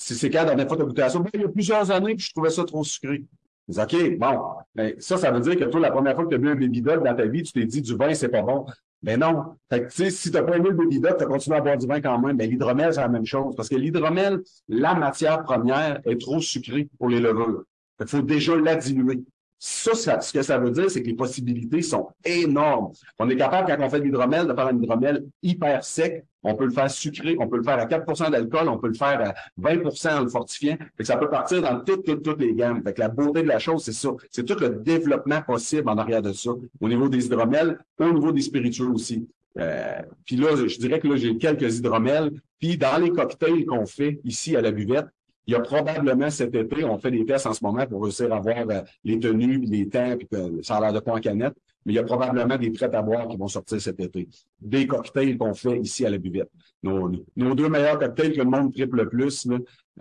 C'est 0.00 0.30
quand 0.30 0.38
la 0.38 0.54
dernière 0.54 0.68
fois 0.68 0.76
tu 0.76 1.02
as? 1.02 1.18
Ben, 1.18 1.30
il 1.34 1.40
y 1.40 1.44
a 1.44 1.48
plusieurs 1.48 1.90
années, 1.90 2.14
puis 2.14 2.26
je 2.26 2.32
trouvais 2.32 2.50
ça 2.50 2.64
trop 2.64 2.84
sucré. 2.84 3.24
OK, 3.68 4.18
bon, 4.18 4.40
ben, 4.74 4.94
ça, 4.98 5.16
ça 5.16 5.30
veut 5.30 5.40
dire 5.40 5.56
que 5.56 5.64
toi, 5.64 5.80
la 5.80 5.90
première 5.90 6.14
fois 6.14 6.24
que 6.24 6.30
tu 6.30 6.36
as 6.36 6.38
bu 6.38 6.48
un 6.48 6.54
baby 6.54 6.80
doll 6.80 7.02
dans 7.02 7.14
ta 7.14 7.26
vie, 7.26 7.42
tu 7.42 7.52
t'es 7.52 7.64
dit 7.64 7.82
du 7.82 7.96
vin, 7.96 8.14
c'est 8.14 8.28
pas 8.28 8.42
bon. 8.42 8.64
Mais 9.02 9.16
ben 9.16 9.32
non. 9.32 9.56
Fait 9.68 9.82
que, 9.82 9.88
tu 9.88 10.04
sais, 10.04 10.10
si 10.10 10.30
t'as 10.30 10.42
pas 10.42 10.56
aimé 10.56 10.68
le 10.70 10.76
baby 10.76 11.00
doll, 11.00 11.16
tu 11.18 11.24
as 11.24 11.26
continué 11.26 11.56
à 11.56 11.60
boire 11.60 11.76
du 11.76 11.86
vin 11.86 12.00
quand 12.00 12.18
même. 12.18 12.36
Ben, 12.36 12.48
l'hydromel, 12.48 12.94
c'est 12.94 13.00
la 13.00 13.08
même 13.08 13.26
chose. 13.26 13.54
Parce 13.56 13.68
que 13.68 13.76
l'hydromel, 13.76 14.40
la 14.68 14.94
matière 14.94 15.42
première 15.42 16.00
est 16.04 16.20
trop 16.20 16.40
sucrée 16.40 16.88
pour 16.96 17.08
les 17.08 17.20
levures. 17.20 17.64
Il 18.00 18.06
faut 18.06 18.22
déjà 18.22 18.56
la 18.56 18.76
diluer. 18.76 19.24
Ça, 19.60 20.20
ce 20.20 20.32
que 20.32 20.42
ça 20.42 20.56
veut 20.58 20.70
dire, 20.70 20.88
c'est 20.88 21.02
que 21.02 21.08
les 21.08 21.14
possibilités 21.14 21.82
sont 21.82 22.08
énormes. 22.24 22.92
On 23.18 23.28
est 23.28 23.36
capable, 23.36 23.66
quand 23.66 23.84
on 23.84 23.90
fait 23.90 23.98
de 23.98 24.04
l'hydromel, 24.04 24.46
de 24.46 24.54
faire 24.54 24.68
un 24.68 24.76
hydromel 24.76 25.24
hyper 25.42 25.82
sec. 25.82 26.24
On 26.44 26.54
peut 26.54 26.66
le 26.66 26.70
faire 26.70 26.88
sucré, 26.88 27.36
on 27.40 27.48
peut 27.48 27.56
le 27.56 27.64
faire 27.64 27.80
à 27.80 27.86
4% 27.86 28.30
d'alcool, 28.30 28.68
on 28.68 28.78
peut 28.78 28.86
le 28.86 28.94
faire 28.94 29.20
à 29.20 29.34
20% 29.60 30.18
en 30.18 30.22
le 30.22 30.28
fortifiant. 30.28 30.76
Fait 30.78 31.02
que 31.02 31.04
ça 31.04 31.16
peut 31.16 31.28
partir 31.28 31.60
dans 31.60 31.80
toutes, 31.80 32.04
toutes, 32.04 32.22
toutes 32.22 32.40
les 32.40 32.54
gammes. 32.54 32.82
Fait 32.84 32.94
que 32.94 33.00
la 33.00 33.08
beauté 33.08 33.42
de 33.42 33.48
la 33.48 33.58
chose, 33.58 33.82
c'est 33.82 33.92
ça. 33.92 34.10
C'est 34.30 34.44
tout 34.44 34.58
le 34.60 34.70
développement 34.70 35.42
possible 35.42 35.88
en 35.88 35.98
arrière 35.98 36.22
de 36.22 36.32
ça. 36.32 36.50
Au 36.80 36.88
niveau 36.88 37.08
des 37.08 37.26
hydromels, 37.26 37.78
au 37.98 38.12
niveau 38.12 38.30
des 38.30 38.42
spiritueux 38.42 38.90
aussi. 38.90 39.28
Euh, 39.58 40.00
puis 40.24 40.36
là, 40.36 40.54
je 40.54 40.78
dirais 40.78 41.00
que 41.00 41.08
là, 41.08 41.16
j'ai 41.16 41.36
quelques 41.36 41.78
hydromels. 41.78 42.30
Puis 42.60 42.76
dans 42.76 42.98
les 42.98 43.10
cocktails 43.10 43.66
qu'on 43.66 43.86
fait 43.86 44.20
ici 44.24 44.54
à 44.56 44.60
la 44.60 44.70
buvette, 44.70 45.06
il 45.48 45.52
y 45.52 45.54
a 45.54 45.60
probablement 45.60 46.28
cet 46.28 46.54
été, 46.54 46.84
on 46.84 46.98
fait 46.98 47.10
des 47.10 47.24
tests 47.24 47.46
en 47.46 47.54
ce 47.54 47.64
moment 47.64 47.86
pour 47.86 48.02
réussir 48.02 48.30
à 48.34 48.38
voir 48.38 48.66
euh, 48.68 48.82
les 49.02 49.18
tenues, 49.18 49.58
les 49.60 49.88
temps, 49.88 50.14
puis 50.18 50.28
que 50.28 50.62
ça 50.62 50.76
a 50.76 50.80
l'air 50.82 50.92
de 50.92 51.00
pas 51.00 51.14
en 51.14 51.20
canette, 51.20 51.54
mais 51.86 51.94
il 51.94 51.96
y 51.96 51.98
a 51.98 52.02
probablement 52.02 52.58
des 52.58 52.70
prêts 52.70 52.94
à 52.94 53.00
boire 53.00 53.26
qui 53.28 53.38
vont 53.38 53.48
sortir 53.48 53.80
cet 53.80 53.98
été. 53.98 54.28
Des 54.60 54.86
cocktails 54.86 55.38
qu'on 55.38 55.54
fait 55.54 55.78
ici 55.78 56.04
à 56.04 56.10
la 56.10 56.18
buvette. 56.18 56.50
Nos, 56.82 57.08
deux 57.54 57.70
meilleurs 57.70 57.98
cocktails 57.98 58.34
que 58.34 58.38
le 58.40 58.44
monde 58.44 58.74
triple 58.74 58.98
le 58.98 59.08
plus, 59.08 59.48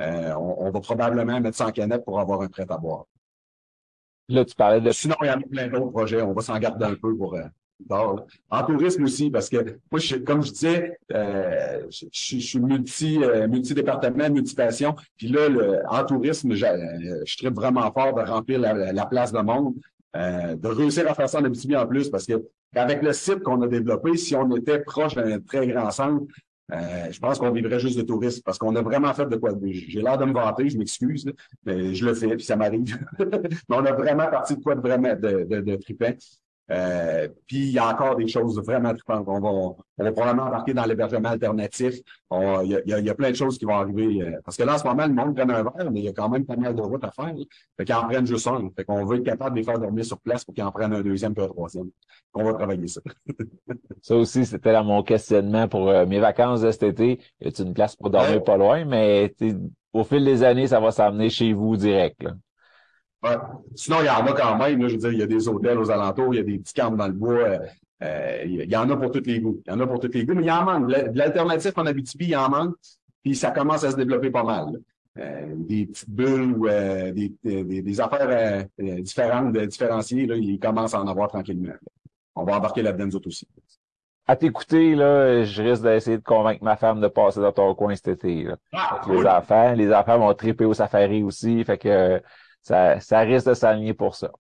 euh, 0.02 0.34
on, 0.36 0.70
va 0.70 0.82
probablement 0.82 1.40
mettre 1.40 1.56
ça 1.56 1.68
en 1.68 1.72
canette 1.72 2.04
pour 2.04 2.20
avoir 2.20 2.42
un 2.42 2.50
prêt 2.50 2.66
à 2.68 2.78
boire. 2.78 3.06
Là, 4.28 4.44
tu 4.44 4.54
parlais 4.54 4.82
de... 4.82 4.92
Sinon, 4.92 5.16
il 5.22 5.28
y 5.28 5.30
a 5.30 5.38
plein 5.38 5.70
d'autres 5.70 5.92
projets. 5.92 6.22
On 6.22 6.34
va 6.34 6.42
s'en 6.42 6.60
garder 6.60 6.84
un 6.84 6.96
peu 6.96 7.16
pour... 7.16 7.40
En 7.90 8.64
tourisme 8.66 9.04
aussi, 9.04 9.30
parce 9.30 9.50
que 9.50 9.58
moi, 9.92 10.00
je, 10.00 10.16
comme 10.18 10.44
je 10.44 10.52
disais, 10.52 10.98
euh, 11.14 11.84
je, 11.90 12.38
suis 12.38 12.60
multi, 12.60 13.24
euh, 13.24 13.48
multi-département, 13.48 14.30
multi-passion. 14.30 14.96
Puis 15.16 15.28
là, 15.28 15.48
le, 15.48 15.80
en 15.88 16.04
tourisme, 16.04 16.54
je, 16.54 16.66
euh, 16.66 17.22
je 17.26 17.38
tripe 17.38 17.54
vraiment 17.54 17.92
fort 17.92 18.14
de 18.14 18.22
remplir 18.22 18.60
la, 18.60 19.06
place 19.06 19.32
de 19.32 19.40
monde, 19.40 19.76
euh, 20.16 20.56
de 20.56 20.68
réussir 20.68 21.10
à 21.10 21.14
faire 21.14 21.30
ça 21.30 21.40
en 21.40 21.46
Abitibi 21.46 21.76
en 21.76 21.88
plus, 21.88 22.10
parce 22.10 22.26
que 22.26 22.44
avec 22.76 23.02
le 23.02 23.14
site 23.14 23.44
qu'on 23.44 23.62
a 23.62 23.68
développé, 23.68 24.18
si 24.18 24.36
on 24.36 24.54
était 24.56 24.80
proche 24.80 25.16
d'un 25.16 25.40
très 25.40 25.68
grand 25.68 25.90
centre, 25.92 26.26
euh, 26.74 27.12
je 27.12 27.20
pense 27.20 27.40
qu'on 27.40 27.52
vivrait 27.52 27.80
juste 27.80 27.98
de 27.98 28.04
tourisme 28.04 28.42
parce 28.44 28.58
qu'on 28.58 28.76
a 28.76 28.82
vraiment 28.82 29.14
fait 29.14 29.26
de 29.26 29.38
quoi. 29.38 29.52
J'ai 29.64 30.02
l'air 30.02 30.18
de 30.18 30.26
me 30.26 30.34
vanter, 30.34 30.70
je 30.70 30.78
m'excuse, 30.78 31.32
mais 31.66 31.94
je 31.94 32.06
le 32.06 32.14
fais, 32.14 32.36
puis 32.36 32.44
ça 32.44 32.58
m'arrive. 32.58 33.00
mais 33.20 33.56
on 33.70 33.86
a 33.86 33.94
vraiment 33.94 34.28
parti 34.28 34.58
de 34.58 34.62
quoi 34.62 34.76
de 34.76 34.82
vraiment 34.82 35.16
de, 35.16 35.46
de, 35.46 35.62
de. 35.62 35.80
Euh, 36.70 37.30
puis 37.48 37.58
il 37.58 37.72
y 37.72 37.80
a 37.80 37.88
encore 37.88 38.18
des 38.18 38.28
choses 38.28 38.62
vraiment 38.64 38.94
trippantes. 38.94 39.24
On 39.28 39.40
va, 39.40 39.50
on 39.50 40.04
va 40.04 40.12
probablement 40.12 40.48
embarquer 40.48 40.74
dans 40.74 40.86
l'hébergement 40.86 41.30
alternatif. 41.30 41.96
Il 42.32 42.82
y 42.86 42.94
a, 42.94 43.00
y 43.00 43.10
a, 43.10 43.16
plein 43.16 43.32
de 43.32 43.36
choses 43.36 43.58
qui 43.58 43.66
vont 43.66 43.76
arriver. 43.76 44.22
Euh, 44.22 44.40
parce 44.44 44.58
que 44.58 44.64
là, 44.64 44.76
en 44.76 44.78
ce 44.78 44.86
moment, 44.86 45.08
le 45.08 45.14
monde 45.14 45.36
prend 45.36 45.50
un 45.50 45.64
verre, 45.64 45.92
mais 45.92 46.02
il 46.02 46.06
y 46.06 46.10
a 46.10 46.14
quand 46.14 46.28
même 46.28 46.46
pas 46.46 46.58
mal 46.58 46.76
de 46.76 46.82
routes 46.82 47.04
à 47.06 47.12
faire. 47.12 47.34
Là. 47.34 47.44
Fait 47.78 47.86
qu'ils 47.86 47.96
en 47.96 48.08
prennent 48.08 48.28
juste 48.28 48.48
un. 48.48 48.70
Fait 48.76 48.84
qu'on 48.84 49.06
veut 49.06 49.18
être 49.18 49.24
capable 49.24 49.56
de 49.56 49.60
les 49.60 49.66
faire 49.66 49.80
dormir 49.80 50.04
sur 50.04 50.20
place 50.20 50.44
pour 50.44 50.54
qu'ils 50.54 50.64
en 50.64 50.72
prennent 50.72 50.94
un 50.94 51.02
deuxième 51.02 51.34
puis 51.34 51.44
un 51.44 51.48
troisième. 51.48 51.90
On 52.34 52.44
va 52.44 52.54
travailler 52.54 52.88
ça. 52.88 53.02
ça 54.02 54.16
aussi, 54.16 54.46
c'était 54.46 54.74
dans 54.74 54.84
mon 54.84 55.04
questionnement 55.04 55.70
pour 55.70 55.88
euh, 55.88 56.06
mes 56.06 56.20
vacances 56.20 56.62
de 56.62 56.72
cet 56.72 56.84
été. 56.84 57.20
Y 57.40 57.48
a 57.48 57.64
une 57.64 57.74
place 57.74 57.96
pour 57.96 58.10
dormir 58.10 58.44
pas 58.44 58.58
loin, 58.58 58.84
mais 58.84 59.34
au 59.94 60.04
fil 60.04 60.26
des 60.26 60.44
années, 60.44 60.68
ça 60.68 60.82
va 60.82 60.92
s'amener 60.92 61.30
chez 61.30 61.54
vous 61.54 61.78
direct. 61.78 62.24
Là. 62.24 62.32
Sinon, 63.76 63.98
il 64.02 64.06
y 64.06 64.10
en 64.10 64.26
a 64.26 64.34
quand 64.34 64.58
même. 64.58 64.88
je 64.88 64.94
veux 64.94 64.98
dire, 64.98 65.12
il 65.12 65.20
y 65.20 65.24
a 65.24 65.28
des 65.28 65.48
hôtels 65.48 65.78
aux 65.78 65.92
alentours, 65.92 66.34
il 66.34 66.38
y 66.38 66.40
a 66.40 66.44
des 66.44 66.58
petits 66.60 66.74
camps 66.74 66.92
dans 66.92 67.08
le 67.08 67.14
bois. 67.14 67.34
Euh, 67.34 67.60
euh, 68.04 68.44
il 68.46 68.72
y 68.72 68.76
en 68.76 68.90
a 68.90 68.98
pour 68.98 69.12
tous 69.12 69.24
les 69.26 69.40
goûts. 69.40 69.62
Il 69.66 69.72
y 69.72 69.74
en 69.74 69.80
a 69.80 69.88
pour 69.88 70.00
tous 70.00 70.12
les 70.14 70.26
goûts, 70.26 70.36
mais 70.36 70.44
il 70.44 70.48
y 70.48 70.52
en 70.52 70.64
manque. 70.64 70.90
L'alternative 71.14 71.74
en 71.76 71.86
Abitibi, 71.86 72.26
il 72.26 72.32
y 72.32 72.36
en 72.36 72.50
manque. 72.50 72.76
Puis 73.24 73.36
ça 73.36 73.52
commence 73.52 73.84
à 73.84 73.92
se 73.92 73.96
développer 73.96 74.30
pas 74.30 74.44
mal. 74.44 74.80
Euh, 75.18 75.54
des 75.56 75.88
petites 75.88 76.10
bulles 76.10 76.52
ou 76.56 76.68
des, 76.68 77.34
des, 77.44 78.02
affaires 78.02 78.66
différentes, 78.78 79.58
différenciées, 79.58 80.28
là, 80.28 80.36
ils 80.36 80.60
commencent 80.60 80.94
à 80.94 81.02
en 81.02 81.08
avoir 81.08 81.28
tranquillement. 81.28 81.74
On 82.36 82.44
va 82.44 82.58
embarquer 82.58 82.84
là-dedans, 82.84 83.06
nous 83.06 83.16
autres 83.16 83.30
aussi. 83.30 83.48
À 84.30 84.36
t'écouter, 84.36 84.94
là, 84.94 85.44
je 85.44 85.64
risque 85.64 85.84
d'essayer 85.84 86.18
de 86.18 86.24
convaincre 86.24 86.62
ma 86.62 86.76
femme 86.76 87.00
de 87.00 87.08
passer 87.08 87.40
dans 87.40 87.54
ton 87.54 87.74
coin 87.74 87.96
cet 87.96 88.10
été. 88.10 88.44
Là. 88.44 88.58
Ah, 88.74 89.02
les 89.10 89.26
enfants, 89.26 89.74
les 89.74 89.94
enfants 89.94 90.20
vont 90.20 90.34
triper 90.34 90.66
au 90.66 90.74
safari 90.74 91.24
aussi. 91.24 91.64
Fait 91.64 91.78
que 91.78 92.22
ça, 92.68 93.00
ça 93.00 93.20
risque 93.20 93.48
de 93.48 93.54
s'aligner 93.54 93.94
pour 93.94 94.16
ça. 94.16 94.32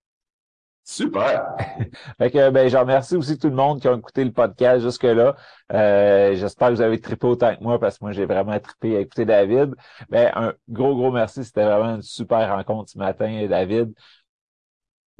Super. 0.83 1.55
fait 2.17 2.31
que 2.31 2.49
ben, 2.49 2.69
je 2.69 2.77
remercie 2.77 3.17
aussi 3.17 3.37
tout 3.37 3.49
le 3.49 3.55
monde 3.55 3.81
qui 3.81 3.87
a 3.87 3.93
écouté 3.93 4.23
le 4.23 4.31
podcast 4.31 4.83
jusque-là. 4.83 5.35
Euh, 5.73 6.33
j'espère 6.35 6.69
que 6.69 6.75
vous 6.75 6.81
avez 6.81 6.99
trippé 7.01 7.27
autant 7.27 7.55
que 7.55 7.61
moi 7.61 7.77
parce 7.79 7.97
que 7.97 8.05
moi 8.05 8.13
j'ai 8.13 8.25
vraiment 8.25 8.57
trippé 8.59 8.95
à 8.95 9.01
écouter 9.01 9.25
David. 9.25 9.75
Ben, 10.09 10.31
un 10.35 10.53
gros, 10.69 10.95
gros 10.95 11.11
merci. 11.11 11.43
C'était 11.43 11.65
vraiment 11.65 11.95
une 11.95 12.01
super 12.01 12.49
rencontre 12.55 12.91
ce 12.91 12.97
matin, 12.97 13.47
David. 13.49 13.93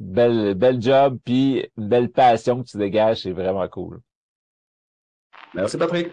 Belle, 0.00 0.54
belle 0.54 0.80
job, 0.80 1.18
puis 1.24 1.68
une 1.76 1.88
belle 1.88 2.10
passion 2.10 2.62
que 2.62 2.68
tu 2.68 2.78
dégages, 2.78 3.22
c'est 3.22 3.32
vraiment 3.32 3.66
cool. 3.68 4.00
Merci 5.54 5.76
Patrick. 5.76 6.12